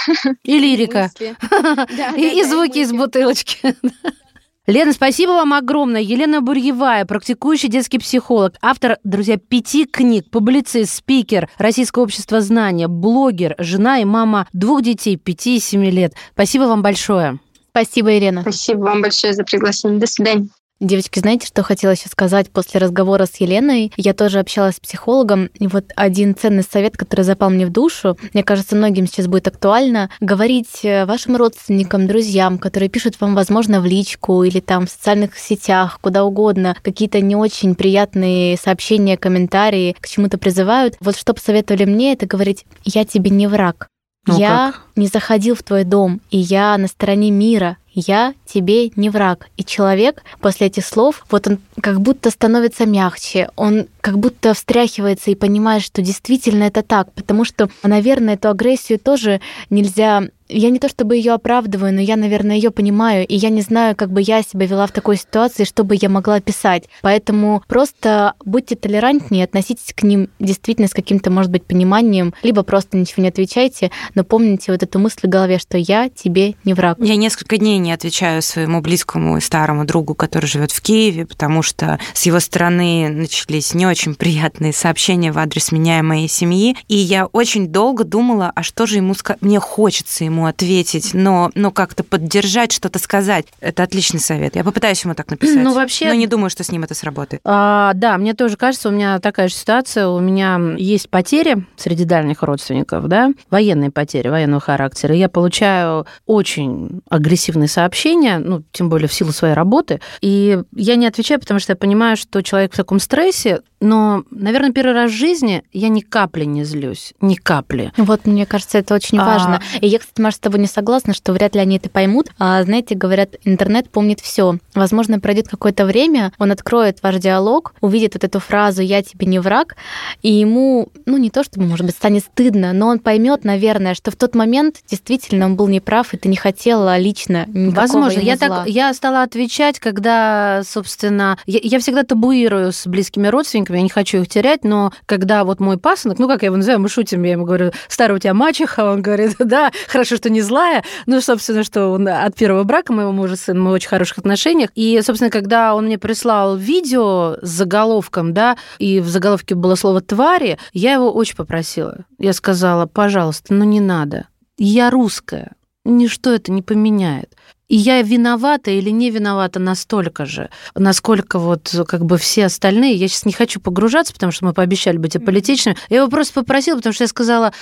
И 0.45 0.59
лирика. 0.81 1.11
И 2.17 2.45
звуки 2.45 2.79
из 2.79 2.93
бутылочки. 2.93 3.77
Лена, 4.67 4.93
спасибо 4.93 5.31
вам 5.31 5.55
огромное. 5.55 6.01
Елена 6.01 6.43
Бурьевая, 6.43 7.05
практикующий 7.05 7.69
детский 7.69 7.99
психолог, 7.99 8.55
автор, 8.63 8.99
друзья, 9.03 9.37
пяти 9.37 9.85
книг, 9.85 10.31
публицист, 10.31 10.95
спикер 10.95 11.49
Российского 11.59 12.05
общества 12.05 12.41
знания, 12.41 12.87
блогер, 12.87 13.57
жена 13.59 13.99
и 13.99 14.05
мама 14.05 14.47
двух 14.53 14.83
детей, 14.83 15.17
пяти 15.17 15.57
и 15.57 15.61
семи 15.61 15.91
лет. 15.91 16.15
Спасибо 16.35 16.65
вам 16.65 16.83
большое. 16.83 17.41
Спасибо, 17.71 18.17
Ирина. 18.17 18.43
Спасибо 18.43 18.81
вам 18.81 19.03
большое 19.03 19.33
за 19.33 19.45
приглашение. 19.45 19.99
До 19.99 20.07
свидания. 20.07 20.49
Девочки, 20.81 21.19
знаете, 21.19 21.47
что 21.47 21.63
хотела 21.63 21.95
сейчас 21.95 22.13
сказать 22.13 22.49
после 22.51 22.81
разговора 22.81 23.27
с 23.27 23.37
Еленой? 23.37 23.93
Я 23.99 24.15
тоже 24.15 24.39
общалась 24.39 24.77
с 24.77 24.81
психологом, 24.81 25.51
и 25.59 25.67
вот 25.67 25.93
один 25.95 26.35
ценный 26.35 26.63
совет, 26.63 26.97
который 26.97 27.21
запал 27.21 27.51
мне 27.51 27.67
в 27.67 27.71
душу, 27.71 28.17
мне 28.33 28.43
кажется, 28.43 28.77
многим 28.77 29.07
сейчас 29.07 29.27
будет 29.27 29.47
актуально, 29.47 30.09
говорить 30.21 30.83
э, 30.83 31.05
вашим 31.05 31.37
родственникам, 31.37 32.07
друзьям, 32.07 32.57
которые 32.57 32.89
пишут 32.89 33.21
вам, 33.21 33.35
возможно, 33.35 33.83
в 33.83 33.85
личку 33.85 34.43
или 34.43 34.61
там 34.61 34.87
в 34.87 34.91
социальных 34.91 35.37
сетях, 35.37 35.99
куда 36.01 36.25
угодно, 36.25 36.75
какие-то 36.81 37.21
не 37.21 37.37
очень 37.37 37.75
приятные 37.75 38.57
сообщения, 38.57 39.19
комментарии, 39.19 39.95
к 40.01 40.09
чему-то 40.09 40.39
призывают. 40.39 40.97
Вот 41.01 41.15
что 41.15 41.35
посоветовали 41.35 41.85
мне, 41.85 42.15
это 42.15 42.25
говорить 42.25 42.65
«я 42.85 43.05
тебе 43.05 43.29
не 43.29 43.49
враг». 43.49 43.91
Ну, 44.27 44.39
я 44.39 44.73
как? 44.73 44.83
не 44.97 45.07
заходил 45.07 45.55
в 45.55 45.63
твой 45.63 45.85
дом, 45.85 46.21
и 46.31 46.37
я 46.37 46.77
на 46.77 46.89
стороне 46.89 47.31
мира, 47.31 47.79
я 47.93 48.35
тебе 48.47 48.91
не 48.91 49.09
враг. 49.09 49.49
И 49.57 49.65
человек 49.65 50.23
после 50.41 50.67
этих 50.67 50.85
слов, 50.85 51.25
вот 51.31 51.47
он 51.47 51.59
как 51.81 52.01
будто 52.01 52.31
становится 52.31 52.87
мягче, 52.87 53.49
он 53.57 53.87
как 54.01 54.19
будто 54.19 54.53
встряхивается 54.53 55.31
и 55.31 55.35
понимает, 55.35 55.83
что 55.83 56.03
действительно 56.03 56.65
это 56.65 56.83
так, 56.83 57.13
потому 57.15 57.45
что, 57.45 57.71
наверное, 57.83 58.35
эту 58.35 58.51
агрессию 58.51 58.99
тоже 58.99 59.41
нельзя 59.71 60.25
я 60.51 60.71
не 60.71 60.79
то 60.79 60.89
чтобы 60.89 61.17
ее 61.17 61.33
оправдываю, 61.33 61.95
но 61.95 62.01
я, 62.01 62.17
наверное, 62.17 62.57
ее 62.57 62.71
понимаю, 62.71 63.27
и 63.27 63.37
я 63.37 63.49
не 63.51 63.63
знаю, 63.63 63.97
как 63.97 64.11
бы 64.11 64.21
я 64.21 64.43
себя 64.43 64.67
вела 64.67 64.87
в 64.87 64.93
такой 64.93 65.17
ситуации, 65.17 65.65
что 65.65 65.85
бы 65.85 65.97
я 66.01 66.09
могла 66.09 66.41
писать. 66.41 66.85
Поэтому 67.03 67.63
просто 67.69 68.35
будьте 68.45 68.77
толерантнее, 68.77 69.45
относитесь 69.45 69.93
к 69.95 70.03
ним 70.03 70.29
действительно 70.39 70.89
с 70.89 70.93
каким-то, 70.93 71.31
может 71.31 71.51
быть, 71.51 71.65
пониманием, 71.65 72.35
либо 72.43 72.63
просто 72.63 72.97
ничего 72.97 73.23
не 73.23 73.29
отвечайте, 73.29 73.91
но 74.15 74.25
помните 74.25 74.73
вот 74.73 74.83
эту 74.83 74.99
мысль 74.99 75.21
в 75.23 75.29
голове, 75.29 75.59
что 75.59 75.79
я 75.79 76.09
тебе 76.09 76.55
не 76.65 76.75
враг. 76.75 76.99
Я 77.01 77.17
несколько 77.17 77.57
дней 77.57 77.79
не 77.79 77.93
отвечаю 77.93 78.43
своему 78.43 78.81
близкому 78.81 79.37
и 79.37 79.41
старому 79.41 79.85
другу, 79.85 80.15
который 80.15 80.47
живет 80.47 80.73
в 80.73 80.81
Киеве, 80.81 81.27
потому 81.27 81.63
что 81.63 81.99
с 82.15 82.27
его 82.27 82.41
стороны 82.41 83.09
начались 83.09 83.75
не 83.75 83.87
очень 83.87 84.15
приятные 84.15 84.73
сообщения 84.73 85.33
в 85.33 85.39
адрес 85.39 85.73
меня 85.73 85.99
и 85.99 86.03
моей 86.03 86.29
семьи, 86.29 86.77
и 86.89 86.97
я 86.97 87.27
очень 87.27 87.69
долго 87.69 88.05
думала, 88.05 88.53
а 88.55 88.63
что 88.63 88.87
же 88.87 88.97
ему? 88.97 89.15
Мне 89.41 89.61
хочется 89.61 90.25
ему 90.25 90.40
ответить, 90.47 91.15
но, 91.15 91.51
но 91.55 91.71
как-то 91.71 92.05
поддержать, 92.05 92.73
что-то 92.73 92.99
сказать. 92.99 93.47
Это 93.61 93.83
отличный 93.83 94.21
совет. 94.21 94.57
Я 94.57 94.65
попытаюсь 94.65 95.03
ему 95.05 95.15
так 95.15 95.31
написать. 95.31 95.63
Ну, 95.63 95.75
вообще... 95.75 96.09
Но 96.09 96.15
не 96.15 96.27
думаю, 96.27 96.51
что 96.51 96.65
с 96.65 96.71
ним 96.71 96.85
это 96.85 96.95
сработает. 96.95 97.43
А, 97.45 97.93
да, 97.95 98.19
мне 98.19 98.35
тоже 98.35 98.57
кажется, 98.57 98.89
у 98.89 98.93
меня 98.93 99.19
такая 99.21 99.49
же 99.49 99.55
ситуация. 99.55 100.09
У 100.09 100.21
меня 100.21 100.61
есть 100.77 101.11
потери 101.11 101.65
среди 101.77 102.05
дальних 102.05 102.43
родственников, 102.43 103.09
да, 103.09 103.33
военные 103.51 103.91
потери, 103.91 104.29
военного 104.29 104.61
характера. 104.61 105.15
Я 105.15 105.29
получаю 105.29 106.07
очень 106.27 107.03
агрессивные 107.09 107.69
сообщения, 107.69 108.39
ну, 108.39 108.63
тем 108.73 108.89
более 108.89 109.09
в 109.09 109.15
силу 109.15 109.33
своей 109.33 109.55
работы. 109.55 110.01
И 110.21 110.63
я 110.75 110.97
не 110.97 111.07
отвечаю, 111.07 111.41
потому 111.41 111.61
что 111.61 111.73
я 111.73 111.77
понимаю, 111.77 112.17
что 112.17 112.43
человек 112.43 112.73
в 112.73 112.77
таком 112.77 113.01
стрессе, 113.01 113.61
но, 113.81 114.25
наверное, 114.31 114.73
первый 114.73 114.95
раз 114.95 115.11
в 115.11 115.15
жизни 115.15 115.63
я 115.73 115.89
ни 115.89 116.01
капли 116.01 116.45
не 116.45 116.65
злюсь. 116.65 117.15
Ни 117.21 117.35
капли. 117.35 117.93
Вот, 117.97 118.27
мне 118.27 118.47
кажется, 118.47 118.79
это 118.79 118.95
очень 118.95 119.19
а... 119.19 119.25
важно. 119.25 119.63
И 119.81 119.87
я, 119.87 119.99
кстати, 119.99 120.21
Маша, 120.21 120.37
с 120.37 120.41
тобой 120.41 120.61
не 120.61 120.67
согласна, 120.67 121.15
что 121.15 121.33
вряд 121.33 121.55
ли 121.55 121.61
они 121.61 121.77
это 121.77 121.89
поймут. 121.89 122.29
А, 122.39 122.63
знаете, 122.63 122.95
говорят, 122.95 123.37
интернет 123.45 123.91
помнит 123.91 124.21
все. 124.21 124.59
Возможно, 124.75 125.19
пройдет 125.21 125.49
какое-то 125.49 125.87
время, 125.87 126.33
он 126.39 126.51
откроет 126.51 127.03
ваш 127.03 127.17
диалог, 127.17 127.75
увидит 127.81 128.15
вот 128.15 128.25
эту 128.25 128.39
фразу 128.39 128.83
«я 128.83 129.03
тебе 129.03 129.27
не 129.27 129.39
враг», 129.39 129.77
и 130.23 130.31
ему, 130.31 130.89
ну, 131.07 131.17
не 131.17 131.31
то 131.31 131.43
чтобы, 131.43 131.67
может 131.67 131.87
быть, 131.87 131.95
станет 131.95 132.25
стыдно, 132.25 132.73
но 132.73 132.89
он 132.89 132.99
поймет, 132.99 133.45
наверное, 133.45 133.95
что 133.95 134.11
в 134.11 134.17
тот 134.17 134.35
момент 134.35 134.77
действительно 134.89 135.47
он 135.47 135.57
был 135.57 135.69
неправ, 135.69 136.13
и 136.15 136.17
ты 136.17 136.29
не 136.29 136.37
хотела 136.37 136.99
лично 136.99 137.47
Возможно, 137.49 138.21
я 138.21 138.37
зла. 138.37 138.49
так 138.49 138.69
я 138.69 138.93
стала 138.95 139.23
отвечать, 139.23 139.79
когда, 139.79 140.63
собственно, 140.65 141.39
я, 141.47 141.61
я 141.63 141.79
всегда 141.79 142.03
табуирую 142.03 142.73
с 142.73 142.87
близкими 142.87 143.29
родственниками, 143.29 143.70
я 143.75 143.83
не 143.83 143.89
хочу 143.89 144.19
их 144.19 144.29
терять, 144.29 144.65
но 144.65 144.93
когда 145.07 145.45
вот 145.45 145.61
мой 145.61 145.79
пасынок, 145.79 146.19
ну 146.19 146.29
как 146.29 146.43
я 146.43 146.47
его 146.47 146.57
называю, 146.57 146.81
мы 146.81 146.89
шутим, 146.89 147.23
я 147.23 147.33
ему 147.33 147.45
говорю, 147.45 147.73
старая 147.89 148.17
у 148.17 148.21
тебя 148.21 148.35
мачеха, 148.35 148.93
он 148.93 149.03
говорит, 149.03 149.37
да, 149.39 149.71
хорошо, 149.89 150.17
что 150.17 150.31
не 150.31 150.41
злая, 150.41 150.85
ну, 151.07 151.21
собственно, 151.21 151.65
что 151.65 151.89
он 151.89 152.09
от 152.09 152.35
первого 152.35 152.65
брака 152.65 152.93
моего 152.93 153.13
мужа 153.13 153.37
сын, 153.37 153.61
мы 153.61 153.71
в 153.71 153.75
очень 153.75 153.89
хороших 153.89 154.19
отношениях, 154.19 154.71
и, 154.75 155.01
собственно, 155.03 155.31
когда 155.31 155.75
он 155.75 155.87
мне 155.87 155.99
прислал 155.99 156.57
видео 156.57 157.37
с 157.43 157.49
заголовком, 157.49 158.33
да, 158.33 158.57
и 158.79 159.01
в 159.01 159.09
заголовке 159.09 159.55
было 159.55 159.75
слово 159.75 160.01
«твари», 160.01 160.59
я 160.73 160.95
его 160.95 161.13
очень 161.13 161.37
попросила. 161.37 162.05
Я 162.19 162.33
сказала, 162.33 162.87
пожалуйста, 162.87 163.55
ну 163.55 163.65
не 163.65 163.81
надо. 163.81 164.29
Я 164.57 164.91
русская, 164.91 165.53
ничто 165.85 166.33
это 166.33 166.53
не 166.53 166.63
поменяет. 166.63 167.35
И 167.71 167.77
я 167.77 168.03
виновата 168.03 168.73
или 168.73 168.91
не 168.91 169.11
виновата 169.11 169.61
настолько 169.61 170.27
же, 170.27 170.51
насколько 170.75 171.39
вот 171.39 171.73
как 171.87 172.05
бы 172.05 172.19
все 172.19 172.47
остальные. 172.47 172.97
Я 172.97 173.07
сейчас 173.07 173.25
не 173.25 173.33
хочу 173.33 173.61
погружаться, 173.61 174.13
потому 174.13 174.33
что 174.33 174.45
мы 174.45 174.53
пообещали 174.53 174.97
быть 174.97 175.15
аполитичными. 175.15 175.77
Я 175.89 175.99
его 175.99 176.09
просто 176.09 176.35
попросила, 176.35 176.79
потому 176.79 176.93
что 176.93 177.05
я 177.05 177.09
сказала, 177.09 177.53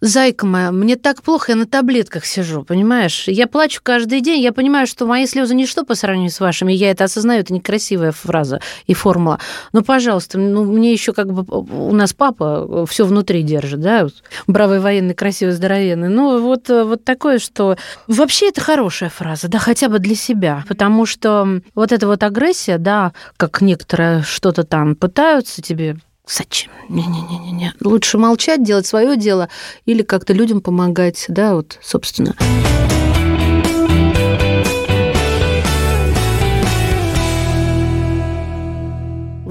Зайка 0.00 0.44
моя, 0.44 0.70
мне 0.70 0.96
так 0.96 1.22
плохо, 1.22 1.52
я 1.52 1.56
на 1.56 1.66
таблетках 1.66 2.26
сижу, 2.26 2.62
понимаешь? 2.62 3.24
Я 3.26 3.46
плачу 3.46 3.80
каждый 3.82 4.20
день, 4.20 4.42
я 4.42 4.52
понимаю, 4.52 4.86
что 4.86 5.06
мои 5.06 5.24
слезы 5.26 5.54
ничто 5.54 5.82
по 5.82 5.94
сравнению 5.94 6.30
с 6.30 6.40
вашими, 6.40 6.74
я 6.74 6.90
это 6.90 7.04
осознаю, 7.04 7.40
это 7.40 7.54
некрасивая 7.54 8.12
фраза 8.12 8.60
и 8.86 8.92
формула. 8.92 9.38
Но, 9.72 9.82
пожалуйста, 9.82 10.36
ну, 10.36 10.64
мне 10.64 10.92
еще 10.92 11.14
как 11.14 11.32
бы 11.32 11.46
у 11.48 11.94
нас 11.94 12.12
папа 12.12 12.84
все 12.86 13.06
внутри 13.06 13.42
держит, 13.42 13.80
да, 13.80 14.08
бравый 14.46 14.80
военный, 14.80 15.14
красивый, 15.14 15.54
здоровенный. 15.54 16.08
Ну, 16.10 16.38
вот, 16.38 16.68
вот 16.68 17.02
такое, 17.04 17.38
что 17.38 17.78
вообще 18.06 18.48
это 18.48 18.60
хорошая 18.60 19.08
фраза, 19.08 19.48
да, 19.48 19.58
хотя 19.58 19.88
бы 19.88 20.00
для 20.00 20.16
себя, 20.16 20.64
потому 20.68 21.06
что 21.06 21.62
вот 21.74 21.92
эта 21.92 22.06
вот 22.06 22.22
агрессия, 22.24 22.76
да, 22.76 23.14
как 23.38 23.62
некоторые 23.62 24.22
что-то 24.22 24.64
там 24.64 24.96
пытаются 24.96 25.62
тебе 25.62 25.96
Зачем? 26.26 26.72
Не-не-не-не. 26.88 27.74
Лучше 27.80 28.18
молчать, 28.18 28.62
делать 28.62 28.86
свое 28.86 29.16
дело 29.16 29.48
или 29.84 30.02
как-то 30.02 30.32
людям 30.32 30.60
помогать, 30.60 31.26
да, 31.28 31.54
вот, 31.54 31.78
собственно. 31.82 32.34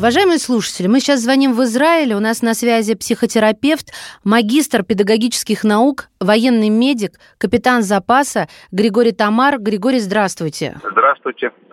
Уважаемые 0.04 0.38
слушатели, 0.38 0.88
мы 0.88 1.00
сейчас 1.00 1.22
звоним 1.22 1.54
в 1.54 1.64
Израиль. 1.64 2.14
У 2.14 2.20
нас 2.20 2.42
на 2.42 2.56
связи 2.56 2.94
психотерапевт, 2.94 3.94
магистр 4.26 4.84
педагогических 4.84 5.64
наук, 5.64 6.10
военный 6.20 6.68
медик, 6.68 7.22
капитан 7.38 7.84
запаса 7.84 8.50
Григорий 8.74 9.14
Тамар. 9.14 9.60
Григорий, 9.60 10.02
здравствуйте. 10.02 10.78
Здравствуйте. 10.80 11.13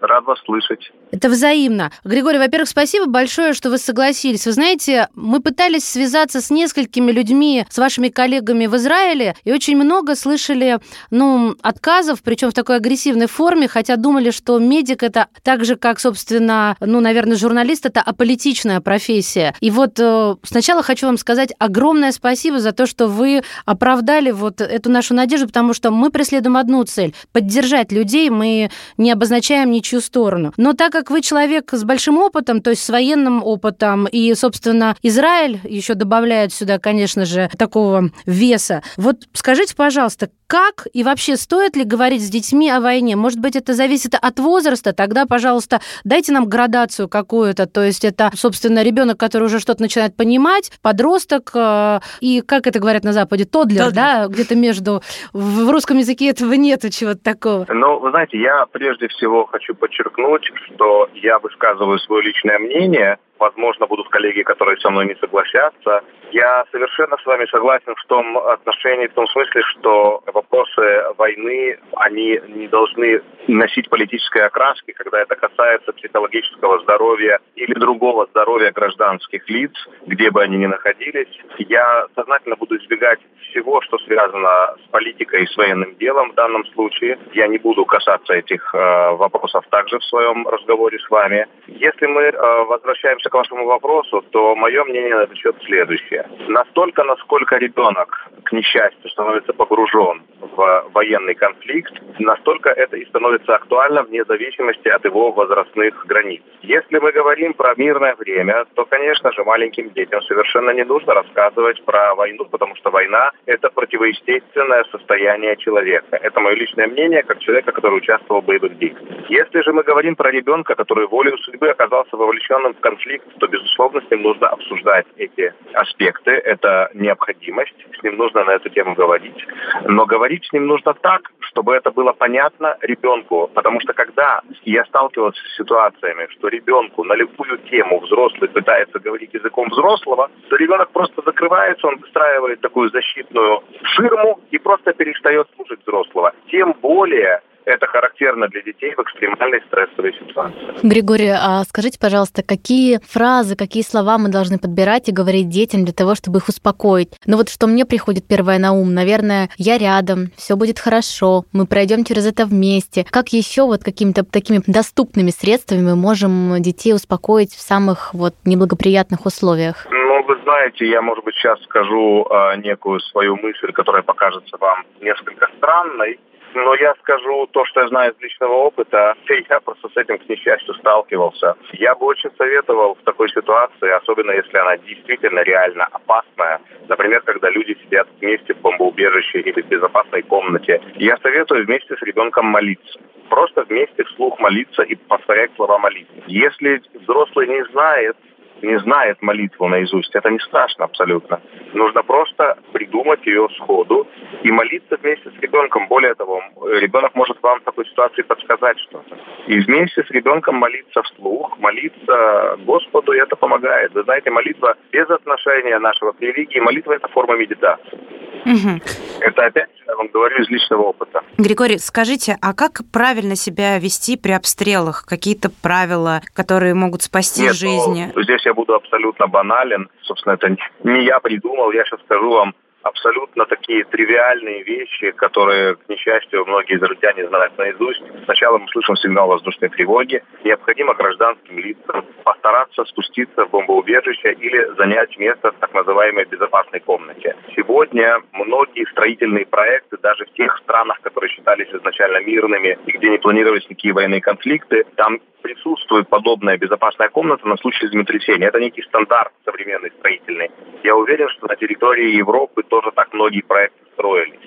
Рад 0.01 0.25
вас 0.25 0.39
слышать. 0.45 0.93
Это 1.13 1.29
взаимно. 1.29 1.91
Григорий, 2.05 2.39
во-первых, 2.39 2.69
спасибо 2.69 3.07
большое, 3.07 3.53
что 3.53 3.69
вы 3.69 3.79
согласились. 3.79 4.47
Вы 4.47 4.53
знаете, 4.53 5.09
мы 5.15 5.41
пытались 5.41 5.85
связаться 5.85 6.41
с 6.41 6.51
несколькими 6.51 7.11
людьми, 7.11 7.67
с 7.69 7.79
вашими 7.79 8.09
коллегами 8.09 8.67
в 8.67 8.77
Израиле, 8.77 9.35
и 9.45 9.53
очень 9.53 9.77
много 9.77 10.15
слышали, 10.15 10.79
ну, 11.11 11.57
отказов, 11.63 12.23
причем 12.23 12.51
в 12.51 12.55
такой 12.55 12.77
агрессивной 12.77 13.27
форме, 13.27 13.69
хотя 13.69 13.97
думали, 13.97 14.31
что 14.31 14.59
медик 14.59 15.03
это 15.03 15.27
так 15.43 15.65
же, 15.65 15.77
как, 15.77 15.99
собственно, 16.01 16.77
ну, 16.81 17.01
наверное, 17.01 17.37
журналист, 17.37 17.87
это 17.87 18.01
аполитичная 18.01 18.81
профессия. 18.81 19.55
И 19.61 19.71
вот 19.71 19.99
э, 19.99 20.37
сначала 20.45 20.83
хочу 20.83 21.07
вам 21.07 21.19
сказать 21.19 21.53
огромное 21.59 22.13
спасибо 22.13 22.61
за 22.61 22.73
то, 22.73 22.87
что 22.87 23.09
вы 23.09 23.43
оправдали 23.65 24.31
вот 24.31 24.61
эту 24.61 24.91
нашу 24.91 25.15
надежду, 25.15 25.49
потому 25.49 25.75
что 25.75 25.91
мы 25.91 26.11
преследуем 26.11 26.57
одну 26.57 26.85
цель– 26.85 27.15
поддержать 27.33 27.93
людей, 27.93 28.31
мы 28.31 28.71
не 28.97 29.11
обозначаем 29.11 29.40
ничего 29.41 29.65
ничью 29.65 30.01
сторону. 30.01 30.53
Но 30.57 30.73
так 30.75 30.93
как 30.93 31.11
вы 31.11 31.23
человек 31.23 31.73
с 31.73 31.85
большим 31.85 32.19
опытом, 32.19 32.61
то 32.61 32.71
есть 32.71 32.85
с 32.85 32.91
военным 32.91 33.43
опытом, 33.43 34.07
и, 34.07 34.35
собственно, 34.35 34.97
Израиль 35.03 35.61
еще 35.65 35.95
добавляет 35.95 36.53
сюда, 36.53 36.79
конечно 36.79 37.25
же, 37.25 37.51
такого 37.59 38.11
веса. 38.27 38.83
Вот 38.97 39.17
скажите, 39.33 39.75
пожалуйста, 39.75 40.31
как 40.51 40.89
и 40.93 41.05
вообще 41.05 41.37
стоит 41.37 41.77
ли 41.77 41.85
говорить 41.85 42.27
с 42.27 42.29
детьми 42.29 42.69
о 42.69 42.81
войне? 42.81 43.15
Может 43.15 43.39
быть, 43.39 43.55
это 43.55 43.73
зависит 43.73 44.17
от 44.21 44.41
возраста? 44.41 44.93
Тогда, 44.93 45.25
пожалуйста, 45.25 45.81
дайте 46.03 46.33
нам 46.33 46.47
градацию 46.47 47.09
какую-то. 47.09 47.67
То 47.67 47.85
есть 47.85 48.05
это, 48.05 48.33
собственно, 48.35 48.83
ребенок, 48.83 49.17
который 49.17 49.45
уже 49.45 49.61
что-то 49.61 49.83
начинает 49.83 50.17
понимать, 50.17 50.73
подросток, 50.83 51.53
э, 51.55 52.01
и, 52.21 52.41
как 52.41 52.67
это 52.67 52.81
говорят 52.81 53.05
на 53.05 53.13
Западе, 53.13 53.45
тодлер, 53.45 53.85
тодлер. 53.85 53.95
да, 53.95 54.27
где-то 54.27 54.57
между... 54.57 55.03
В 55.33 55.71
русском 55.71 55.99
языке 55.99 56.31
этого 56.31 56.53
нету 56.55 56.91
чего-то 56.91 57.23
такого. 57.23 57.67
Ну, 57.69 58.01
вы 58.01 58.11
знаете, 58.11 58.37
я 58.41 58.67
прежде 58.73 59.07
всего 59.07 59.30
хочу 59.47 59.75
подчеркнуть, 59.75 60.51
что 60.67 61.09
я 61.15 61.39
высказываю 61.39 61.99
свое 61.99 62.23
личное 62.23 62.59
мнение, 62.59 63.19
возможно, 63.41 63.87
будут 63.87 64.09
коллеги, 64.09 64.43
которые 64.43 64.79
со 64.79 64.91
мной 64.91 65.07
не 65.07 65.17
согласятся. 65.17 66.03
Я 66.31 66.65
совершенно 66.71 67.17
с 67.17 67.27
вами 67.27 67.47
согласен 67.47 67.95
в 67.97 68.05
том 68.07 68.39
отношении, 68.39 69.09
в 69.09 69.15
том 69.15 69.27
смысле, 69.29 69.63
что 69.63 70.23
вопросы 70.27 71.03
войны, 71.17 71.79
они 71.97 72.41
не 72.49 72.69
должны 72.69 73.23
носить 73.49 73.89
политической 73.89 74.43
окраски, 74.43 74.93
когда 74.93 75.23
это 75.23 75.35
касается 75.35 75.93
психологического 75.93 76.81
здоровья 76.81 77.41
или 77.57 77.75
другого 77.75 78.27
здоровья 78.27 78.71
гражданских 78.71 79.49
лиц, 79.49 79.73
где 80.07 80.31
бы 80.31 80.43
они 80.43 80.59
ни 80.59 80.67
находились. 80.67 81.29
Я 81.59 82.07
сознательно 82.15 82.57
буду 82.57 82.77
избегать 82.77 83.21
всего, 83.51 83.81
что 83.83 83.99
связано 83.99 84.77
с 84.85 84.91
политикой 84.91 85.45
и 85.45 85.47
с 85.47 85.57
военным 85.57 85.97
делом 85.97 86.31
в 86.31 86.35
данном 86.35 86.65
случае. 86.67 87.19
Я 87.33 87.49
не 87.49 87.59
буду 87.59 87.85
касаться 87.85 88.35
этих 88.35 88.75
э, 88.75 89.11
вопросов 89.13 89.65
также 89.71 89.99
в 89.99 90.05
своем 90.05 90.47
разговоре 90.47 90.99
с 90.99 91.11
вами. 91.11 91.47
Если 91.67 92.07
мы 92.07 92.23
э, 92.23 92.65
возвращаемся 92.65 93.30
к 93.31 93.35
вашему 93.35 93.65
вопросу, 93.65 94.23
то 94.31 94.55
мое 94.55 94.85
мнение 94.85 95.15
на 95.15 95.23
этот 95.23 95.37
счет 95.39 95.57
следующее. 95.65 96.29
Настолько, 96.49 97.05
насколько 97.05 97.57
ребенок, 97.57 98.29
к 98.45 98.53
несчастью, 98.53 99.09
становится 99.11 99.53
погружен 99.53 100.23
в 100.41 100.85
военный 100.93 101.35
конфликт, 101.35 101.93
настолько 102.19 102.71
это 102.71 102.97
и 102.97 103.07
становится 103.07 103.55
актуально 103.55 104.03
вне 104.03 104.25
зависимости 104.25 104.89
от 104.89 105.05
его 105.05 105.33
возрастных 105.33 106.07
границ. 106.07 106.43
Если 106.63 106.99
мы 106.99 107.13
говорим 107.13 107.55
про 107.55 107.75
мирное 107.77 108.15
время, 108.17 108.65
то, 108.75 108.85
конечно 108.85 109.33
же, 109.33 109.45
маленьким 109.45 109.91
детям 109.91 110.21
совершенно 110.23 110.71
не 110.71 110.85
нужно 110.85 111.15
рассказывать 111.15 111.83
про 111.85 112.15
войну, 112.15 112.45
потому 112.45 112.75
что 112.77 112.91
война– 112.91 113.31
это 113.47 113.71
противоестественное 113.71 114.85
состояние 114.91 115.57
человека. 115.57 116.17
Это 116.17 116.41
мое 116.41 116.55
личное 116.55 116.89
мнение, 116.89 117.23
как 117.23 117.39
человека, 117.39 117.73
который 117.73 117.99
участвовал 117.99 118.43
в 118.43 118.45
боевых 118.45 118.77
действиях. 118.79 119.31
Если 119.31 119.63
же 119.63 119.73
мы 119.73 119.83
говорим 119.83 120.17
про 120.17 120.31
ребенка, 120.31 120.75
который 120.75 121.07
волею 121.07 121.39
судьбы 121.39 121.69
оказался 121.71 122.17
вовлеченным 122.17 122.75
в 122.75 122.81
конфликт, 122.81 123.20
то, 123.39 123.47
безусловно, 123.47 124.01
с 124.01 124.11
ним 124.11 124.23
нужно 124.23 124.49
обсуждать 124.49 125.07
эти 125.17 125.53
аспекты. 125.75 126.31
Это 126.33 126.91
необходимость. 126.95 127.75
С 127.99 128.03
ним 128.03 128.17
нужно 128.17 128.45
на 128.45 128.53
эту 128.53 128.69
тему 128.69 128.95
говорить. 128.95 129.47
Но 129.85 130.05
говорить 130.07 130.45
с 130.45 130.53
ним 130.53 130.67
нужно 130.67 130.95
так, 130.95 131.31
чтобы 131.41 131.75
это 131.75 131.91
было 131.91 132.13
понятно 132.13 132.77
ребенку. 132.83 133.51
Потому 133.55 133.81
что 133.81 133.93
когда 133.93 134.41
я 134.65 134.85
сталкивался 134.85 135.41
с 135.41 135.57
ситуациями, 135.57 136.27
что 136.31 136.49
ребенку 136.49 137.05
на 137.05 137.15
любую 137.15 137.59
тему 137.71 138.01
взрослый 138.01 138.49
пытается 138.49 138.99
говорить 138.99 139.35
языком 139.35 139.69
взрослого, 139.69 140.31
то 140.49 140.57
ребенок 140.57 140.91
просто 140.91 141.23
закрывается, 141.25 141.87
он 141.87 141.97
выстраивает 141.97 142.61
такую 142.61 142.91
защитную 142.91 143.63
ширму 143.83 144.41
и 144.51 144.59
просто 144.59 144.93
перестает 144.93 145.49
слушать 145.57 145.81
взрослого. 145.83 146.33
Тем 146.51 146.75
более 146.81 147.41
это 147.73 147.87
характерно 147.87 148.49
для 148.49 148.63
детей 148.63 148.95
в 148.95 149.01
экстремальной 149.01 149.61
стрессовой 149.67 150.13
ситуации. 150.15 150.87
Григорий, 150.87 151.31
а 151.31 151.63
скажите, 151.65 151.99
пожалуйста, 151.99 152.43
какие 152.43 153.01
фразы, 153.07 153.57
какие 153.57 153.83
слова 153.83 154.19
мы 154.19 154.29
должны 154.29 154.59
подбирать 154.59 155.09
и 155.09 155.13
говорить 155.13 155.49
детям 155.49 155.85
для 155.85 155.95
того, 155.95 156.15
чтобы 156.15 156.39
их 156.39 156.49
успокоить? 156.49 157.13
Ну 157.27 157.37
вот 157.37 157.49
что 157.49 157.67
мне 157.67 157.85
приходит 157.85 158.27
первое 158.27 158.59
на 158.59 158.73
ум, 158.73 158.95
наверное, 158.95 159.49
я 159.57 159.79
рядом, 159.79 160.31
все 160.37 160.57
будет 160.57 160.79
хорошо, 160.79 161.45
мы 161.53 161.67
пройдем 161.67 162.05
через 162.05 162.27
это 162.27 162.45
вместе. 162.47 163.05
Как 163.11 163.29
еще 163.29 163.63
вот 163.67 163.85
какими-то 163.85 164.25
такими 164.25 164.61
доступными 164.67 165.31
средствами 165.31 165.83
мы 165.83 165.97
можем 165.97 166.61
детей 166.61 166.95
успокоить 166.95 167.53
в 167.55 167.61
самых 167.61 168.15
вот 168.15 168.35
неблагоприятных 168.45 169.27
условиях? 169.27 169.87
Ну, 169.91 170.23
вы 170.25 170.37
знаете, 170.43 170.89
я, 170.89 171.03
может 171.03 171.25
быть, 171.25 171.35
сейчас 171.35 171.61
скажу 171.63 172.27
э, 172.29 172.57
некую 172.59 173.01
свою 173.01 173.37
мысль, 173.37 173.73
которая 173.73 174.03
покажется 174.03 174.57
вам 174.59 174.85
несколько 175.01 175.49
странной. 175.59 176.19
Но 176.55 176.75
я 176.75 176.95
скажу 177.01 177.47
то, 177.53 177.65
что 177.67 177.81
я 177.83 177.89
знаю 177.89 178.13
из 178.13 178.21
личного 178.21 178.55
опыта. 178.55 179.15
Я 179.49 179.61
просто 179.61 179.89
с 179.89 179.97
этим, 179.97 180.19
к 180.19 180.29
несчастью, 180.29 180.75
сталкивался. 180.75 181.55
Я 181.73 181.95
бы 181.95 182.07
очень 182.07 182.31
советовал 182.37 182.95
в 182.95 183.05
такой 183.05 183.29
ситуации, 183.31 183.91
особенно 183.91 184.33
если 184.33 184.57
она 184.59 184.77
действительно 184.79 185.41
реально 185.41 185.87
опасная, 185.93 186.61
например, 186.89 187.21
когда 187.23 187.51
люди 187.51 187.77
сидят 187.85 188.09
вместе 188.21 188.55
в 188.55 188.61
бомбоубежище 188.61 189.41
или 189.41 189.63
в 189.63 189.67
безопасной 189.67 190.23
комнате, 190.23 190.81
я 190.97 191.17
советую 191.19 191.67
вместе 191.67 191.97
с 191.97 192.03
ребенком 192.03 192.47
молиться 192.47 192.99
просто 193.31 193.63
вместе 193.63 194.05
вслух 194.05 194.39
молиться 194.41 194.83
и 194.83 194.97
повторять 194.97 195.53
слова 195.57 195.79
молитвы. 195.79 196.23
Если 196.27 196.83
взрослый 196.95 197.47
не 197.47 197.65
знает, 197.67 198.17
не 198.63 198.79
знает 198.81 199.21
молитву 199.23 199.69
наизусть, 199.69 200.15
это 200.15 200.31
не 200.31 200.39
страшно 200.39 200.85
абсолютно. 200.85 201.41
Нужно 201.73 202.03
просто 202.03 202.59
придумать 202.73 203.25
ее 203.27 203.49
сходу 203.57 204.07
и 204.43 204.51
молиться 204.51 204.97
вместе 204.97 205.31
с 205.31 205.41
ребенком. 205.41 205.87
Более 205.89 206.15
того, 206.15 206.43
ребенок 206.81 207.15
может 207.15 207.43
вам 207.43 207.61
в 207.61 207.65
такой 207.65 207.87
ситуации 207.87 208.23
подсказать 208.23 208.79
что-то. 208.81 209.17
И 209.47 209.59
вместе 209.61 210.03
с 210.03 210.11
ребенком 210.11 210.57
молиться 210.57 211.03
вслух, 211.03 211.59
молиться 211.59 212.57
Господу, 212.65 213.13
и 213.13 213.19
это 213.19 213.37
помогает. 213.37 213.93
Вы 213.95 214.03
знаете, 214.05 214.31
молитва 214.31 214.77
без 214.93 215.09
отношения 215.11 215.79
нашего 215.79 216.13
к 216.13 216.21
религии, 216.21 216.61
молитва– 216.61 216.93
это 216.95 217.09
форма 217.09 217.37
медитации. 217.37 217.99
Угу. 218.45 218.81
Это 219.21 219.47
опять 219.47 219.71
я 219.91 219.97
вам 219.97 220.09
говорю 220.09 220.43
из 220.43 220.49
личного 220.49 220.83
опыта. 220.83 221.21
Григорий, 221.37 221.79
скажите, 221.79 222.37
а 222.41 222.55
как 222.55 222.81
правильно 222.93 223.35
себя 223.35 223.79
вести 223.79 224.17
при 224.17 224.33
обстрелах? 224.33 225.05
Какие-то 225.07 225.51
правила, 225.63 226.21
которые 226.35 226.75
могут 226.75 227.03
спасти 227.03 227.43
Нет, 227.43 227.55
жизни? 227.55 228.13
Ну, 228.15 228.23
здесь 228.23 228.45
я 228.47 228.55
буду 228.55 228.75
абсолютно 228.75 229.27
банален. 229.27 229.89
Собственно, 230.03 230.35
это 230.35 230.57
не 230.85 231.05
я 231.05 231.19
придумал. 231.19 231.73
Я 231.73 231.85
сейчас 231.85 232.01
скажу 232.03 232.31
вам 232.31 232.55
абсолютно 232.83 233.47
такие 233.47 233.85
тривиальные 233.85 234.63
вещи, 234.63 235.11
которые, 235.13 235.77
к 235.77 235.89
несчастью, 235.89 236.45
многие 236.47 236.79
друзья 236.79 237.13
не 237.13 237.27
знают 237.29 237.57
наизусть. 237.59 238.03
Сначала 238.25 238.59
мы 238.59 238.69
слышим 238.69 238.97
сигнал 238.97 239.29
воздушной 239.29 239.69
тревоги. 239.69 240.23
Необходимо 240.45 240.95
гражданским 240.95 241.59
лицам 241.59 242.05
постараться 242.25 242.85
спуститься 242.85 243.45
в 243.45 243.51
бомбоубежище 243.51 244.33
или 244.33 244.75
занять 244.77 245.17
место 245.19 245.53
в 245.53 245.57
так 245.57 245.73
называемой 245.75 246.25
безопасной 246.25 246.81
комнате. 246.81 247.37
Сегодня 247.55 248.19
многие 248.33 248.87
строительные 248.91 249.47
проекты, 249.47 249.97
даже 249.99 250.25
в 250.25 250.33
тех 250.33 250.57
странах, 250.59 251.01
которые 251.01 251.31
считались 251.71 251.81
изначально 251.81 252.21
мирными 252.21 252.79
и 252.87 252.93
где 252.93 253.11
не 253.11 253.19
планировались 253.19 253.69
никакие 253.69 253.95
военные 253.95 254.21
конфликты, 254.21 254.85
там 254.97 255.19
присутствует 255.43 256.09
подобная 256.09 256.59
безопасная 256.59 257.09
комната 257.09 257.47
на 257.49 257.57
случай 257.57 257.89
землетрясения. 257.89 258.49
Это 258.49 258.61
некий 258.61 258.83
стандарт 258.83 259.33
современный 259.45 259.91
строительный. 259.99 260.51
Я 260.85 260.97
уверен, 260.97 261.29
что 261.31 261.47
на 261.47 261.57
территории 261.57 262.17
Европы 262.17 262.63
тоже 262.63 262.91
так 262.95 263.13
многие 263.13 263.43
проекты 263.43 263.79
строились. 263.95 264.39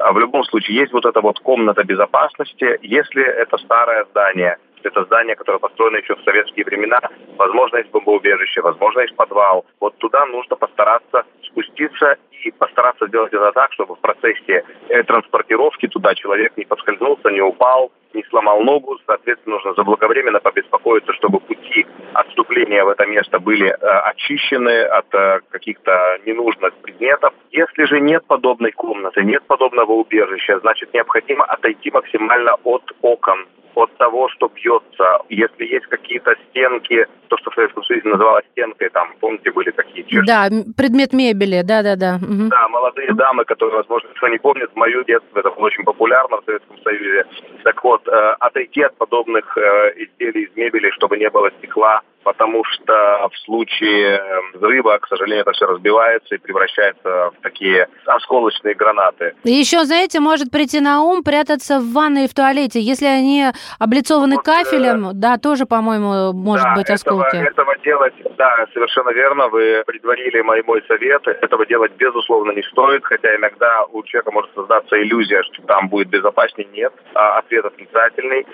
А 0.00 0.12
в 0.12 0.18
любом 0.18 0.44
случае 0.44 0.78
есть 0.78 0.92
вот 0.92 1.04
эта 1.04 1.20
вот 1.20 1.38
комната 1.40 1.84
безопасности. 1.84 2.78
Если 2.82 3.22
это 3.22 3.58
старое 3.58 4.04
здание, 4.10 4.56
это 4.82 5.04
здание, 5.04 5.36
которое 5.36 5.58
построено 5.58 5.98
еще 5.98 6.16
в 6.16 6.22
советские 6.22 6.64
времена, 6.64 7.00
возможно, 7.36 7.76
есть 7.76 7.90
бомбоубежище, 7.90 8.62
возможно, 8.62 9.00
есть 9.00 9.14
подвал. 9.14 9.66
Вот 9.78 9.96
туда 9.98 10.24
нужно 10.26 10.56
постараться 10.56 11.24
спуститься 11.44 12.16
и 12.44 12.50
постараться 12.52 13.06
сделать 13.08 13.32
это 13.32 13.52
так, 13.52 13.72
чтобы 13.72 13.96
в 13.96 14.00
процессе 14.00 14.64
э, 14.88 15.02
транспортировки 15.02 15.88
туда 15.88 16.14
человек 16.14 16.56
не 16.56 16.64
подскользнулся, 16.64 17.28
не 17.28 17.42
упал, 17.42 17.92
не 18.14 18.24
сломал 18.24 18.60
ногу. 18.62 18.98
Соответственно, 19.06 19.56
нужно 19.56 19.74
заблаговременно 19.74 20.40
побеспокоиться, 20.40 21.12
чтобы 21.14 21.40
пути 21.40 21.86
отступления 22.14 22.84
в 22.84 22.88
это 22.88 23.06
место 23.06 23.38
были 23.38 23.68
э, 23.68 23.74
очищены 24.10 24.82
от 24.82 25.14
э, 25.14 25.40
каких-то 25.50 26.18
ненужных 26.26 26.74
предметов. 26.82 27.32
Если 27.50 27.84
же 27.84 28.00
нет 28.00 28.24
подобной 28.26 28.72
комнаты, 28.72 29.22
нет 29.22 29.42
подобного 29.46 29.92
убежища, 29.92 30.58
значит 30.60 30.92
необходимо 30.94 31.44
отойти 31.44 31.90
максимально 31.90 32.54
от 32.64 32.82
окон 33.02 33.46
от 33.74 33.96
того, 33.96 34.28
что 34.28 34.48
бьется. 34.48 35.18
Если 35.28 35.64
есть 35.64 35.86
какие-то 35.86 36.34
стенки, 36.48 37.06
то, 37.28 37.36
что 37.38 37.50
в 37.50 37.54
Советском 37.54 37.84
Союзе 37.84 38.08
называлось 38.08 38.44
стенкой, 38.52 38.90
там, 38.90 39.08
помните, 39.20 39.52
были 39.52 39.70
такие 39.70 40.04
чешки? 40.04 40.26
Да, 40.26 40.48
предмет 40.76 41.12
мебели, 41.12 41.62
да-да-да. 41.62 42.16
Угу. 42.16 42.48
Да, 42.48 42.68
молодые 42.68 43.12
дамы, 43.14 43.44
которые, 43.44 43.76
возможно, 43.76 44.08
никто 44.08 44.28
не 44.28 44.38
помнит, 44.38 44.70
в 44.72 44.76
мое 44.76 45.04
детство 45.04 45.38
это 45.38 45.50
было 45.50 45.66
очень 45.66 45.84
популярно 45.84 46.40
в 46.40 46.44
Советском 46.44 46.78
Союзе. 46.82 47.24
Так 47.64 47.82
вот, 47.84 48.06
э, 48.08 48.34
отойти 48.40 48.82
от 48.82 48.96
подобных 48.96 49.56
э, 49.56 49.92
изделий 49.96 50.44
из 50.44 50.56
мебели, 50.56 50.90
чтобы 50.90 51.16
не 51.18 51.30
было 51.30 51.50
стекла, 51.58 52.02
потому 52.22 52.64
что 52.64 53.28
в 53.30 53.38
случае 53.44 54.22
взрыва, 54.54 54.98
к 54.98 55.08
сожалению, 55.08 55.42
это 55.42 55.52
все 55.52 55.66
разбивается 55.66 56.34
и 56.34 56.38
превращается 56.38 57.30
в 57.30 57.42
такие 57.42 57.88
осколочные 58.06 58.74
гранаты. 58.74 59.34
Еще, 59.44 59.84
знаете, 59.84 60.20
может 60.20 60.50
прийти 60.50 60.80
на 60.80 61.02
ум 61.02 61.22
прятаться 61.22 61.78
в 61.78 61.92
ванной 61.92 62.24
и 62.24 62.28
в 62.28 62.34
туалете. 62.34 62.80
Если 62.80 63.06
они 63.06 63.46
облицованы 63.78 64.36
вот, 64.36 64.44
кафелем, 64.44 65.08
э, 65.08 65.10
да, 65.14 65.38
тоже, 65.38 65.66
по-моему, 65.66 66.32
может 66.32 66.64
да, 66.64 66.74
быть 66.74 66.90
осколки. 66.90 67.36
Этого, 67.36 67.72
этого 67.72 67.78
делать, 67.84 68.14
да, 68.36 68.66
совершенно 68.72 69.10
верно, 69.10 69.48
вы 69.48 69.82
предварили 69.86 70.40
мой, 70.42 70.62
мой 70.62 70.82
совет. 70.88 71.26
Этого 71.26 71.66
делать, 71.66 71.92
безусловно, 71.96 72.52
не 72.52 72.62
стоит, 72.62 73.04
хотя 73.04 73.34
иногда 73.36 73.84
у 73.92 74.02
человека 74.02 74.30
может 74.32 74.50
создаться 74.54 75.00
иллюзия, 75.00 75.42
что 75.44 75.62
там 75.62 75.88
будет 75.88 76.08
безопаснее. 76.08 76.68
Нет, 76.72 76.92
а 77.14 77.38
ответ 77.38 77.64
отрицательный. 77.64 78.46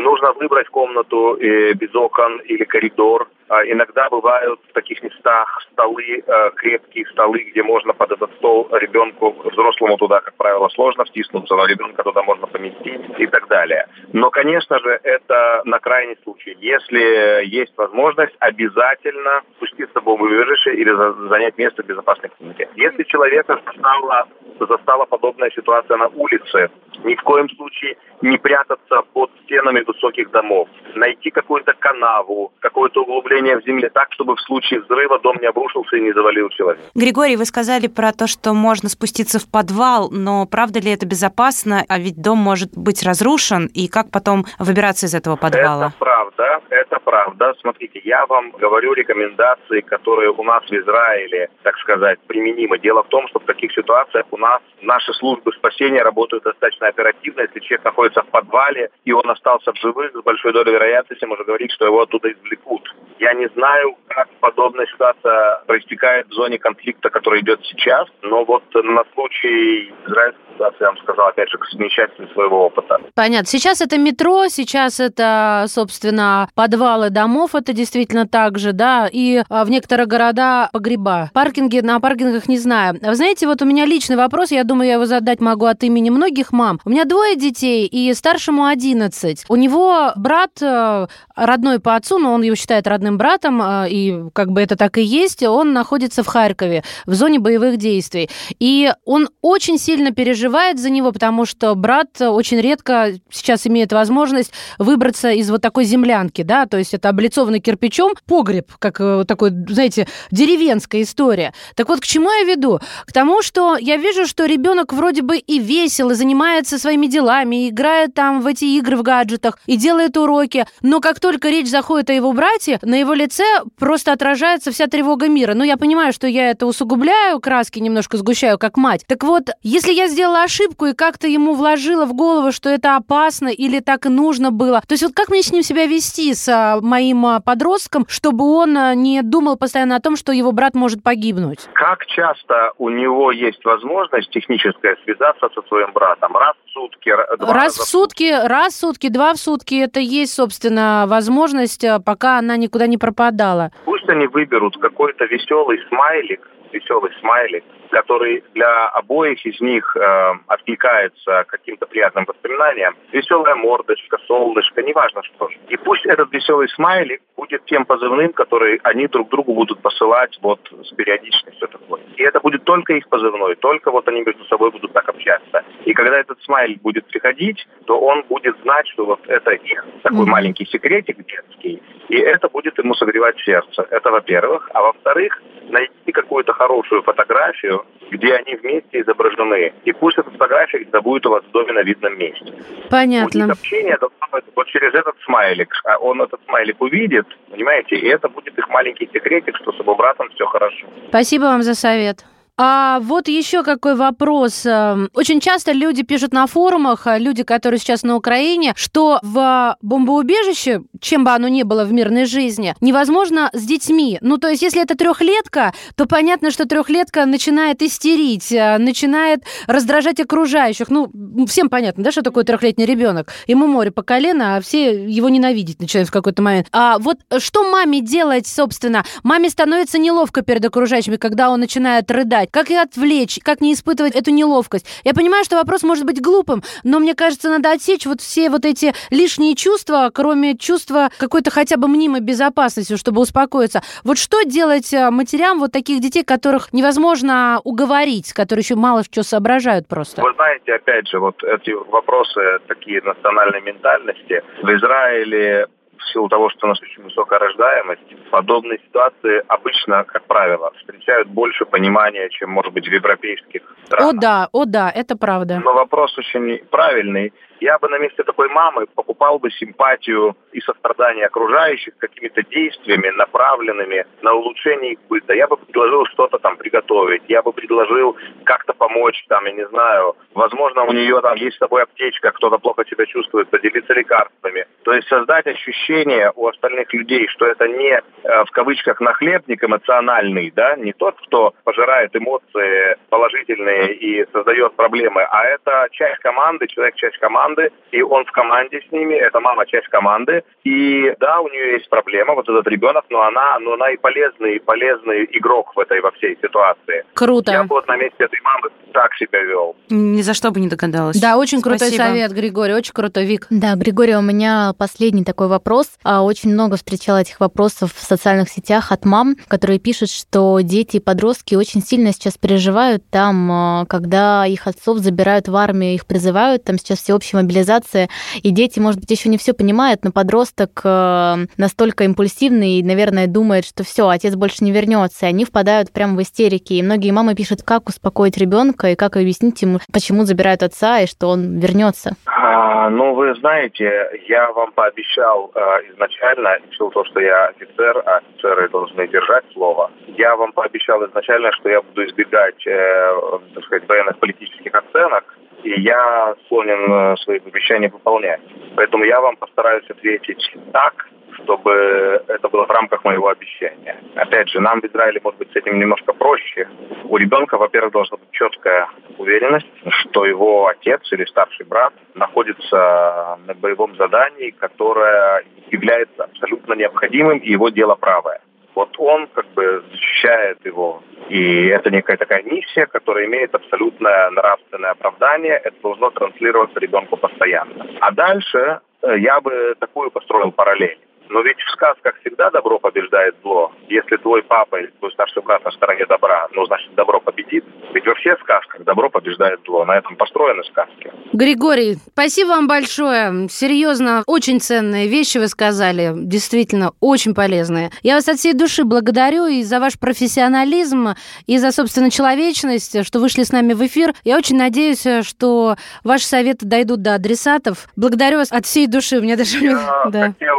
Нужно 0.00 0.32
выбрать 0.32 0.68
комнату 0.68 1.36
э, 1.40 1.72
без 1.74 1.94
окон 1.94 2.38
или 2.40 2.64
коридор, 2.64 3.13
а, 3.22 3.26
иногда 3.48 4.08
бывают 4.10 4.60
в 4.68 4.72
таких 4.72 5.02
местах 5.02 5.62
столы, 5.72 6.22
э, 6.26 6.50
крепкие 6.56 7.06
столы, 7.06 7.40
где 7.50 7.62
можно 7.62 7.92
под 7.92 8.12
этот 8.12 8.32
стол 8.36 8.68
ребенку, 8.72 9.36
взрослому 9.44 9.96
туда, 9.96 10.20
как 10.20 10.34
правило, 10.34 10.68
сложно 10.68 11.04
втиснуться, 11.04 11.54
но 11.54 11.66
ребенка 11.66 12.02
туда 12.02 12.22
можно 12.22 12.46
поместить 12.46 13.00
и 13.18 13.26
так 13.26 13.48
далее. 13.48 13.86
Но, 14.12 14.30
конечно 14.30 14.78
же, 14.80 14.98
это 15.02 15.62
на 15.64 15.78
крайний 15.78 16.16
случай. 16.22 16.56
Если 16.60 17.44
есть 17.46 17.76
возможность, 17.76 18.34
обязательно 18.38 19.42
спуститься 19.56 20.00
в 20.00 20.04
бомбоубежище 20.04 20.74
или 20.74 20.92
занять 21.28 21.58
место 21.58 21.82
в 21.82 21.86
безопасной 21.86 22.30
комнате. 22.30 22.68
Если 22.76 23.02
человека 23.04 23.60
застала, 23.64 24.28
застала 24.60 25.04
подобная 25.06 25.50
ситуация 25.50 25.96
на 25.96 26.08
улице, 26.08 26.70
ни 27.04 27.14
в 27.14 27.22
коем 27.22 27.48
случае 27.50 27.96
не 28.22 28.38
прятаться 28.38 29.02
под 29.12 29.30
стенами 29.44 29.80
высоких 29.80 30.30
домов, 30.30 30.68
найти 30.94 31.30
какую-то 31.30 31.74
канаву, 31.74 32.52
какое-то 32.60 33.02
углубление 33.02 33.33
в 33.42 33.64
земле 33.64 33.90
так, 33.90 34.12
чтобы 34.12 34.36
в 34.36 34.40
случае 34.40 34.80
взрыва 34.80 35.18
дом 35.20 35.36
не 35.40 35.46
обрушился 35.46 35.96
и 35.96 36.00
не 36.00 36.12
завалил 36.12 36.48
человека. 36.50 36.84
Григорий, 36.94 37.36
вы 37.36 37.44
сказали 37.44 37.86
про 37.86 38.12
то, 38.12 38.26
что 38.26 38.52
можно 38.54 38.88
спуститься 38.88 39.38
в 39.38 39.50
подвал, 39.50 40.10
но 40.10 40.46
правда 40.46 40.80
ли 40.80 40.90
это 40.90 41.06
безопасно? 41.06 41.84
А 41.88 41.98
ведь 41.98 42.20
дом 42.20 42.38
может 42.38 42.70
быть 42.76 43.02
разрушен, 43.02 43.66
и 43.74 43.88
как 43.88 44.10
потом 44.10 44.44
выбираться 44.58 45.06
из 45.06 45.14
этого 45.14 45.36
подвала? 45.36 45.86
Это 45.86 45.98
правда, 45.98 46.60
это 46.70 46.98
правда. 47.00 47.54
Смотрите, 47.60 48.00
я 48.04 48.26
вам 48.26 48.50
говорю 48.52 48.92
рекомендации, 48.92 49.80
которые 49.80 50.30
у 50.30 50.42
нас 50.42 50.64
в 50.64 50.72
Израиле, 50.72 51.48
так 51.62 51.76
сказать, 51.78 52.18
применимы. 52.26 52.78
Дело 52.78 53.02
в 53.02 53.08
том, 53.08 53.28
что 53.28 53.40
в 53.40 53.44
таких 53.44 53.72
ситуациях 53.72 54.26
у 54.30 54.36
нас 54.36 54.60
наши 54.82 55.12
службы 55.14 55.52
спасения 55.52 56.02
работают 56.02 56.44
достаточно 56.44 56.88
оперативно. 56.88 57.42
Если 57.42 57.60
человек 57.60 57.84
находится 57.84 58.22
в 58.22 58.26
подвале, 58.26 58.90
и 59.04 59.12
он 59.12 59.28
остался 59.30 59.72
в 59.72 59.76
живых, 59.76 60.12
с 60.14 60.22
большой 60.22 60.52
долей 60.52 60.72
вероятности 60.72 61.24
можно 61.24 61.44
говорить, 61.44 61.72
что 61.72 61.86
его 61.86 62.02
оттуда 62.02 62.32
извлекут. 62.32 62.94
Я 63.24 63.32
не 63.32 63.48
знаю, 63.56 63.96
как 64.08 64.28
подобная 64.40 64.84
ситуация 64.84 65.62
проистекает 65.66 66.28
в 66.28 66.34
зоне 66.34 66.58
конфликта, 66.58 67.08
который 67.08 67.40
идет 67.40 67.58
сейчас, 67.64 68.06
но 68.20 68.44
вот 68.44 68.64
на 68.74 69.02
случай 69.14 69.90
израильского 70.06 70.43
ситуации, 70.54 70.78
я 70.80 70.86
вам 70.88 70.98
сказал, 70.98 71.28
опять 71.28 71.50
же, 71.50 71.58
к 71.58 71.66
замечательности 71.70 72.32
своего 72.32 72.66
опыта. 72.66 72.98
Понятно. 73.14 73.46
Сейчас 73.46 73.80
это 73.80 73.98
метро, 73.98 74.48
сейчас 74.48 75.00
это, 75.00 75.64
собственно, 75.68 76.48
подвалы 76.54 77.10
домов, 77.10 77.54
это 77.54 77.72
действительно 77.72 78.26
так 78.26 78.58
же, 78.58 78.72
да, 78.72 79.08
и 79.10 79.42
а, 79.48 79.64
в 79.64 79.70
некоторых 79.70 80.08
городах 80.08 80.70
погреба. 80.72 81.30
Паркинги, 81.32 81.80
на 81.80 82.00
паркингах 82.00 82.48
не 82.48 82.58
знаю. 82.58 82.98
Вы 83.02 83.14
знаете, 83.14 83.46
вот 83.46 83.62
у 83.62 83.64
меня 83.64 83.84
личный 83.84 84.16
вопрос, 84.16 84.50
я 84.50 84.64
думаю, 84.64 84.88
я 84.88 84.94
его 84.94 85.06
задать 85.06 85.40
могу 85.40 85.66
от 85.66 85.82
имени 85.82 86.10
многих 86.10 86.52
мам. 86.52 86.80
У 86.84 86.90
меня 86.90 87.04
двое 87.04 87.36
детей, 87.36 87.86
и 87.86 88.12
старшему 88.14 88.66
11. 88.66 89.44
У 89.48 89.56
него 89.56 90.12
брат 90.16 90.62
э, 90.62 91.06
родной 91.34 91.80
по 91.80 91.96
отцу, 91.96 92.18
но 92.18 92.32
он 92.32 92.42
его 92.42 92.56
считает 92.56 92.86
родным 92.86 93.18
братом, 93.18 93.60
э, 93.62 93.88
и 93.90 94.24
как 94.32 94.50
бы 94.50 94.60
это 94.60 94.76
так 94.76 94.98
и 94.98 95.02
есть, 95.02 95.42
он 95.42 95.72
находится 95.72 96.22
в 96.22 96.26
Харькове, 96.26 96.84
в 97.06 97.14
зоне 97.14 97.38
боевых 97.38 97.76
действий. 97.76 98.30
И 98.58 98.92
он 99.04 99.28
очень 99.42 99.78
сильно 99.78 100.12
переживает 100.12 100.43
за 100.50 100.90
него, 100.90 101.12
потому 101.12 101.46
что 101.46 101.74
брат 101.74 102.20
очень 102.20 102.60
редко 102.60 103.14
сейчас 103.30 103.66
имеет 103.66 103.92
возможность 103.92 104.52
выбраться 104.78 105.30
из 105.30 105.50
вот 105.50 105.62
такой 105.62 105.84
землянки, 105.84 106.42
да, 106.42 106.66
то 106.66 106.78
есть 106.78 106.94
это 106.94 107.08
облицованный 107.08 107.60
кирпичом 107.60 108.14
погреб, 108.26 108.72
как 108.78 109.00
э, 109.00 109.24
такой, 109.26 109.50
знаете, 109.68 110.06
деревенская 110.30 111.02
история. 111.02 111.52
Так 111.74 111.88
вот, 111.88 112.00
к 112.00 112.04
чему 112.04 112.30
я 112.30 112.44
веду? 112.44 112.80
К 113.06 113.12
тому, 113.12 113.42
что 113.42 113.76
я 113.76 113.96
вижу, 113.96 114.26
что 114.26 114.46
ребенок 114.46 114.92
вроде 114.92 115.22
бы 115.22 115.38
и 115.38 115.58
весел, 115.58 116.10
и 116.10 116.14
занимается 116.14 116.78
своими 116.78 117.06
делами, 117.06 117.66
и 117.66 117.70
играет 117.70 118.14
там 118.14 118.40
в 118.40 118.46
эти 118.46 118.64
игры 118.64 118.96
в 118.96 119.02
гаджетах, 119.02 119.58
и 119.66 119.76
делает 119.76 120.16
уроки, 120.16 120.66
но 120.82 121.00
как 121.00 121.20
только 121.20 121.48
речь 121.48 121.68
заходит 121.68 122.10
о 122.10 122.12
его 122.12 122.32
брате, 122.32 122.78
на 122.82 122.94
его 122.94 123.14
лице 123.14 123.44
просто 123.78 124.12
отражается 124.12 124.70
вся 124.72 124.86
тревога 124.86 125.28
мира. 125.28 125.54
Ну, 125.54 125.64
я 125.64 125.76
понимаю, 125.76 126.12
что 126.12 126.26
я 126.26 126.50
это 126.50 126.66
усугубляю, 126.66 127.40
краски 127.40 127.78
немножко 127.78 128.16
сгущаю, 128.16 128.58
как 128.58 128.76
мать. 128.76 129.04
Так 129.06 129.24
вот, 129.24 129.50
если 129.62 129.92
я 129.92 130.08
сделала 130.08 130.33
ошибку 130.42 130.86
и 130.86 130.94
как-то 130.94 131.26
ему 131.26 131.54
вложила 131.54 132.06
в 132.06 132.14
голову, 132.14 132.52
что 132.52 132.68
это 132.68 132.96
опасно 132.96 133.48
или 133.48 133.80
так 133.80 134.06
и 134.06 134.08
нужно 134.08 134.50
было, 134.50 134.80
то 134.80 134.92
есть 134.92 135.02
вот 135.02 135.12
как 135.14 135.28
мне 135.28 135.42
с 135.42 135.52
ним 135.52 135.62
себя 135.62 135.86
вести, 135.86 136.34
с 136.34 136.48
а, 136.48 136.80
моим 136.80 137.26
а, 137.26 137.40
подростком, 137.40 138.06
чтобы 138.08 138.44
он 138.44 138.76
а, 138.76 138.94
не 138.94 139.22
думал 139.22 139.56
постоянно 139.56 139.96
о 139.96 140.00
том, 140.00 140.16
что 140.16 140.32
его 140.32 140.52
брат 140.52 140.74
может 140.74 141.02
погибнуть? 141.02 141.68
Как 141.72 142.06
часто 142.06 142.72
у 142.78 142.88
него 142.88 143.32
есть 143.32 143.64
возможность 143.64 144.30
техническая 144.30 144.96
связаться 145.04 145.48
со 145.54 145.62
своим 145.68 145.92
братом? 145.92 146.36
Раз 146.36 146.56
в 146.66 146.70
сутки? 146.72 147.12
Два 147.38 147.52
раз 147.52 147.76
в 147.76 147.84
сутки, 147.84 148.32
раз 148.46 148.74
в 148.74 148.80
сутки, 148.80 149.08
два 149.08 149.32
в 149.34 149.36
сутки, 149.36 149.74
это 149.74 150.00
есть, 150.00 150.34
собственно, 150.34 151.04
возможность, 151.06 151.84
пока 152.04 152.38
она 152.38 152.56
никуда 152.56 152.86
не 152.86 152.98
пропадала. 152.98 153.70
Пусть 153.84 154.08
они 154.08 154.26
выберут 154.26 154.76
какой-то 154.78 155.24
веселый 155.24 155.78
смайлик, 155.88 156.40
веселый 156.74 157.12
смайлик, 157.20 157.64
который 157.90 158.42
для 158.54 158.88
обоих 158.88 159.44
из 159.46 159.60
них 159.60 159.96
э, 159.96 160.32
откликается 160.48 161.44
каким-то 161.46 161.86
приятным 161.86 162.24
воспоминаниям. 162.26 162.96
Веселая 163.12 163.54
мордочка, 163.54 164.18
солнышко, 164.26 164.82
неважно 164.82 165.22
что. 165.22 165.48
И 165.68 165.76
пусть 165.76 166.04
этот 166.06 166.32
веселый 166.32 166.68
смайлик 166.68 167.22
будет 167.36 167.64
тем 167.66 167.84
позывным, 167.84 168.32
который 168.32 168.80
они 168.82 169.06
друг 169.06 169.30
другу 169.30 169.54
будут 169.54 169.80
посылать 169.80 170.36
вот 170.42 170.60
с 170.82 170.92
периодичностью 170.94 171.68
такой. 171.68 172.00
И 172.16 172.22
это 172.22 172.40
будет 172.40 172.64
только 172.64 172.94
их 172.94 173.08
позывной, 173.08 173.54
только 173.56 173.90
вот 173.90 174.08
они 174.08 174.22
между 174.22 174.44
собой 174.44 174.70
будут 174.70 174.92
так 174.92 175.08
общаться. 175.08 175.64
И 175.84 175.92
когда 175.92 176.18
этот 176.18 176.42
смайлик 176.42 176.82
будет 176.82 177.06
приходить, 177.06 177.66
то 177.86 178.00
он 178.00 178.24
будет 178.28 178.56
знать, 178.62 178.86
что 178.88 179.04
вот 179.04 179.20
это 179.28 179.52
их 179.52 179.84
такой 180.02 180.26
mm-hmm. 180.26 180.30
маленький 180.30 180.66
секретик 180.66 181.18
детский, 181.26 181.82
и 182.08 182.16
это 182.16 182.48
будет 182.48 182.78
ему 182.78 182.94
согревать 182.94 183.38
сердце. 183.40 183.86
Это 183.90 184.10
во-первых. 184.10 184.70
А 184.74 184.82
во-вторых, 184.82 185.42
найти 185.68 186.12
какую-то 186.12 186.52
хорошую 186.64 187.02
фотографию, 187.02 187.84
где 188.10 188.34
они 188.34 188.56
вместе 188.56 189.00
изображены. 189.00 189.72
И 189.84 189.92
пусть 189.92 190.18
эта 190.18 190.30
фотография 190.30 190.78
где-то 190.78 191.00
будет 191.02 191.26
у 191.26 191.30
вас 191.30 191.44
в 191.44 191.50
доме 191.50 191.72
на 191.72 191.82
видном 191.82 192.18
месте. 192.18 192.52
Понятно. 192.90 193.46
Будет 193.46 193.58
общение 193.58 193.96
должно 193.98 194.26
быть 194.32 194.44
вот 194.56 194.66
через 194.68 194.94
этот 194.94 195.14
смайлик. 195.24 195.72
А 195.84 195.98
он 195.98 196.22
этот 196.22 196.40
смайлик 196.46 196.80
увидит, 196.80 197.26
понимаете, 197.50 197.96
и 197.96 198.08
это 198.08 198.28
будет 198.28 198.58
их 198.58 198.68
маленький 198.68 199.08
секретик, 199.12 199.56
что 199.56 199.72
с 199.72 199.78
его 199.78 199.94
братом 199.94 200.28
все 200.34 200.46
хорошо. 200.46 200.86
Спасибо 201.08 201.44
вам 201.44 201.62
за 201.62 201.74
совет. 201.74 202.24
А 202.56 203.00
вот 203.00 203.26
еще 203.26 203.64
какой 203.64 203.96
вопрос. 203.96 204.64
Эм, 204.64 205.10
очень 205.12 205.40
часто 205.40 205.72
люди 205.72 206.04
пишут 206.04 206.32
на 206.32 206.46
форумах, 206.46 207.08
э, 207.08 207.18
люди, 207.18 207.42
которые 207.42 207.80
сейчас 207.80 208.04
на 208.04 208.14
Украине, 208.14 208.74
что 208.76 209.18
в 209.22 209.76
бомбоубежище, 209.82 210.82
чем 211.00 211.24
бы 211.24 211.32
оно 211.32 211.48
ни 211.48 211.64
было 211.64 211.84
в 211.84 211.92
мирной 211.92 212.26
жизни, 212.26 212.76
невозможно 212.80 213.50
с 213.52 213.64
детьми. 213.64 214.18
Ну, 214.20 214.38
то 214.38 214.48
есть, 214.48 214.62
если 214.62 214.80
это 214.80 214.96
трехлетка, 214.96 215.74
то 215.96 216.06
понятно, 216.06 216.52
что 216.52 216.64
трехлетка 216.64 217.26
начинает 217.26 217.82
истерить, 217.82 218.52
э, 218.52 218.78
начинает 218.78 219.42
раздражать 219.66 220.20
окружающих. 220.20 220.90
Ну, 220.90 221.10
всем 221.48 221.68
понятно, 221.68 222.04
да, 222.04 222.12
что 222.12 222.22
такое 222.22 222.44
трехлетний 222.44 222.86
ребенок. 222.86 223.32
Ему 223.48 223.66
море 223.66 223.90
по 223.90 224.02
колено, 224.04 224.56
а 224.56 224.60
все 224.60 225.04
его 225.04 225.28
ненавидеть 225.28 225.80
начинают 225.80 226.08
в 226.08 226.12
какой-то 226.12 226.40
момент. 226.40 226.68
А 226.70 227.00
вот 227.00 227.18
что 227.38 227.68
маме 227.68 228.00
делать, 228.00 228.46
собственно? 228.46 229.04
Маме 229.24 229.50
становится 229.50 229.98
неловко 229.98 230.42
перед 230.42 230.64
окружающими, 230.64 231.16
когда 231.16 231.50
он 231.50 231.58
начинает 231.58 232.08
рыдать 232.12 232.43
сказать, 232.44 232.50
как 232.50 232.70
ее 232.70 232.82
отвлечь, 232.82 233.38
как 233.42 233.60
не 233.60 233.72
испытывать 233.72 234.14
эту 234.14 234.30
неловкость. 234.30 234.86
Я 235.04 235.14
понимаю, 235.14 235.44
что 235.44 235.56
вопрос 235.56 235.82
может 235.82 236.04
быть 236.04 236.20
глупым, 236.20 236.62
но 236.82 236.98
мне 236.98 237.14
кажется, 237.14 237.48
надо 237.50 237.72
отсечь 237.72 238.06
вот 238.06 238.20
все 238.20 238.50
вот 238.50 238.64
эти 238.64 238.92
лишние 239.10 239.54
чувства, 239.54 240.10
кроме 240.12 240.56
чувства 240.56 241.10
какой-то 241.18 241.50
хотя 241.50 241.76
бы 241.76 241.88
мнимой 241.88 242.20
безопасности, 242.20 242.96
чтобы 242.96 243.20
успокоиться. 243.20 243.82
Вот 244.04 244.18
что 244.18 244.42
делать 244.42 244.92
э, 244.92 245.10
матерям 245.10 245.58
вот 245.58 245.72
таких 245.72 246.00
детей, 246.00 246.24
которых 246.24 246.72
невозможно 246.72 247.60
уговорить, 247.64 248.32
которые 248.32 248.62
еще 248.62 248.74
мало 248.74 249.02
что 249.04 249.22
соображают 249.22 249.86
просто? 249.88 250.22
Вы 250.22 250.32
знаете, 250.34 250.74
опять 250.74 251.08
же, 251.08 251.18
вот 251.18 251.42
эти 251.42 251.70
вопросы 251.70 252.58
такие 252.68 253.00
национальной 253.02 253.60
ментальности. 253.60 254.42
В 254.62 254.68
Израиле 254.68 255.66
в 255.98 256.12
силу 256.12 256.28
того, 256.28 256.50
что 256.50 256.66
у 256.66 256.68
нас 256.68 256.80
очень 256.82 257.02
высокая 257.02 257.38
рождаемость, 257.38 258.30
подобные 258.30 258.78
ситуации 258.78 259.42
обычно, 259.48 260.04
как 260.04 260.24
правило, 260.24 260.72
встречают 260.78 261.28
больше 261.28 261.64
понимания, 261.64 262.28
чем, 262.30 262.50
может 262.50 262.72
быть, 262.72 262.86
в 262.88 262.92
европейских 262.92 263.62
странах. 263.86 264.08
О 264.08 264.12
да, 264.12 264.48
о 264.52 264.64
да, 264.64 264.90
это 264.90 265.16
правда. 265.16 265.60
Но 265.64 265.72
вопрос 265.74 266.16
очень 266.18 266.58
правильный. 266.70 267.32
Я 267.64 267.78
бы 267.78 267.88
на 267.88 267.98
месте 267.98 268.22
такой 268.24 268.50
мамы 268.50 268.84
покупал 268.94 269.38
бы 269.38 269.50
симпатию 269.50 270.36
и 270.52 270.60
сострадание 270.60 271.24
окружающих 271.24 271.96
какими-то 271.96 272.42
действиями, 272.42 273.08
направленными 273.16 274.04
на 274.20 274.34
улучшение 274.34 274.92
их 274.92 274.98
быта. 275.08 275.32
Я 275.32 275.46
бы 275.46 275.56
предложил 275.56 276.04
что-то 276.04 276.38
там 276.38 276.58
приготовить, 276.58 277.22
я 277.28 277.40
бы 277.40 277.54
предложил 277.54 278.18
как-то 278.44 278.74
помочь, 278.74 279.24
там, 279.28 279.46
я 279.46 279.52
не 279.52 279.66
знаю, 279.68 280.14
возможно, 280.34 280.84
у 280.84 280.92
нее 280.92 281.22
там 281.22 281.36
есть 281.36 281.56
с 281.56 281.58
собой 281.58 281.84
аптечка, 281.84 282.32
кто-то 282.32 282.58
плохо 282.58 282.84
себя 282.84 283.06
чувствует, 283.06 283.48
поделиться 283.48 283.94
лекарствами. 283.94 284.66
То 284.82 284.92
есть 284.92 285.08
создать 285.08 285.46
ощущение 285.46 286.32
у 286.36 286.46
остальных 286.46 286.92
людей, 286.92 287.26
что 287.28 287.46
это 287.46 287.66
не 287.66 287.92
э, 287.92 288.44
в 288.44 288.50
кавычках 288.50 289.00
нахлебник 289.00 289.64
эмоциональный, 289.64 290.52
да, 290.54 290.76
не 290.76 290.92
тот, 290.92 291.16
кто 291.26 291.54
пожирает 291.64 292.14
эмоции 292.14 292.98
положительные 293.08 293.94
и 293.94 294.26
создает 294.32 294.74
проблемы, 294.76 295.22
а 295.22 295.44
это 295.44 295.88
часть 295.92 296.20
команды, 296.20 296.66
человек 296.66 296.96
часть 296.96 297.16
команды, 297.16 297.53
команды, 297.54 297.72
и 297.92 298.02
он 298.02 298.24
в 298.24 298.32
команде 298.32 298.80
с 298.88 298.92
ними, 298.92 299.14
это 299.14 299.40
мама 299.40 299.66
часть 299.66 299.88
команды, 299.88 300.42
и 300.64 301.14
да, 301.20 301.40
у 301.40 301.48
нее 301.48 301.74
есть 301.74 301.88
проблема, 301.88 302.34
вот 302.34 302.48
этот 302.48 302.66
ребенок, 302.66 303.04
но 303.10 303.22
она, 303.22 303.58
но 303.60 303.74
она 303.74 303.90
и 303.90 303.96
полезный, 303.96 304.56
и 304.56 304.58
полезный 304.58 305.28
игрок 305.32 305.74
в 305.74 305.80
этой 305.80 306.00
во 306.00 306.10
всей 306.12 306.36
ситуации. 306.42 307.04
Круто. 307.14 307.52
Я 307.52 307.62
бы 307.62 307.76
вот 307.76 307.86
на 307.88 307.96
месте 307.96 308.24
этой 308.24 308.40
мамы 308.42 308.70
так 308.92 309.12
себя 309.14 309.42
вел. 309.42 309.76
Ни 309.90 310.22
за 310.22 310.34
что 310.34 310.50
бы 310.50 310.60
не 310.60 310.68
догадалась. 310.68 311.20
Да, 311.20 311.36
очень 311.36 311.58
Спасибо. 311.58 311.78
крутой 311.78 311.96
совет, 311.96 312.32
Григорий, 312.32 312.74
очень 312.74 312.92
крутой, 312.92 313.24
Вик. 313.26 313.46
Да, 313.50 313.74
Григорий, 313.74 314.14
у 314.14 314.22
меня 314.22 314.72
последний 314.78 315.24
такой 315.24 315.48
вопрос. 315.48 315.88
А, 316.04 316.22
очень 316.22 316.52
много 316.52 316.76
встречала 316.76 317.18
этих 317.18 317.40
вопросов 317.40 317.92
в 317.92 318.00
социальных 318.00 318.48
сетях 318.48 318.92
от 318.92 319.04
мам, 319.04 319.36
которые 319.48 319.78
пишут, 319.78 320.10
что 320.10 320.60
дети 320.60 320.96
и 320.96 321.00
подростки 321.00 321.54
очень 321.54 321.82
сильно 321.82 322.12
сейчас 322.12 322.38
переживают 322.38 323.02
там, 323.10 323.50
а, 323.50 323.84
когда 323.86 324.46
их 324.46 324.66
отцов 324.66 324.98
забирают 324.98 325.48
в 325.48 325.56
армию, 325.56 325.94
их 325.94 326.06
призывают, 326.06 326.64
там 326.64 326.78
сейчас 326.78 327.00
всеобщая 327.00 327.38
мобилизация, 327.44 328.08
и 328.42 328.50
дети, 328.50 328.80
может 328.80 329.00
быть, 329.00 329.10
еще 329.10 329.28
не 329.28 329.38
все 329.38 329.52
понимают, 329.52 330.04
но 330.04 330.12
подросток 330.12 330.80
э, 330.84 331.34
настолько 331.56 332.04
импульсивный 332.04 332.78
и, 332.78 332.82
наверное, 332.82 333.26
думает, 333.26 333.64
что 333.64 333.84
все, 333.84 334.08
отец 334.08 334.34
больше 334.34 334.64
не 334.64 334.72
вернется, 334.72 335.26
и 335.26 335.28
они 335.28 335.44
впадают 335.44 335.92
прямо 335.92 336.16
в 336.16 336.22
истерики. 336.22 336.74
И 336.74 336.82
многие 336.82 337.10
мамы 337.10 337.34
пишут, 337.34 337.62
как 337.62 337.88
успокоить 337.88 338.36
ребенка 338.36 338.88
и 338.88 338.96
как 338.96 339.16
объяснить 339.16 339.60
ему, 339.62 339.78
почему 339.92 340.24
забирают 340.24 340.62
отца 340.62 341.00
и 341.00 341.06
что 341.06 341.28
он 341.28 341.58
вернется. 341.58 342.16
А, 342.26 342.90
ну, 342.90 343.14
вы 343.14 343.34
знаете, 343.36 344.10
я 344.28 344.50
вам 344.52 344.72
пообещал 344.72 345.50
э, 345.54 345.60
изначально, 345.92 346.58
решил 346.70 346.90
то, 346.90 347.04
что 347.04 347.20
я 347.20 347.46
офицер, 347.46 348.02
а 348.06 348.18
офицеры 348.18 348.68
должны 348.68 349.08
держать 349.08 349.44
слово. 349.52 349.90
Я 350.16 350.36
вам 350.36 350.52
пообещал 350.52 351.04
изначально, 351.06 351.52
что 351.52 351.68
я 351.68 351.82
буду 351.82 352.04
избегать, 352.06 352.66
э, 352.66 353.12
так 353.54 353.64
сказать, 353.64 353.88
военных 353.88 354.18
политических 354.18 354.74
оценок, 354.74 355.24
и 355.64 355.80
я 355.80 356.34
склонен 356.44 356.92
э, 356.92 357.16
свои 357.24 357.38
обещания 357.38 357.88
выполнять. 357.88 358.40
Поэтому 358.76 359.04
я 359.04 359.20
вам 359.20 359.36
постараюсь 359.36 359.88
ответить 359.88 360.56
так, 360.72 361.08
чтобы 361.42 362.22
это 362.28 362.48
было 362.48 362.66
в 362.66 362.70
рамках 362.70 363.04
моего 363.04 363.28
обещания. 363.28 363.96
Опять 364.14 364.48
же, 364.50 364.60
нам 364.60 364.80
в 364.80 364.84
Израиле 364.84 365.20
может 365.24 365.38
быть 365.38 365.50
с 365.52 365.56
этим 365.56 365.78
немножко 365.78 366.12
проще. 366.12 366.68
У 367.04 367.16
ребенка, 367.16 367.56
во-первых, 367.56 367.92
должна 367.92 368.18
быть 368.18 368.30
четкая 368.30 368.88
уверенность, 369.18 369.66
что 369.88 370.26
его 370.26 370.68
отец 370.68 371.00
или 371.12 371.24
старший 371.24 371.66
брат 371.66 371.92
находится 372.14 373.38
на 373.46 373.54
боевом 373.54 373.96
задании, 373.96 374.50
которое 374.50 375.44
является 375.70 376.24
абсолютно 376.24 376.74
необходимым, 376.74 377.38
и 377.38 377.50
его 377.50 377.70
дело 377.70 377.94
правое. 377.94 378.40
Вот 378.74 378.94
он 378.98 379.28
как 379.28 379.46
бы 379.54 379.82
защищает 379.90 380.58
его. 380.64 381.02
И 381.28 381.66
это 381.66 381.90
некая 381.90 382.16
такая 382.16 382.42
миссия, 382.42 382.86
которая 382.86 383.26
имеет 383.26 383.54
абсолютное 383.54 384.30
нравственное 384.30 384.90
оправдание. 384.90 385.60
Это 385.64 385.76
должно 385.82 386.10
транслироваться 386.10 386.80
ребенку 386.80 387.16
постоянно. 387.16 387.86
А 388.00 388.10
дальше 388.10 388.80
э, 389.02 389.18
я 389.18 389.40
бы 389.40 389.74
такую 389.78 390.10
построил 390.10 390.50
параллель. 390.52 390.98
Но 391.30 391.40
ведь 391.40 391.58
в 391.58 391.70
сказках 391.72 392.14
всегда 392.20 392.50
добро 392.50 392.78
побеждает 392.78 393.34
зло. 393.42 393.72
Если 393.88 394.16
твой 394.16 394.42
папа 394.42 394.76
или 394.76 394.88
твой 394.98 395.10
старший 395.12 395.42
брат 395.42 395.64
на 395.64 395.70
стороне 395.72 396.06
добра, 396.06 396.48
ну, 396.52 396.64
значит, 396.66 396.94
добро 396.94 397.20
победит. 397.20 397.64
Ведь 397.92 398.06
во 398.06 398.14
всех 398.14 398.38
сказках 398.40 398.82
добро 398.84 399.10
побеждает 399.10 399.60
зло. 399.64 399.84
На 399.84 399.98
этом 399.98 400.16
построены 400.16 400.62
сказки. 400.64 401.12
Григорий, 401.32 401.96
спасибо 402.12 402.48
вам 402.48 402.68
большое. 402.68 403.48
Серьезно, 403.48 404.22
очень 404.26 404.60
ценные 404.60 405.08
вещи 405.08 405.38
вы 405.38 405.48
сказали. 405.48 406.12
Действительно, 406.14 406.92
очень 407.00 407.34
полезные. 407.34 407.90
Я 408.02 408.14
вас 408.14 408.28
от 408.28 408.36
всей 408.36 408.52
души 408.52 408.84
благодарю 408.84 409.46
и 409.46 409.62
за 409.62 409.80
ваш 409.80 409.98
профессионализм, 409.98 411.14
и 411.46 411.58
за, 411.58 411.72
собственно, 411.72 412.10
человечность, 412.10 413.04
что 413.04 413.18
вышли 413.18 413.42
с 413.42 413.52
нами 413.52 413.72
в 413.72 413.84
эфир. 413.86 414.12
Я 414.24 414.36
очень 414.36 414.56
надеюсь, 414.56 415.06
что 415.26 415.76
ваши 416.04 416.26
советы 416.26 416.66
дойдут 416.66 417.02
до 417.02 417.14
адресатов. 417.14 417.88
Благодарю 417.96 418.38
вас 418.38 418.52
от 418.52 418.66
всей 418.66 418.86
души. 418.86 419.20
Меня 419.20 419.36
даже... 419.36 419.58
Я 419.58 420.04
да. 420.10 420.26
хотел 420.28 420.53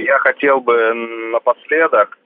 я 0.00 0.18
хотел 0.18 0.60
бы 0.60 0.94
напоследок, 1.32 2.18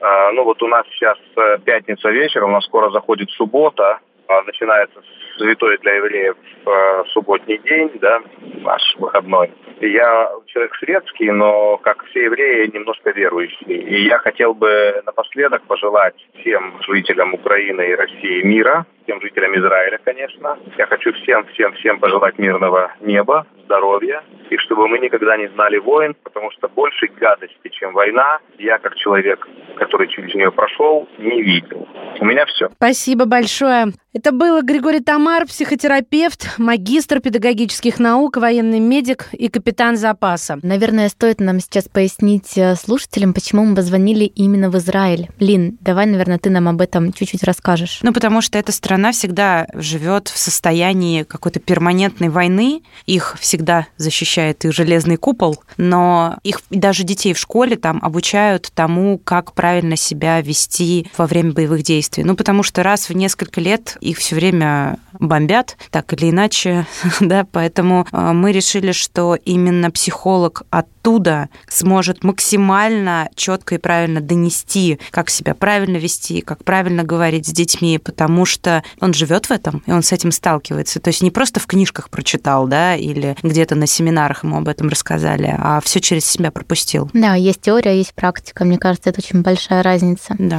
а, 0.00 0.32
ну 0.32 0.44
вот 0.44 0.62
у 0.62 0.66
нас 0.66 0.84
сейчас 0.94 1.16
э, 1.36 1.58
пятница 1.64 2.10
вечер, 2.10 2.42
у 2.44 2.48
нас 2.48 2.64
скоро 2.64 2.90
заходит 2.90 3.30
суббота, 3.30 4.00
а, 4.26 4.42
начинается 4.42 5.00
святой 5.36 5.78
для 5.78 5.94
евреев 5.94 6.36
э, 6.66 7.04
субботний 7.12 7.58
день, 7.58 7.90
да, 8.00 8.20
наш 8.62 8.82
выходной. 8.96 9.52
Я 9.80 10.30
человек 10.46 10.74
светский, 10.76 11.30
но, 11.30 11.76
как 11.78 12.04
все 12.06 12.24
евреи, 12.24 12.70
немножко 12.72 13.10
верующий. 13.10 13.66
И 13.66 14.08
я 14.08 14.18
хотел 14.18 14.54
бы 14.54 15.02
напоследок 15.06 15.62
пожелать 15.62 16.16
всем 16.40 16.80
жителям 16.82 17.34
Украины 17.34 17.90
и 17.90 17.94
России 17.94 18.42
мира, 18.42 18.86
всем 19.04 19.20
жителям 19.20 19.56
Израиля, 19.58 19.98
конечно. 20.04 20.58
Я 20.78 20.86
хочу 20.86 21.12
всем, 21.14 21.44
всем, 21.46 21.72
всем 21.74 21.98
пожелать 21.98 22.38
мирного 22.38 22.92
неба, 23.00 23.46
здоровья, 23.64 24.22
и 24.50 24.56
чтобы 24.58 24.86
мы 24.88 24.98
никогда 24.98 25.36
не 25.36 25.48
знали 25.48 25.78
войн, 25.78 26.14
потому 26.22 26.50
что 26.50 26.68
больше 26.68 27.06
гадости, 27.18 27.68
чем 27.70 27.92
война, 27.92 28.38
я 28.58 28.78
как 28.78 28.96
человек, 28.96 29.46
который 29.76 30.08
через 30.08 30.34
нее 30.34 30.52
прошел, 30.52 31.08
не 31.18 31.42
видел. 31.42 31.88
У 32.20 32.24
меня 32.24 32.44
все. 32.46 32.68
Спасибо 32.76 33.24
большое. 33.24 33.86
Это 34.14 34.30
был 34.30 34.60
Григорий 34.62 35.00
Тамар, 35.00 35.46
психотерапевт, 35.46 36.58
магистр 36.58 37.20
педагогических 37.20 37.98
наук, 37.98 38.36
военный 38.36 38.78
медик 38.78 39.28
и 39.32 39.48
капитан 39.48 39.96
запаса. 39.96 40.58
Наверное, 40.62 41.08
стоит 41.08 41.40
нам 41.40 41.60
сейчас 41.60 41.88
пояснить 41.88 42.58
э, 42.58 42.74
слушателям, 42.74 43.32
почему 43.32 43.64
мы 43.64 43.74
позвонили 43.74 44.24
именно 44.24 44.68
в 44.68 44.76
Израиль. 44.76 45.28
Лин, 45.40 45.78
давай, 45.80 46.04
наверное, 46.04 46.38
ты 46.38 46.50
нам 46.50 46.68
об 46.68 46.82
этом 46.82 47.14
чуть-чуть 47.14 47.42
расскажешь. 47.42 48.00
Ну, 48.02 48.12
потому 48.12 48.42
что 48.42 48.58
эта 48.58 48.70
страна 48.70 48.91
всегда 49.12 49.66
живет 49.74 50.28
в 50.28 50.38
состоянии 50.38 51.22
какой-то 51.22 51.60
перманентной 51.60 52.28
войны. 52.28 52.82
Их 53.06 53.36
всегда 53.40 53.86
защищает 53.96 54.64
их 54.64 54.72
железный 54.72 55.16
купол, 55.16 55.62
но 55.76 56.38
их 56.42 56.60
даже 56.70 57.04
детей 57.04 57.34
в 57.34 57.38
школе 57.38 57.76
там 57.76 57.98
обучают 58.02 58.70
тому, 58.74 59.18
как 59.18 59.52
правильно 59.52 59.96
себя 59.96 60.40
вести 60.40 61.10
во 61.16 61.26
время 61.26 61.52
боевых 61.52 61.82
действий. 61.82 62.24
Ну, 62.24 62.36
потому 62.36 62.62
что 62.62 62.82
раз 62.82 63.08
в 63.08 63.14
несколько 63.14 63.60
лет 63.60 63.96
их 64.00 64.18
все 64.18 64.36
время 64.36 64.98
бомбят, 65.12 65.76
так 65.90 66.12
или 66.12 66.30
иначе, 66.30 66.86
да, 67.20 67.46
поэтому 67.50 68.06
э, 68.10 68.32
мы 68.32 68.52
решили, 68.52 68.92
что 68.92 69.34
именно 69.34 69.90
психолог 69.90 70.62
оттуда 71.02 71.48
сможет 71.68 72.22
максимально 72.22 73.28
четко 73.34 73.74
и 73.74 73.78
правильно 73.78 74.20
донести, 74.20 75.00
как 75.10 75.30
себя 75.30 75.54
правильно 75.54 75.96
вести, 75.96 76.40
как 76.40 76.64
правильно 76.64 77.02
говорить 77.02 77.46
с 77.46 77.52
детьми, 77.52 77.98
потому 77.98 78.44
что 78.44 78.84
он 79.00 79.12
живет 79.12 79.46
в 79.46 79.50
этом, 79.50 79.82
и 79.86 79.90
он 79.90 80.02
с 80.02 80.12
этим 80.12 80.30
сталкивается. 80.30 81.00
То 81.00 81.08
есть 81.08 81.22
не 81.22 81.30
просто 81.30 81.58
в 81.58 81.66
книжках 81.66 82.08
прочитал, 82.08 82.68
да, 82.68 82.94
или 82.94 83.36
где-то 83.42 83.74
на 83.74 83.86
семинарах 83.86 84.44
ему 84.44 84.58
об 84.58 84.68
этом 84.68 84.88
рассказали, 84.88 85.54
а 85.58 85.80
все 85.80 86.00
через 86.00 86.24
себя 86.24 86.50
пропустил. 86.50 87.10
Да, 87.12 87.34
есть 87.34 87.62
теория, 87.62 87.96
есть 87.96 88.14
практика. 88.14 88.64
Мне 88.64 88.78
кажется, 88.78 89.10
это 89.10 89.20
очень 89.20 89.42
большая 89.42 89.82
разница. 89.82 90.36
Да. 90.38 90.58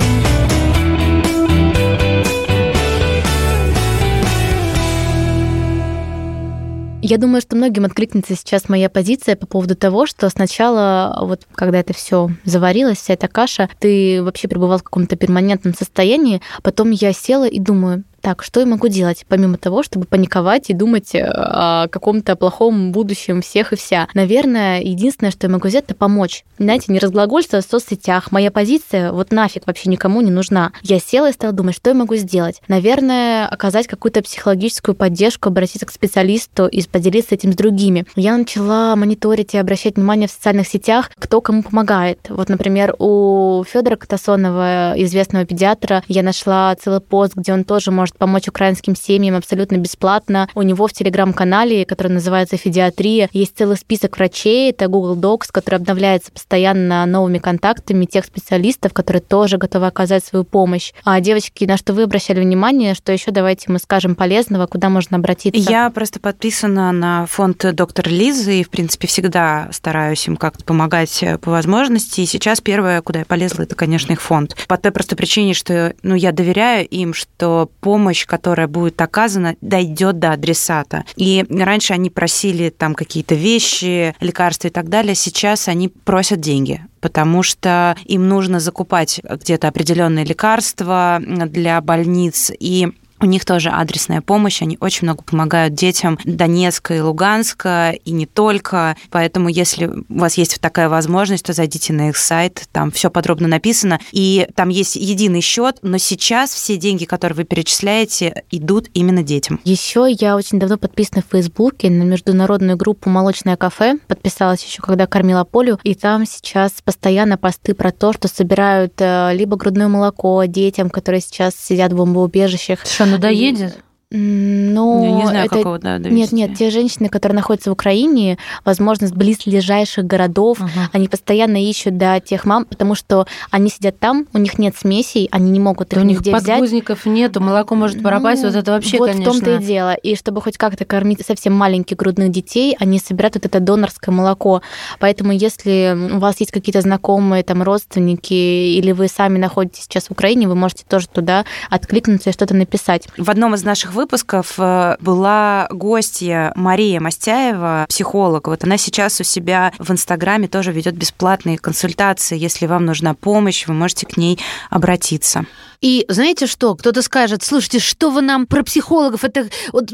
Я 7.06 7.18
думаю, 7.18 7.42
что 7.42 7.58
многим 7.58 7.84
откликнется 7.84 8.34
сейчас 8.34 8.70
моя 8.70 8.90
позиция 8.90 9.36
по 9.36 9.46
поводу 9.46 9.76
того, 9.76 10.06
что 10.06 10.30
сначала, 10.30 11.20
вот 11.22 11.42
когда 11.54 11.80
это 11.80 11.92
все 11.92 12.30
заварилось, 12.46 12.98
вся 12.98 13.16
эта 13.16 13.28
каша, 13.28 13.70
ты 13.80 14.24
вообще 14.24 14.48
пребывал 14.48 14.78
в 14.78 14.84
каком-то 14.84 15.18
перманентном 15.18 15.74
состоянии, 15.74 16.42
потом 16.62 16.92
я 16.92 17.12
села 17.12 17.46
и 17.46 17.60
думаю, 17.60 18.06
так, 18.24 18.42
что 18.42 18.62
я 18.62 18.66
могу 18.66 18.88
делать, 18.88 19.26
помимо 19.28 19.58
того, 19.58 19.84
чтобы 19.84 20.06
паниковать 20.06 20.70
и 20.70 20.74
думать 20.74 21.14
э, 21.14 21.24
о 21.26 21.90
каком-то 21.90 22.38
плохом 22.38 22.94
будущем 22.94 23.42
всех 23.42 23.74
и 23.74 23.76
вся? 23.76 24.08
Наверное, 24.14 24.80
единственное, 24.80 25.30
что 25.30 25.48
я 25.48 25.52
могу 25.52 25.68
сделать, 25.68 25.86
это 25.90 25.94
помочь. 25.94 26.46
Знаете, 26.58 26.86
не 26.94 27.00
разглагольствовать 27.00 27.68
в 27.68 27.70
соцсетях. 27.70 28.32
Моя 28.32 28.50
позиция 28.50 29.12
вот 29.12 29.34
нафиг 29.34 29.68
вообще 29.68 29.90
никому 29.90 30.22
не 30.22 30.32
нужна. 30.32 30.72
Я 30.84 31.00
села 31.00 31.32
и 31.32 31.34
стала 31.34 31.52
думать, 31.52 31.76
что 31.76 31.90
я 31.90 31.96
могу 31.96 32.16
сделать. 32.16 32.62
Наверное, 32.70 33.46
оказать 33.46 33.88
какую-то 33.88 34.22
психологическую 34.22 34.96
поддержку, 34.96 35.50
обратиться 35.50 35.86
к 35.86 35.92
специалисту 35.92 36.68
и 36.68 36.82
поделиться 36.88 37.36
этим 37.36 37.52
с 37.52 37.56
другими. 37.58 38.06
Я 38.16 38.38
начала 38.38 38.96
мониторить 38.96 39.54
и 39.54 39.58
обращать 39.58 39.98
внимание 39.98 40.30
в 40.30 40.32
социальных 40.32 40.70
сетях, 40.70 41.12
кто 41.20 41.42
кому 41.42 41.62
помогает. 41.62 42.20
Вот, 42.30 42.48
например, 42.48 42.96
у 43.00 43.66
Федора 43.70 43.98
Катасонова, 43.98 44.94
известного 44.96 45.44
педиатра, 45.46 46.04
я 46.08 46.24
нашла 46.24 46.74
целый 46.76 47.02
пост, 47.02 47.36
где 47.36 47.52
он 47.52 47.66
тоже 47.66 47.92
может 47.92 48.13
может 48.14 48.18
помочь 48.18 48.48
украинским 48.48 48.96
семьям 48.96 49.36
абсолютно 49.36 49.78
бесплатно. 49.78 50.50
У 50.56 50.62
него 50.62 50.88
в 50.88 50.94
телеграм-канале, 50.94 51.86
который 51.86 52.10
называется 52.10 52.58
«Федиатрия», 52.58 53.30
есть 53.34 53.58
целый 53.58 53.78
список 53.78 54.18
врачей, 54.18 54.72
это 54.72 54.88
Google 54.88 55.16
Docs, 55.16 55.48
который 55.52 55.76
обновляется 55.76 56.32
постоянно 56.32 57.06
новыми 57.06 57.38
контактами 57.40 58.06
тех 58.06 58.26
специалистов, 58.26 58.94
которые 58.94 59.22
тоже 59.22 59.58
готовы 59.58 59.88
оказать 59.88 60.24
свою 60.24 60.44
помощь. 60.44 60.94
А 61.04 61.20
девочки, 61.20 61.66
на 61.66 61.78
что 61.78 61.94
вы 61.94 62.04
обращали 62.04 62.40
внимание, 62.40 62.94
что 62.94 63.12
еще 63.12 63.32
давайте 63.32 63.72
мы 63.72 63.80
скажем 63.80 64.16
полезного, 64.16 64.68
куда 64.68 64.90
можно 64.90 65.18
обратиться? 65.18 65.72
Я 65.72 65.90
просто 65.90 66.20
подписана 66.20 66.92
на 66.92 67.26
фонд 67.26 67.66
доктор 67.74 68.08
Лизы 68.08 68.60
и, 68.60 68.64
в 68.64 68.70
принципе, 68.70 69.08
всегда 69.08 69.70
стараюсь 69.72 70.28
им 70.28 70.38
как-то 70.38 70.64
помогать 70.64 71.24
по 71.42 71.52
возможности. 71.52 72.22
И 72.22 72.26
сейчас 72.26 72.62
первое, 72.62 73.02
куда 73.02 73.20
я 73.20 73.26
полезла, 73.26 73.64
это, 73.64 73.76
конечно, 73.76 74.14
их 74.14 74.22
фонд. 74.22 74.56
По 74.68 74.78
той 74.78 74.92
простой 74.92 75.18
причине, 75.18 75.54
что 75.54 75.94
ну, 76.04 76.16
я 76.16 76.32
доверяю 76.32 76.88
им, 76.88 77.14
что 77.14 77.70
помощь 77.82 78.03
помощь, 78.04 78.26
которая 78.26 78.68
будет 78.68 79.00
оказана, 79.02 79.56
дойдет 79.62 80.20
до 80.20 80.34
адресата. 80.34 81.06
И 81.16 81.46
раньше 81.50 81.94
они 81.94 82.10
просили 82.10 82.70
там 82.70 82.96
какие-то 82.96 83.34
вещи, 83.34 84.14
лекарства 84.20 84.68
и 84.68 84.72
так 84.72 84.90
далее, 84.90 85.16
сейчас 85.16 85.70
они 85.70 85.88
просят 85.88 86.40
деньги 86.42 86.82
потому 87.04 87.44
что 87.44 87.98
им 88.06 88.30
нужно 88.30 88.62
закупать 88.62 89.20
где-то 89.30 89.68
определенные 89.68 90.24
лекарства 90.24 91.20
для 91.22 91.82
больниц, 91.82 92.50
и 92.58 92.94
у 93.20 93.26
них 93.26 93.46
тоже 93.46 93.70
адресная 93.70 94.22
помощь, 94.22 94.62
они 94.62 94.78
очень 94.80 95.06
много 95.06 95.24
помогают 95.24 95.74
детям 95.74 96.20
Донецка 96.26 96.96
и 96.96 97.00
Луганска, 97.00 97.92
и 97.92 98.12
не 98.12 98.26
только. 98.26 98.98
Поэтому, 99.12 99.50
если 99.50 99.88
у 99.88 100.04
вас 100.10 100.38
есть 100.38 100.60
такая 100.60 100.90
возможность, 100.90 101.46
то 101.46 101.54
зайдите 101.54 101.94
на 101.94 102.10
их 102.10 102.18
сайт, 102.18 102.68
там 102.72 102.92
все 102.92 103.10
подробно 103.10 103.48
написано. 103.48 104.00
И 104.12 104.48
там 104.56 104.70
есть 104.70 104.96
единый 104.96 105.42
счет, 105.42 105.78
но 105.82 105.98
сейчас 105.98 106.54
все 106.54 106.78
деньги, 106.78 107.06
которые 107.06 107.38
вы 107.38 107.44
перечисляете, 107.44 108.44
идут 108.52 108.90
именно 108.94 109.24
детям. 109.24 109.60
Еще 109.64 110.08
я 110.20 110.36
очень 110.36 110.60
давно 110.60 110.78
подписана 110.78 111.22
в 111.22 111.32
Фейсбуке 111.32 111.90
на 111.90 112.04
международную 112.04 112.78
группу 112.78 113.10
«Молочное 113.10 113.58
кафе». 113.58 113.98
Подписалась 114.08 114.64
еще, 114.64 114.82
когда 114.82 115.08
кормила 115.08 115.44
полю. 115.44 115.80
И 115.84 115.96
там 115.96 116.26
сейчас 116.26 116.74
постоянно 116.84 117.38
посты 117.38 117.74
про 117.74 117.92
то, 117.92 118.14
что 118.14 118.28
собирают 118.28 118.94
э, 119.00 119.32
либо 119.34 119.56
грудное 119.56 119.88
молоко 119.88 120.44
детям, 120.46 120.90
которые 120.90 121.22
сейчас 121.22 121.56
сидят 121.56 121.94
в 121.94 121.98
бомбоубежищах. 121.98 122.80
Надоедет? 123.14 123.84
Ну, 124.16 125.04
Я 125.04 125.12
не 125.12 125.26
знаю, 125.28 125.46
это... 125.48 125.58
какого 125.58 125.80
да, 125.80 125.98
Нет, 125.98 126.32
нет, 126.32 126.54
те 126.56 126.70
женщины, 126.70 127.10
которые 127.10 127.36
находятся 127.36 127.72
в 127.72 127.74
Украине, 127.74 128.38
возможно, 128.64 129.08
с 129.08 129.12
близлежащих 129.12 130.06
городов, 130.06 130.60
Ага. 130.62 130.90
они 130.92 131.08
постоянно 131.08 131.64
ищут 131.64 131.98
да, 131.98 132.20
тех 132.20 132.46
мам, 132.46 132.66
потому 132.66 132.94
что 132.94 133.26
они 133.50 133.70
сидят 133.72 133.98
там, 133.98 134.28
у 134.34 134.38
них 134.38 134.60
нет 134.60 134.76
смесей, 134.78 135.28
они 135.32 135.50
не 135.50 135.60
могут 135.60 135.94
их 135.94 135.98
Да 135.98 136.02
у 136.02 136.06
них 136.06 136.20
нигде 136.20 136.32
взять. 136.36 136.48
подгузников 136.48 137.08
нету, 137.08 137.42
молоко 137.42 137.74
может 137.74 138.04
пропасть, 138.04 138.44
Ну, 138.44 138.50
вот 138.50 138.56
это 138.58 138.72
вообще, 138.72 139.00
вот 139.00 139.10
конечно. 139.12 139.32
в 139.32 139.36
том-то 139.36 139.56
и 139.56 139.64
дело. 139.66 139.94
И 139.96 140.16
чтобы 140.16 140.42
хоть 140.42 140.58
как-то 140.58 140.86
кормить 140.86 141.26
совсем 141.26 141.54
маленьких 141.54 141.98
грудных 141.98 142.30
детей, 142.30 142.76
они 142.80 143.00
собирают 143.00 143.34
вот 143.36 143.46
это 143.46 143.60
донорское 143.60 144.14
молоко. 144.14 144.62
Поэтому 145.00 145.32
если 145.32 145.98
у 146.14 146.20
вас 146.20 146.40
есть 146.40 146.52
какие-то 146.52 146.82
знакомые, 146.82 147.44
там, 147.44 147.64
родственники, 147.64 148.34
или 148.34 148.92
вы 148.92 149.08
сами 149.08 149.40
находитесь 149.40 149.86
сейчас 149.86 150.08
в 150.08 150.12
Украине, 150.12 150.48
вы 150.48 150.54
можете 150.56 150.84
тоже 150.88 151.08
туда 151.08 151.46
откликнуться 151.72 152.30
и 152.30 152.34
что-то 152.34 152.54
написать. 152.54 153.08
В 153.18 153.30
одном 153.32 153.56
из 153.56 153.64
наших 153.64 153.94
выпусков 154.04 154.56
э, 154.58 154.98
была 155.00 155.68
гостья 155.72 156.52
Мария 156.56 157.00
Мастяева, 157.00 157.86
психолог. 157.88 158.48
Вот 158.48 158.66
она 158.66 158.78
сейчас 158.78 159.22
у 159.22 159.24
себя 159.24 159.72
в 159.80 159.92
Инстаграме 159.92 160.50
тоже 160.50 160.74
ведет 160.74 160.96
бесплатные 160.96 161.58
консультации. 161.58 162.38
Если 162.38 162.66
вам 162.66 162.86
нужна 162.86 163.14
помощь, 163.14 163.66
вы 163.66 163.74
можете 163.74 164.06
к 164.06 164.18
ней 164.18 164.40
обратиться. 164.70 165.46
И 165.80 166.06
знаете 166.10 166.48
что? 166.48 166.76
Кто-то 166.76 167.02
скажет, 167.02 167.44
слушайте, 167.44 167.80
что 167.80 168.10
вы 168.12 168.22
нам 168.22 168.46
про 168.46 168.64
психологов? 168.64 169.24
Это 169.24 169.48
вот 169.72 169.90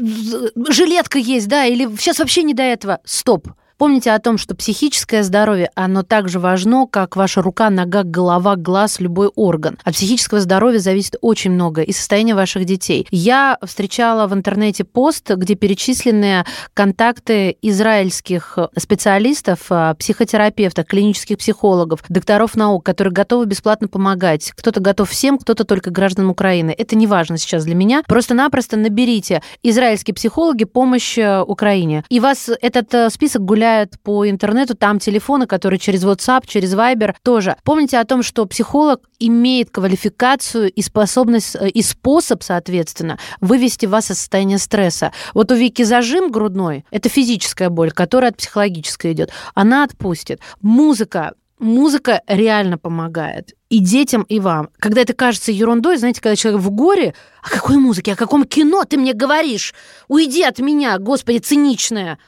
жилетка 0.68 1.18
есть, 1.18 1.46
да? 1.46 1.64
Или 1.64 1.88
сейчас 1.96 2.18
вообще 2.18 2.42
не 2.42 2.54
до 2.54 2.64
этого? 2.64 2.98
Стоп. 3.04 3.46
Помните 3.80 4.10
о 4.10 4.18
том, 4.18 4.36
что 4.36 4.54
психическое 4.54 5.22
здоровье, 5.22 5.70
оно 5.74 6.02
так 6.02 6.28
же 6.28 6.38
важно, 6.38 6.86
как 6.86 7.16
ваша 7.16 7.40
рука, 7.40 7.70
нога, 7.70 8.02
голова, 8.02 8.54
глаз, 8.56 9.00
любой 9.00 9.28
орган. 9.28 9.78
От 9.84 9.94
психического 9.94 10.38
здоровья 10.38 10.80
зависит 10.80 11.16
очень 11.22 11.52
много 11.52 11.80
и 11.80 11.90
состояние 11.90 12.34
ваших 12.34 12.66
детей. 12.66 13.08
Я 13.10 13.56
встречала 13.64 14.26
в 14.26 14.34
интернете 14.34 14.84
пост, 14.84 15.30
где 15.30 15.54
перечислены 15.54 16.44
контакты 16.74 17.56
израильских 17.62 18.58
специалистов, 18.76 19.60
а, 19.70 19.94
психотерапевтов, 19.94 20.84
клинических 20.84 21.38
психологов, 21.38 22.04
докторов 22.10 22.56
наук, 22.56 22.84
которые 22.84 23.14
готовы 23.14 23.46
бесплатно 23.46 23.88
помогать. 23.88 24.52
Кто-то 24.56 24.80
готов 24.80 25.08
всем, 25.08 25.38
кто-то 25.38 25.64
только 25.64 25.88
гражданам 25.88 26.28
Украины. 26.28 26.74
Это 26.76 26.96
не 26.96 27.06
важно 27.06 27.38
сейчас 27.38 27.64
для 27.64 27.74
меня. 27.74 28.02
Просто-напросто 28.06 28.76
наберите 28.76 29.40
израильские 29.62 30.14
психологи 30.14 30.64
помощь 30.64 31.16
э, 31.16 31.40
Украине. 31.40 32.04
И 32.10 32.20
вас 32.20 32.50
этот 32.60 32.92
э, 32.92 33.08
список 33.08 33.42
гуляет 33.42 33.69
по 34.02 34.28
интернету, 34.28 34.74
там 34.74 34.98
телефоны, 34.98 35.46
которые 35.46 35.78
через 35.78 36.04
WhatsApp, 36.04 36.42
через 36.46 36.74
Viber 36.74 37.14
тоже. 37.22 37.56
Помните 37.64 37.98
о 37.98 38.04
том, 38.04 38.22
что 38.22 38.46
психолог 38.46 39.00
имеет 39.18 39.70
квалификацию 39.70 40.70
и 40.70 40.82
способность, 40.82 41.56
э, 41.56 41.68
и 41.68 41.82
способ, 41.82 42.42
соответственно, 42.42 43.18
вывести 43.40 43.86
вас 43.86 44.10
из 44.10 44.18
состояния 44.18 44.58
стресса. 44.58 45.12
Вот 45.34 45.52
у 45.52 45.54
Вики 45.54 45.82
зажим 45.82 46.30
грудной, 46.30 46.84
это 46.90 47.08
физическая 47.08 47.70
боль, 47.70 47.92
которая 47.92 48.30
от 48.30 48.36
психологической 48.36 49.12
идет. 49.12 49.30
Она 49.54 49.84
отпустит. 49.84 50.40
Музыка, 50.60 51.34
Музыка 51.60 52.22
реально 52.26 52.78
помогает. 52.78 53.52
И 53.68 53.80
детям, 53.80 54.22
и 54.22 54.40
вам. 54.40 54.70
Когда 54.78 55.02
это 55.02 55.12
кажется 55.12 55.52
ерундой, 55.52 55.98
знаете, 55.98 56.22
когда 56.22 56.34
человек 56.34 56.62
в 56.62 56.70
горе, 56.70 57.14
о 57.42 57.50
какой 57.50 57.76
музыке, 57.76 58.14
о 58.14 58.16
каком 58.16 58.44
кино 58.44 58.84
ты 58.84 58.96
мне 58.96 59.12
говоришь? 59.12 59.74
Уйди 60.08 60.42
от 60.42 60.58
меня, 60.58 60.96
господи, 60.96 61.36
циничная. 61.36 62.18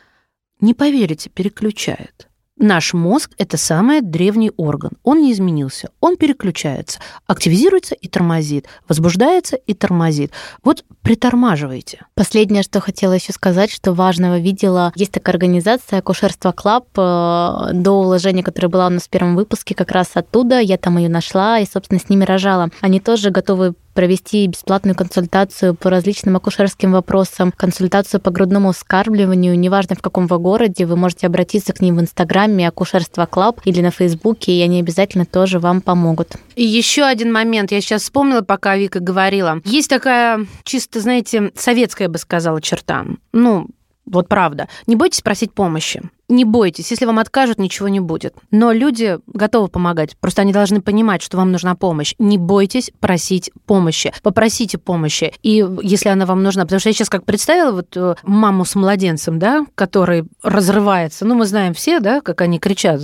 Не 0.63 0.75
поверите, 0.75 1.29
переключает. 1.29 2.29
Наш 2.57 2.95
мозг– 2.95 3.33
это 3.39 3.57
самый 3.57 4.01
древний 4.01 4.53
орган. 4.57 4.93
Он 5.03 5.21
не 5.21 5.33
изменился. 5.33 5.91
Он 5.99 6.17
переключается, 6.17 7.01
активизируется 7.27 7.97
и 7.97 8.07
тормозит, 8.07 8.67
возбуждается 8.87 9.57
и 9.57 9.75
тормозит. 9.75 10.31
Вот 10.63 10.85
притормаживайте. 11.03 12.07
Последнее, 12.15 12.63
что 12.63 12.79
хотела 12.79 13.15
еще 13.15 13.33
сказать, 13.33 13.73
что 13.73 13.93
важного 13.93 14.39
видела, 14.39 14.93
есть 14.95 15.11
такая 15.11 15.35
организация 15.35 15.99
Акушерство 15.99 16.53
Club, 16.53 16.87
э, 16.97 17.71
доула 17.73 17.91
Женя, 17.91 18.45
которая 18.45 18.71
была 18.71 18.87
у 18.87 18.91
нас 18.91 19.05
в 19.05 19.11
первом 19.11 19.35
выпуске, 19.35 19.75
как 19.75 19.91
раз 19.91 20.11
оттуда, 20.15 20.61
я 20.61 20.77
там 20.77 20.99
ее 20.99 21.09
нашла 21.09 21.59
и, 21.59 21.67
собственно, 21.67 21.99
с 21.99 22.09
ними 22.09 22.23
рожала. 22.23 22.71
Они 22.81 23.01
тоже 23.01 23.31
готовы 23.31 23.75
провести 23.95 24.47
бесплатную 24.47 24.95
консультацию 24.95 25.75
по 25.75 25.91
различным 25.91 26.37
акушерским 26.37 26.93
вопросам, 26.93 27.53
консультацию 27.53 28.21
по 28.21 28.31
грудному 28.31 28.73
вскармливанию, 28.73 29.59
неважно 29.59 29.97
в 29.97 30.03
каком 30.03 30.27
вы 30.27 30.39
городе, 30.39 30.87
вы 30.87 30.97
можете 30.97 31.27
обратиться 31.27 31.73
к 31.73 31.81
ним 31.81 31.97
в 31.97 32.01
Инстаграме 32.01 32.69
Акушерство 32.69 33.27
Club 33.27 33.61
или 33.65 33.81
на 33.81 33.91
Фейсбуке, 33.91 34.53
и 34.53 34.63
они 34.63 34.81
обязательно 34.81 35.27
тоже 35.27 35.59
вам 35.59 35.81
помогут. 35.81 36.37
И 36.57 36.65
еще 36.65 37.05
один 37.05 37.33
момент, 37.33 37.73
я 37.73 37.81
сейчас 37.81 38.03
вспомнила, 38.03 38.43
пока 38.43 38.77
Вика 38.77 39.01
говорила. 39.01 39.61
Есть 39.65 39.91
такая 39.91 40.47
чисто, 40.65 41.01
знаете, 41.01 41.53
советская, 41.55 42.09
я 42.09 42.13
бы 42.13 42.19
сказала, 42.19 42.61
черта. 42.61 43.05
Ну, 43.33 43.69
вот 44.07 44.29
правда. 44.29 44.69
Не 44.87 44.97
бойтесь 44.97 45.23
просить 45.23 45.53
помощи. 45.53 46.03
Не 46.33 46.47
бойтесь, 46.47 46.91
если 46.91 47.05
вам 47.05 47.19
откажут, 47.19 47.59
ничего 47.59 47.89
не 47.89 48.01
будет. 48.01 48.35
Но 48.51 48.73
люди 48.73 49.19
готовы 49.27 49.69
помогать. 49.69 50.17
Просто 50.17 50.41
они 50.41 50.53
должны 50.55 50.81
понимать, 50.81 51.21
что 51.21 51.37
вам 51.37 51.53
нужна 51.53 51.75
помощь. 51.75 52.15
Не 52.19 52.39
бойтесь 52.39 52.91
просить 53.01 53.51
помощи. 53.67 54.15
Попросите 54.23 54.79
помощи. 54.79 55.35
И 55.43 55.63
если 55.83 56.09
она 56.09 56.25
вам 56.25 56.43
нужна, 56.43 56.63
потому 56.63 56.81
что 56.81 56.89
я 56.89 56.95
сейчас 56.95 57.11
как 57.11 57.25
представила 57.25 57.73
вот 57.73 57.95
э, 57.99 58.15
маму 58.23 58.65
с 58.65 58.75
младенцем, 58.75 59.39
да, 59.39 59.67
который 59.75 60.25
разрывается. 60.43 61.27
Ну, 61.27 61.35
мы 61.35 61.45
знаем 61.45 61.75
все, 61.75 62.01
да, 62.01 62.23
как 62.23 62.41
они 62.41 62.59
кричат. 62.59 63.03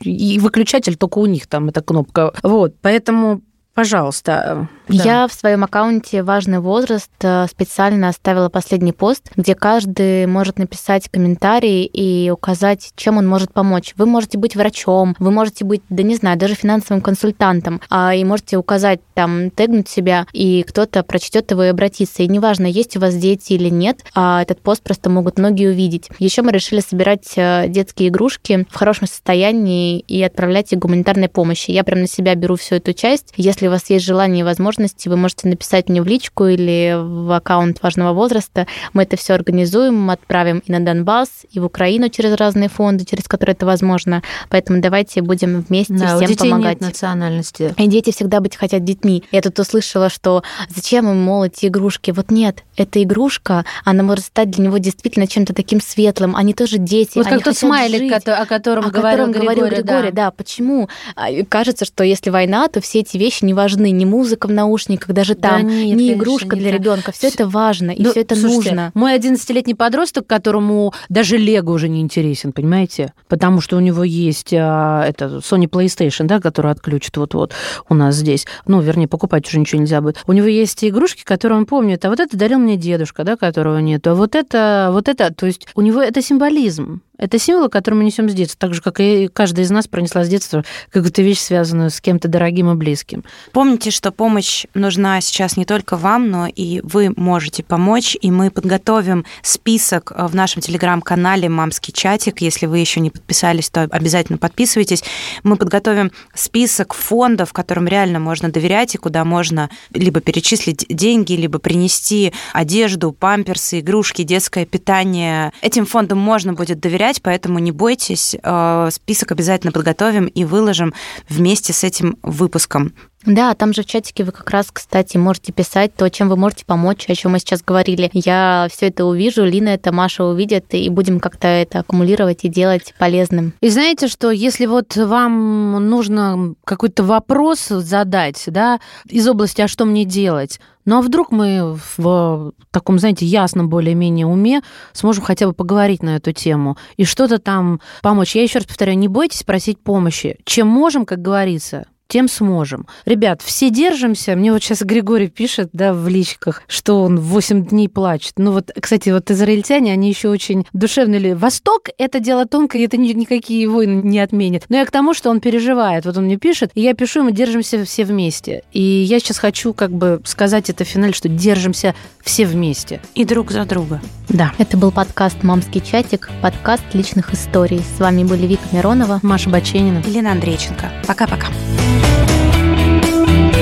И 0.00 0.38
выключатель 0.40 0.96
только 0.96 1.18
у 1.18 1.26
них 1.26 1.46
там 1.46 1.68
эта 1.68 1.80
кнопка. 1.80 2.32
Вот, 2.42 2.74
поэтому 2.82 3.40
пожалуйста. 3.72 4.68
Да. 4.88 5.04
Я 5.04 5.28
в 5.28 5.32
своем 5.32 5.64
аккаунте 5.64 6.22
«Важный 6.22 6.60
возраст» 6.60 7.10
э, 7.20 7.46
специально 7.50 8.08
оставила 8.08 8.48
последний 8.48 8.92
пост, 8.92 9.30
где 9.36 9.54
каждый 9.54 10.26
может 10.26 10.58
написать 10.58 11.08
комментарий 11.08 11.84
и 11.84 12.30
указать, 12.30 12.92
чем 12.96 13.18
он 13.18 13.26
может 13.26 13.52
помочь. 13.52 13.94
Вы 13.96 14.06
можете 14.06 14.38
быть 14.38 14.56
врачом, 14.56 15.14
вы 15.18 15.30
можете 15.30 15.64
быть, 15.64 15.82
да 15.88 16.02
не 16.02 16.16
знаю, 16.16 16.38
даже 16.38 16.54
финансовым 16.54 17.02
консультантом, 17.02 17.80
а, 17.90 18.14
и 18.14 18.24
можете 18.24 18.56
указать 18.56 19.00
там, 19.14 19.50
тегнуть 19.50 19.88
себя, 19.88 20.26
и 20.32 20.62
кто-то 20.62 21.02
прочтет 21.02 21.50
его 21.50 21.64
и 21.64 21.68
обратится. 21.68 22.22
И 22.22 22.28
неважно, 22.28 22.66
есть 22.66 22.96
у 22.96 23.00
вас 23.00 23.14
дети 23.14 23.54
или 23.54 23.68
нет, 23.68 24.00
а 24.14 24.42
этот 24.42 24.60
пост 24.60 24.82
просто 24.82 25.10
могут 25.10 25.38
многие 25.38 25.68
увидеть. 25.68 26.08
Еще 26.18 26.42
мы 26.42 26.52
решили 26.52 26.80
собирать 26.80 27.32
э, 27.36 27.66
детские 27.68 28.08
игрушки 28.08 28.66
в 28.70 28.74
хорошем 28.74 29.06
состоянии 29.06 30.00
и 30.00 30.22
отправлять 30.22 30.72
их 30.72 30.78
гуманитарной 30.78 31.28
помощи. 31.28 31.70
Я 31.70 31.84
прям 31.84 32.00
на 32.00 32.08
себя 32.08 32.34
беру 32.34 32.56
всю 32.56 32.76
эту 32.76 32.92
часть. 32.92 33.32
Если 33.36 33.66
у 33.66 33.70
вас 33.70 33.90
есть 33.90 34.04
желание 34.04 34.40
и 34.40 34.44
возможности, 34.78 35.08
вы 35.08 35.16
можете 35.16 35.48
написать 35.48 35.88
мне 35.88 36.00
в 36.02 36.06
личку 36.06 36.46
или 36.46 36.94
в 36.96 37.34
аккаунт 37.36 37.82
важного 37.82 38.12
возраста. 38.12 38.66
Мы 38.92 39.02
это 39.02 39.16
все 39.16 39.34
организуем, 39.34 40.08
отправим 40.10 40.62
и 40.64 40.70
на 40.72 40.80
Донбасс, 40.80 41.28
и 41.50 41.58
в 41.58 41.64
Украину 41.64 42.08
через 42.08 42.34
разные 42.36 42.68
фонды, 42.68 43.04
через 43.04 43.24
которые 43.24 43.54
это 43.54 43.66
возможно. 43.66 44.22
Поэтому 44.50 44.80
давайте 44.80 45.20
будем 45.22 45.60
вместе 45.68 45.94
Да, 45.94 46.14
у 46.14 46.18
всем 46.18 46.28
детей 46.28 46.50
помогать. 46.50 46.80
нет 46.80 46.90
национальности. 46.90 47.74
И 47.76 47.86
дети 47.88 48.12
всегда 48.12 48.40
быть 48.40 48.56
хотят 48.56 48.84
детьми. 48.84 49.24
Я 49.32 49.42
тут 49.42 49.58
услышала, 49.58 50.08
что 50.08 50.42
зачем 50.68 51.08
им, 51.10 51.20
мол, 51.22 51.44
эти 51.44 51.66
игрушки? 51.66 52.12
Вот 52.12 52.30
нет, 52.30 52.62
эта 52.76 53.02
игрушка, 53.02 53.64
она 53.84 54.02
может 54.02 54.26
стать 54.26 54.50
для 54.50 54.64
него 54.64 54.78
действительно 54.78 55.26
чем-то 55.26 55.54
таким 55.54 55.80
светлым. 55.80 56.36
Они 56.36 56.54
тоже 56.54 56.78
дети, 56.78 57.18
Вот 57.18 57.26
они 57.26 57.36
как 57.36 57.44
тот 57.44 57.56
смайлик, 57.56 58.12
жить. 58.12 58.28
о 58.28 58.46
котором 58.46 58.86
о 58.86 58.90
говорил 58.90 59.26
котором 59.26 59.32
Григорий, 59.32 59.76
Григорий, 59.82 60.10
да. 60.12 60.26
да. 60.26 60.30
Почему? 60.30 60.88
А, 61.16 61.26
Кажется, 61.48 61.84
что 61.84 62.04
если 62.04 62.30
война, 62.30 62.68
то 62.68 62.80
все 62.80 63.00
эти 63.00 63.16
вещи 63.16 63.44
не 63.44 63.54
важны. 63.54 63.90
Ни 63.90 64.04
музыка 64.04 64.46
в 64.46 64.52
наушниках, 64.68 65.14
даже 65.14 65.34
Да 65.34 65.48
там, 65.48 65.66
нет, 65.66 65.96
конечно, 65.96 66.12
игрушка 66.12 66.56
не 66.56 66.62
для 66.62 66.72
ребенка. 66.72 67.12
Все 67.12 67.28
это 67.28 67.48
важно, 67.48 67.90
и 67.90 68.02
Ну, 68.02 68.10
все 68.10 68.20
это 68.20 68.34
слушайте, 68.34 68.70
нужно. 68.70 68.90
Мой 68.94 69.16
11-летний 69.16 69.74
подросток, 69.74 70.26
которому 70.26 70.92
даже 71.08 71.36
Лего 71.36 71.72
уже 71.72 71.88
не 71.88 72.00
интересен, 72.00 72.52
понимаете? 72.52 73.12
Потому 73.28 73.60
что 73.60 73.76
у 73.76 73.80
него 73.80 74.04
есть 74.04 74.52
а, 74.52 75.04
это 75.06 75.38
Sony 75.38 75.68
PlayStation, 75.68 76.24
да, 76.24 76.40
который 76.40 76.70
отключит 76.70 77.16
вот-вот 77.16 77.52
у 77.88 77.94
нас 77.94 78.16
здесь. 78.16 78.46
Ну, 78.66 78.80
вернее, 78.80 79.08
покупать 79.08 79.46
уже 79.46 79.58
ничего 79.58 79.80
нельзя 79.80 80.00
будет. 80.00 80.22
У 80.26 80.32
него 80.32 80.46
есть 80.46 80.84
игрушки, 80.84 81.24
которые 81.24 81.58
он 81.58 81.66
помнит. 81.66 82.04
А 82.04 82.10
вот 82.10 82.20
это 82.20 82.36
дарил 82.36 82.58
мне 82.58 82.76
дедушка, 82.76 83.24
да, 83.24 83.36
которого 83.36 83.78
нет. 83.78 84.06
А 84.06 84.14
вот 84.14 84.34
это, 84.34 84.90
вот 84.92 85.08
это, 85.08 85.32
то 85.32 85.46
есть 85.46 85.66
у 85.74 85.80
него 85.80 86.00
это 86.00 86.22
символизм. 86.22 87.00
Это 87.18 87.38
символы, 87.38 87.68
которые 87.68 87.98
мы 87.98 88.04
несем 88.04 88.30
с 88.30 88.32
детства, 88.32 88.58
так 88.60 88.74
же, 88.74 88.80
как 88.80 89.00
и 89.00 89.28
каждая 89.28 89.64
из 89.64 89.70
нас 89.70 89.88
пронесла 89.88 90.24
с 90.24 90.28
детства 90.28 90.64
какую-то 90.90 91.20
вещь, 91.22 91.40
связанную 91.40 91.90
с 91.90 92.00
кем-то 92.00 92.28
дорогим 92.28 92.70
и 92.70 92.74
близким. 92.74 93.24
Помните, 93.52 93.90
что 93.90 94.12
помощь 94.12 94.66
нужна 94.74 95.20
сейчас 95.20 95.56
не 95.56 95.64
только 95.64 95.96
вам, 95.96 96.30
но 96.30 96.46
и 96.46 96.80
вы 96.84 97.12
можете 97.16 97.64
помочь. 97.64 98.16
И 98.20 98.30
мы 98.30 98.50
подготовим 98.50 99.24
список 99.42 100.12
э, 100.14 100.26
в 100.26 100.34
нашем 100.36 100.62
телеграм-канале 100.62 101.48
«Мамский 101.48 101.92
чатик». 101.92 102.40
Если 102.40 102.66
вы 102.66 102.78
еще 102.78 103.00
не 103.00 103.10
подписались, 103.10 103.68
то 103.68 103.82
обязательно 103.82 104.38
подписывайтесь. 104.38 105.02
Мы 105.42 105.56
подготовим 105.56 106.12
список 106.34 106.94
фондов, 106.94 107.52
которым 107.52 107.88
реально 107.88 108.20
можно 108.20 108.50
доверять 108.50 108.94
и 108.94 108.98
куда 108.98 109.24
можно 109.24 109.70
либо 109.90 110.20
перечислить 110.20 110.86
деньги, 110.88 111.32
либо 111.32 111.58
принести 111.58 112.32
одежду, 112.52 113.10
памперсы, 113.10 113.80
игрушки, 113.80 114.22
детское 114.22 114.64
питание. 114.66 115.52
Этим 115.62 115.84
фондам 115.84 116.18
можно 116.18 116.52
будет 116.52 116.78
доверять, 116.78 117.07
поэтому 117.22 117.58
не 117.58 117.72
бойтесь. 117.72 118.36
Э, 118.42 118.88
Список 118.90 119.32
обязательно 119.32 119.72
подготовим 119.72 120.26
и 120.26 120.44
выложим 120.44 120.94
вместе 121.28 121.72
с 121.72 121.84
этим 121.84 122.18
выпуском. 122.22 122.92
Да, 123.26 123.54
там 123.54 123.72
же 123.72 123.82
в 123.82 123.86
чатике 123.86 124.22
вы 124.22 124.30
как 124.32 124.48
раз, 124.50 124.68
кстати, 124.72 125.16
можете 125.16 125.52
писать 125.52 125.92
то, 125.94 126.08
чем 126.08 126.28
вы 126.28 126.36
можете 126.36 126.64
помочь, 126.64 127.04
о 127.08 127.14
чем 127.14 127.32
мы 127.32 127.40
сейчас 127.40 127.62
говорили. 127.62 128.10
Я 128.14 128.68
все 128.70 128.86
это 128.86 129.04
увижу, 129.04 129.44
Лина 129.44 129.70
это, 129.70 129.92
Маша 129.92 130.24
увидят, 130.24 130.66
и 130.70 130.88
будем 130.88 131.18
как-то 131.18 131.48
это 131.48 131.80
аккумулировать 131.80 132.44
и 132.44 132.48
делать 132.48 132.94
полезным. 132.98 133.54
И 133.60 133.68
знаете, 133.70 134.06
что 134.06 134.30
если 134.30 134.66
вот 134.66 134.96
вам 134.96 135.88
нужно 135.88 136.54
какой-то 136.64 137.02
вопрос 137.02 137.66
задать, 137.68 138.44
да, 138.46 138.78
из 139.08 139.26
области 139.26 139.60
«а 139.62 139.68
что 139.68 139.84
мне 139.84 140.04
делать?», 140.04 140.60
ну 140.84 140.98
а 140.98 141.02
вдруг 141.02 141.32
мы 141.32 141.78
в 141.98 142.52
таком, 142.70 142.98
знаете, 142.98 143.26
ясном 143.26 143.68
более-менее 143.68 144.26
уме 144.26 144.62
сможем 144.94 145.22
хотя 145.22 145.46
бы 145.46 145.52
поговорить 145.52 146.02
на 146.02 146.16
эту 146.16 146.32
тему 146.32 146.78
и 146.96 147.04
что-то 147.04 147.38
там 147.38 147.80
помочь. 148.00 148.34
Я 148.34 148.42
еще 148.42 148.60
раз 148.60 148.66
повторяю, 148.66 148.96
не 148.96 149.08
бойтесь 149.08 149.42
просить 149.42 149.78
помощи. 149.80 150.38
Чем 150.44 150.68
можем, 150.68 151.04
как 151.04 151.20
говорится, 151.20 151.84
тем 152.08 152.26
сможем. 152.28 152.86
Ребят, 153.04 153.42
все 153.42 153.70
держимся. 153.70 154.34
Мне 154.34 154.52
вот 154.52 154.62
сейчас 154.62 154.82
Григорий 154.82 155.28
пишет, 155.28 155.68
да, 155.72 155.92
в 155.92 156.08
личках, 156.08 156.62
что 156.66 157.02
он 157.02 157.20
8 157.20 157.66
дней 157.66 157.88
плачет. 157.88 158.34
Ну 158.38 158.52
вот, 158.52 158.70
кстати, 158.80 159.10
вот 159.10 159.30
израильтяне, 159.30 159.92
они 159.92 160.08
еще 160.08 160.28
очень 160.28 160.66
душевные. 160.72 161.34
Восток— 161.34 161.88
это 161.98 162.18
дело 162.20 162.46
тонкое, 162.46 162.84
это 162.84 162.96
никакие 162.96 163.68
войны 163.68 164.02
не 164.02 164.18
отменят. 164.20 164.64
Но 164.68 164.76
я 164.76 164.86
к 164.86 164.90
тому, 164.90 165.14
что 165.14 165.30
он 165.30 165.40
переживает. 165.40 166.06
Вот 166.06 166.16
он 166.16 166.24
мне 166.24 166.38
пишет, 166.38 166.70
и 166.74 166.80
я 166.80 166.94
пишу, 166.94 167.22
мы 167.22 167.32
держимся 167.32 167.84
все 167.84 168.04
вместе. 168.04 168.62
И 168.72 168.80
я 168.80 169.20
сейчас 169.20 169.38
хочу 169.38 169.74
как 169.74 169.90
бы 169.90 170.20
сказать 170.24 170.70
это 170.70 170.84
в 170.84 170.88
финале, 170.88 171.12
что 171.12 171.28
держимся 171.28 171.94
все 172.22 172.46
вместе. 172.46 173.00
И 173.14 173.24
друг 173.24 173.50
за 173.50 173.64
друга. 173.64 174.00
Да. 174.28 174.52
Это 174.58 174.76
был 174.76 174.92
подкаст 174.92 175.42
«Мамский 175.42 175.80
чатик», 175.80 176.30
подкаст 176.42 176.84
личных 176.92 177.32
историй. 177.34 177.80
С 177.96 178.00
вами 178.00 178.24
были 178.24 178.46
Вика 178.46 178.64
Миронова, 178.72 179.20
Маша 179.22 179.50
Баченина 179.50 180.02
и 180.06 180.10
Лена 180.10 180.32
Андрейченко. 180.32 180.90
Пока-пока. 181.06 181.48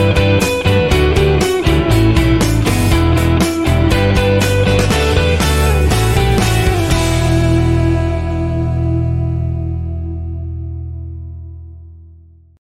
Música 0.06 0.65